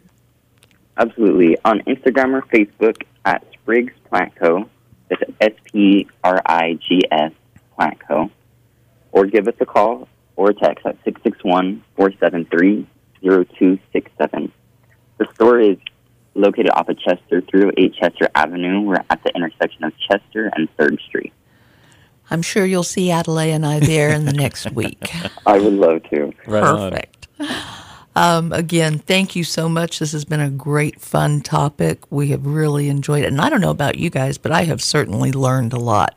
Absolutely. 0.98 1.56
On 1.64 1.80
Instagram 1.84 2.34
or 2.34 2.42
Facebook 2.42 3.04
at 3.24 3.42
Spriggs 3.54 3.94
Plant 4.10 4.36
Co. 4.36 4.68
It's 5.10 5.22
S 5.40 5.52
P 5.64 6.08
R 6.24 6.42
I 6.46 6.74
G 6.74 7.02
S 7.10 7.32
Plant 7.76 8.00
Co. 8.06 8.30
Or 9.12 9.26
give 9.26 9.48
us 9.48 9.54
a 9.60 9.66
call 9.66 10.08
or 10.36 10.50
a 10.50 10.54
text 10.54 10.84
at 10.86 10.96
661 11.04 11.82
473 11.96 12.86
0267. 13.22 14.52
The 15.18 15.26
store 15.34 15.60
is 15.60 15.78
located 16.34 16.70
off 16.70 16.88
of 16.88 16.98
Chester 16.98 17.40
through 17.40 17.72
8 17.76 17.94
Chester 17.94 18.28
Avenue. 18.34 18.82
We're 18.82 19.02
at 19.08 19.22
the 19.24 19.34
intersection 19.34 19.84
of 19.84 19.92
Chester 19.98 20.52
and 20.54 20.68
3rd 20.76 21.00
Street. 21.00 21.32
I'm 22.30 22.42
sure 22.42 22.66
you'll 22.66 22.82
see 22.82 23.10
Adelaide 23.10 23.52
and 23.52 23.64
I 23.64 23.80
there 23.80 24.10
in 24.10 24.24
the 24.24 24.32
next 24.32 24.70
week. 24.72 25.10
I 25.46 25.58
would 25.58 25.72
love 25.72 26.02
to. 26.10 26.32
Right 26.46 26.62
Perfect. 26.62 27.28
Um, 28.16 28.50
again, 28.50 28.98
thank 28.98 29.36
you 29.36 29.44
so 29.44 29.68
much. 29.68 29.98
This 29.98 30.12
has 30.12 30.24
been 30.24 30.40
a 30.40 30.48
great, 30.48 31.02
fun 31.02 31.42
topic. 31.42 32.00
We 32.10 32.28
have 32.28 32.46
really 32.46 32.88
enjoyed 32.88 33.24
it. 33.24 33.26
And 33.26 33.42
I 33.42 33.50
don't 33.50 33.60
know 33.60 33.70
about 33.70 33.98
you 33.98 34.08
guys, 34.08 34.38
but 34.38 34.52
I 34.52 34.64
have 34.64 34.82
certainly 34.82 35.32
learned 35.32 35.74
a 35.74 35.78
lot. 35.78 36.16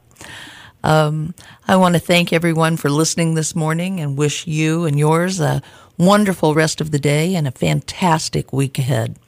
Um, 0.82 1.36
I 1.68 1.76
want 1.76 1.95
to 1.95 2.00
thank 2.00 2.32
everyone 2.32 2.78
for 2.78 2.89
listening 2.89 3.34
this 3.34 3.54
morning 3.54 4.00
and 4.00 4.18
wish 4.18 4.47
you 4.47 4.86
and 4.86 4.97
yours 4.97 5.41
a 5.41 5.62
wonderful 5.97 6.56
rest 6.56 6.80
of 6.80 6.91
the 6.91 7.00
day 7.00 7.36
and 7.36 7.45
a 7.45 7.52
fantastic 7.52 8.54
week 8.54 8.80
ahead. 8.80 9.20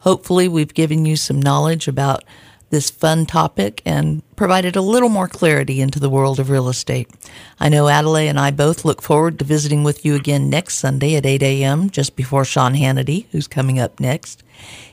Hopefully, 0.00 0.48
we've 0.48 0.74
given 0.74 1.06
you 1.06 1.16
some 1.16 1.40
knowledge 1.40 1.88
about 1.88 2.24
this 2.70 2.90
fun 2.90 3.26
topic 3.26 3.82
and 3.84 4.22
provided 4.36 4.76
a 4.76 4.80
little 4.80 5.08
more 5.08 5.28
clarity 5.28 5.80
into 5.80 5.98
the 5.98 6.10
world 6.10 6.38
of 6.38 6.50
real 6.50 6.68
estate. 6.68 7.08
I 7.58 7.68
know 7.68 7.88
Adelaide 7.88 8.28
and 8.28 8.38
I 8.38 8.50
both 8.50 8.84
look 8.84 9.02
forward 9.02 9.38
to 9.38 9.44
visiting 9.44 9.84
with 9.84 10.04
you 10.04 10.14
again 10.14 10.48
next 10.50 10.76
Sunday 10.76 11.16
at 11.16 11.26
8 11.26 11.42
a.m., 11.42 11.90
just 11.90 12.16
before 12.16 12.44
Sean 12.44 12.74
Hannity, 12.74 13.26
who's 13.32 13.46
coming 13.46 13.78
up 13.78 14.00
next. 14.00 14.42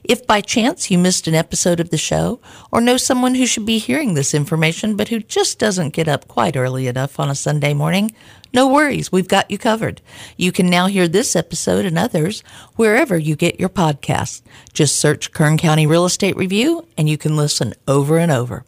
If 0.04 0.28
by 0.28 0.42
chance 0.42 0.92
you 0.92 0.98
missed 0.98 1.28
an 1.28 1.34
episode 1.34 1.80
of 1.80 1.90
the 1.90 1.98
show 1.98 2.40
or 2.72 2.82
know 2.82 2.98
someone 2.98 3.36
who 3.36 3.46
should 3.46 3.66
be 3.66 3.78
hearing 3.80 4.14
this 4.14 4.34
information 4.34 4.96
but 4.96 5.08
who 5.08 5.20
just 5.20 5.60
doesn't 5.60 5.94
get 5.94 6.08
up 6.08 6.28
quite 6.28 6.56
early 6.56 6.88
enough 6.88 7.20
on 7.20 7.30
a 7.30 7.36
Sunday 7.36 7.74
morning, 7.74 8.14
no 8.54 8.68
worries, 8.68 9.12
we've 9.12 9.28
got 9.28 9.52
you 9.52 9.58
covered. 9.58 10.02
You 10.38 10.52
can 10.52 10.68
now 10.70 10.88
hear 10.88 11.08
this 11.08 11.36
episode 11.36 11.86
and 11.86 11.98
others 11.98 12.42
wherever 12.76 13.18
you 13.18 13.36
get 13.36 13.60
your 13.60 13.70
podcasts. 13.70 14.42
Just 14.74 14.98
search 14.98 15.32
Kern 15.32 15.58
County 15.58 15.86
Real 15.88 16.06
Estate 16.06 16.38
Review 16.38 16.88
and 16.98 17.10
you 17.10 17.18
can 17.18 17.36
listen 17.36 17.74
over 17.88 18.18
and 18.18 18.32
over. 18.32 18.64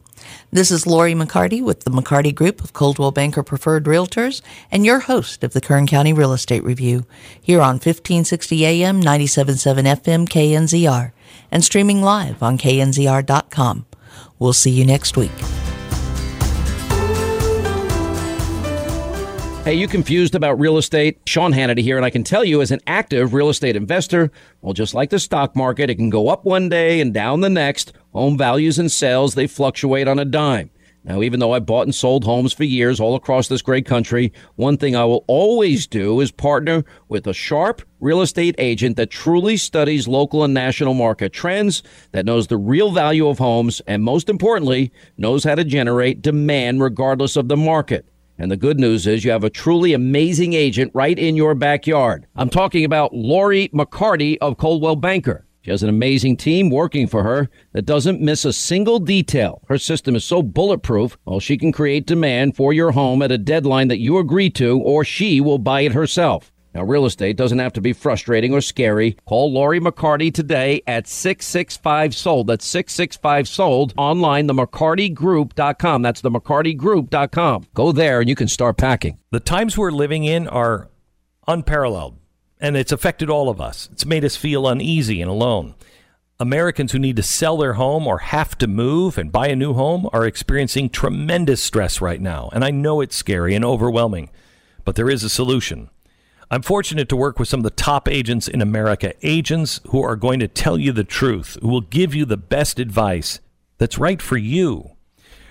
This 0.50 0.70
is 0.70 0.86
Lori 0.86 1.12
McCarty 1.12 1.62
with 1.62 1.80
the 1.80 1.90
McCarty 1.90 2.34
Group 2.34 2.64
of 2.64 2.72
Coldwell 2.72 3.10
Banker 3.10 3.42
Preferred 3.42 3.84
Realtors 3.84 4.40
and 4.72 4.82
your 4.82 5.00
host 5.00 5.44
of 5.44 5.52
the 5.52 5.60
Kern 5.60 5.86
County 5.86 6.14
Real 6.14 6.32
Estate 6.32 6.64
Review 6.64 7.04
here 7.38 7.60
on 7.60 7.74
1560 7.74 8.64
AM, 8.64 8.98
977 8.98 9.84
FM 9.84 10.26
KNZR 10.26 11.12
and 11.50 11.62
streaming 11.62 12.00
live 12.00 12.42
on 12.42 12.56
knzr.com. 12.56 13.84
We'll 14.38 14.54
see 14.54 14.70
you 14.70 14.86
next 14.86 15.18
week. 15.18 15.32
Hey, 19.68 19.74
you 19.74 19.86
confused 19.86 20.34
about 20.34 20.58
real 20.58 20.78
estate? 20.78 21.18
Sean 21.26 21.52
Hannity 21.52 21.80
here, 21.80 21.98
and 21.98 22.06
I 22.06 22.08
can 22.08 22.24
tell 22.24 22.42
you 22.42 22.62
as 22.62 22.70
an 22.70 22.80
active 22.86 23.34
real 23.34 23.50
estate 23.50 23.76
investor, 23.76 24.30
well, 24.62 24.72
just 24.72 24.94
like 24.94 25.10
the 25.10 25.18
stock 25.18 25.54
market, 25.54 25.90
it 25.90 25.96
can 25.96 26.08
go 26.08 26.30
up 26.30 26.46
one 26.46 26.70
day 26.70 27.02
and 27.02 27.12
down 27.12 27.42
the 27.42 27.50
next. 27.50 27.92
Home 28.18 28.36
values 28.36 28.80
and 28.80 28.90
sales, 28.90 29.36
they 29.36 29.46
fluctuate 29.46 30.08
on 30.08 30.18
a 30.18 30.24
dime. 30.24 30.70
Now, 31.04 31.22
even 31.22 31.38
though 31.38 31.52
I 31.52 31.60
bought 31.60 31.86
and 31.86 31.94
sold 31.94 32.24
homes 32.24 32.52
for 32.52 32.64
years 32.64 32.98
all 32.98 33.14
across 33.14 33.46
this 33.46 33.62
great 33.62 33.86
country, 33.86 34.32
one 34.56 34.76
thing 34.76 34.96
I 34.96 35.04
will 35.04 35.24
always 35.28 35.86
do 35.86 36.20
is 36.20 36.32
partner 36.32 36.84
with 37.08 37.28
a 37.28 37.32
sharp 37.32 37.80
real 38.00 38.20
estate 38.20 38.56
agent 38.58 38.96
that 38.96 39.10
truly 39.10 39.56
studies 39.56 40.08
local 40.08 40.42
and 40.42 40.52
national 40.52 40.94
market 40.94 41.32
trends, 41.32 41.84
that 42.10 42.26
knows 42.26 42.48
the 42.48 42.56
real 42.56 42.90
value 42.90 43.28
of 43.28 43.38
homes, 43.38 43.80
and 43.86 44.02
most 44.02 44.28
importantly, 44.28 44.90
knows 45.16 45.44
how 45.44 45.54
to 45.54 45.62
generate 45.62 46.20
demand 46.20 46.82
regardless 46.82 47.36
of 47.36 47.46
the 47.46 47.56
market. 47.56 48.04
And 48.36 48.50
the 48.50 48.56
good 48.56 48.80
news 48.80 49.06
is 49.06 49.24
you 49.24 49.30
have 49.30 49.44
a 49.44 49.48
truly 49.48 49.92
amazing 49.92 50.54
agent 50.54 50.90
right 50.92 51.16
in 51.16 51.36
your 51.36 51.54
backyard. 51.54 52.26
I'm 52.34 52.50
talking 52.50 52.84
about 52.84 53.14
Lori 53.14 53.68
McCarty 53.68 54.38
of 54.40 54.58
Coldwell 54.58 54.96
Banker. 54.96 55.44
She 55.60 55.70
has 55.70 55.82
an 55.82 55.88
amazing 55.88 56.36
team 56.36 56.70
working 56.70 57.06
for 57.06 57.22
her 57.24 57.50
that 57.72 57.86
doesn't 57.86 58.20
miss 58.20 58.44
a 58.44 58.52
single 58.52 58.98
detail. 58.98 59.62
Her 59.68 59.78
system 59.78 60.16
is 60.16 60.24
so 60.24 60.42
bulletproof, 60.42 61.18
well, 61.24 61.40
she 61.40 61.56
can 61.56 61.72
create 61.72 62.06
demand 62.06 62.56
for 62.56 62.72
your 62.72 62.92
home 62.92 63.22
at 63.22 63.32
a 63.32 63.38
deadline 63.38 63.88
that 63.88 63.98
you 63.98 64.18
agree 64.18 64.50
to, 64.50 64.78
or 64.78 65.04
she 65.04 65.40
will 65.40 65.58
buy 65.58 65.82
it 65.82 65.92
herself. 65.92 66.52
Now, 66.74 66.84
real 66.84 67.06
estate 67.06 67.36
doesn't 67.36 67.58
have 67.58 67.72
to 67.72 67.80
be 67.80 67.92
frustrating 67.92 68.52
or 68.52 68.60
scary. 68.60 69.16
Call 69.26 69.52
Lori 69.52 69.80
McCarty 69.80 70.32
today 70.32 70.82
at 70.86 71.08
665 71.08 72.14
Sold. 72.14 72.46
That's 72.46 72.66
665 72.66 73.48
Sold. 73.48 73.94
Online, 73.96 74.46
the 74.46 74.54
McCartyGroup.com. 74.54 76.02
That's 76.02 76.20
the 76.20 76.30
McCartyGroup.com. 76.30 77.66
Go 77.74 77.90
there 77.92 78.20
and 78.20 78.28
you 78.28 78.36
can 78.36 78.48
start 78.48 78.76
packing. 78.76 79.18
The 79.32 79.40
times 79.40 79.76
we're 79.76 79.90
living 79.90 80.24
in 80.24 80.46
are 80.46 80.88
unparalleled, 81.48 82.16
and 82.60 82.76
it's 82.76 82.92
affected 82.92 83.30
all 83.30 83.48
of 83.48 83.60
us. 83.60 83.88
It's 83.92 84.06
made 84.06 84.24
us 84.24 84.36
feel 84.36 84.66
uneasy 84.66 85.20
and 85.20 85.30
alone. 85.30 85.74
Americans 86.40 86.92
who 86.92 86.98
need 86.98 87.16
to 87.16 87.22
sell 87.22 87.56
their 87.56 87.72
home 87.72 88.06
or 88.06 88.18
have 88.18 88.56
to 88.58 88.68
move 88.68 89.18
and 89.18 89.32
buy 89.32 89.48
a 89.48 89.56
new 89.56 89.72
home 89.74 90.08
are 90.12 90.24
experiencing 90.24 90.88
tremendous 90.88 91.62
stress 91.62 92.00
right 92.00 92.20
now. 92.20 92.48
And 92.52 92.64
I 92.64 92.70
know 92.70 93.00
it's 93.00 93.16
scary 93.16 93.54
and 93.54 93.64
overwhelming, 93.64 94.30
but 94.84 94.94
there 94.94 95.10
is 95.10 95.24
a 95.24 95.28
solution. 95.28 95.90
I'm 96.50 96.62
fortunate 96.62 97.08
to 97.10 97.16
work 97.16 97.38
with 97.38 97.48
some 97.48 97.60
of 97.60 97.64
the 97.64 97.70
top 97.70 98.08
agents 98.08 98.48
in 98.48 98.62
America, 98.62 99.14
agents 99.22 99.80
who 99.88 100.02
are 100.02 100.16
going 100.16 100.40
to 100.40 100.48
tell 100.48 100.78
you 100.78 100.92
the 100.92 101.04
truth, 101.04 101.58
who 101.60 101.68
will 101.68 101.80
give 101.80 102.14
you 102.14 102.24
the 102.24 102.36
best 102.36 102.78
advice 102.78 103.40
that's 103.78 103.98
right 103.98 104.22
for 104.22 104.36
you. 104.36 104.92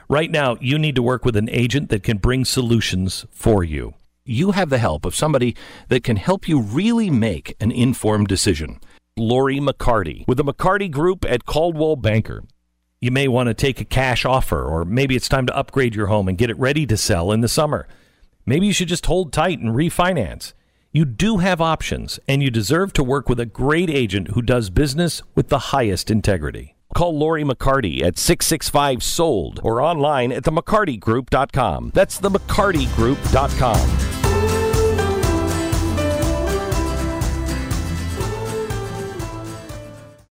Right 0.10 0.32
now, 0.32 0.56
you 0.62 0.80
need 0.80 0.96
to 0.96 1.04
work 1.04 1.26
with 1.26 1.36
an 1.36 1.50
agent 1.50 1.90
that 1.90 2.02
can 2.02 2.18
bring 2.18 2.46
solutions 2.46 3.26
for 3.30 3.64
you. 3.64 3.94
You 4.30 4.52
have 4.52 4.70
the 4.70 4.78
help 4.78 5.06
of 5.06 5.16
somebody 5.16 5.56
that 5.88 6.04
can 6.04 6.18
help 6.18 6.50
you 6.50 6.60
really 6.60 7.10
make 7.10 7.56
an 7.62 7.72
informed 7.72 8.28
decision. 8.28 8.82
Lori 9.16 9.60
McCarty 9.60 10.28
with 10.28 10.38
the 10.38 10.44
McCarty 10.44 10.92
Group 10.92 11.24
at 11.24 11.46
Coldwell 11.46 11.96
Banker. 11.96 12.44
You 13.00 13.10
may 13.10 13.30
want 13.30 13.48
to 13.48 13.54
take 13.54 13.80
a 13.80 13.86
cash 13.86 14.26
offer, 14.26 14.66
or 14.66 14.84
maybe 14.84 15.16
it's 15.16 15.30
time 15.30 15.46
to 15.46 15.56
upgrade 15.56 15.96
your 15.96 16.08
home 16.08 16.28
and 16.28 16.38
get 16.38 16.50
it 16.50 16.60
ready 16.60 16.86
to 16.88 16.98
sell 16.98 17.32
in 17.32 17.40
the 17.40 17.48
summer. 17.48 17.88
Maybe 18.46 18.66
you 18.66 18.74
should 18.74 18.90
just 18.90 19.06
hold 19.06 19.32
tight 19.32 19.60
and 19.60 19.74
refinance. 19.74 20.52
You 20.92 21.06
do 21.06 21.38
have 21.38 21.62
options, 21.62 22.20
and 22.28 22.44
you 22.44 22.52
deserve 22.52 22.92
to 22.94 23.04
work 23.04 23.30
with 23.30 23.40
a 23.40 23.46
great 23.46 23.90
agent 23.90 24.32
who 24.32 24.42
does 24.42 24.70
business 24.70 25.22
with 25.36 25.48
the 25.48 25.60
highest 25.60 26.12
integrity. 26.12 26.76
Call 26.94 27.18
Lori 27.18 27.46
McCarty 27.46 28.02
at 28.02 28.18
665 28.18 29.04
SOLD 29.04 29.62
or 29.64 29.82
online 29.82 30.34
at 30.34 30.44
themccartygroup.com. 30.44 31.92
That's 31.94 32.20
themccartygroup.com. 32.20 34.07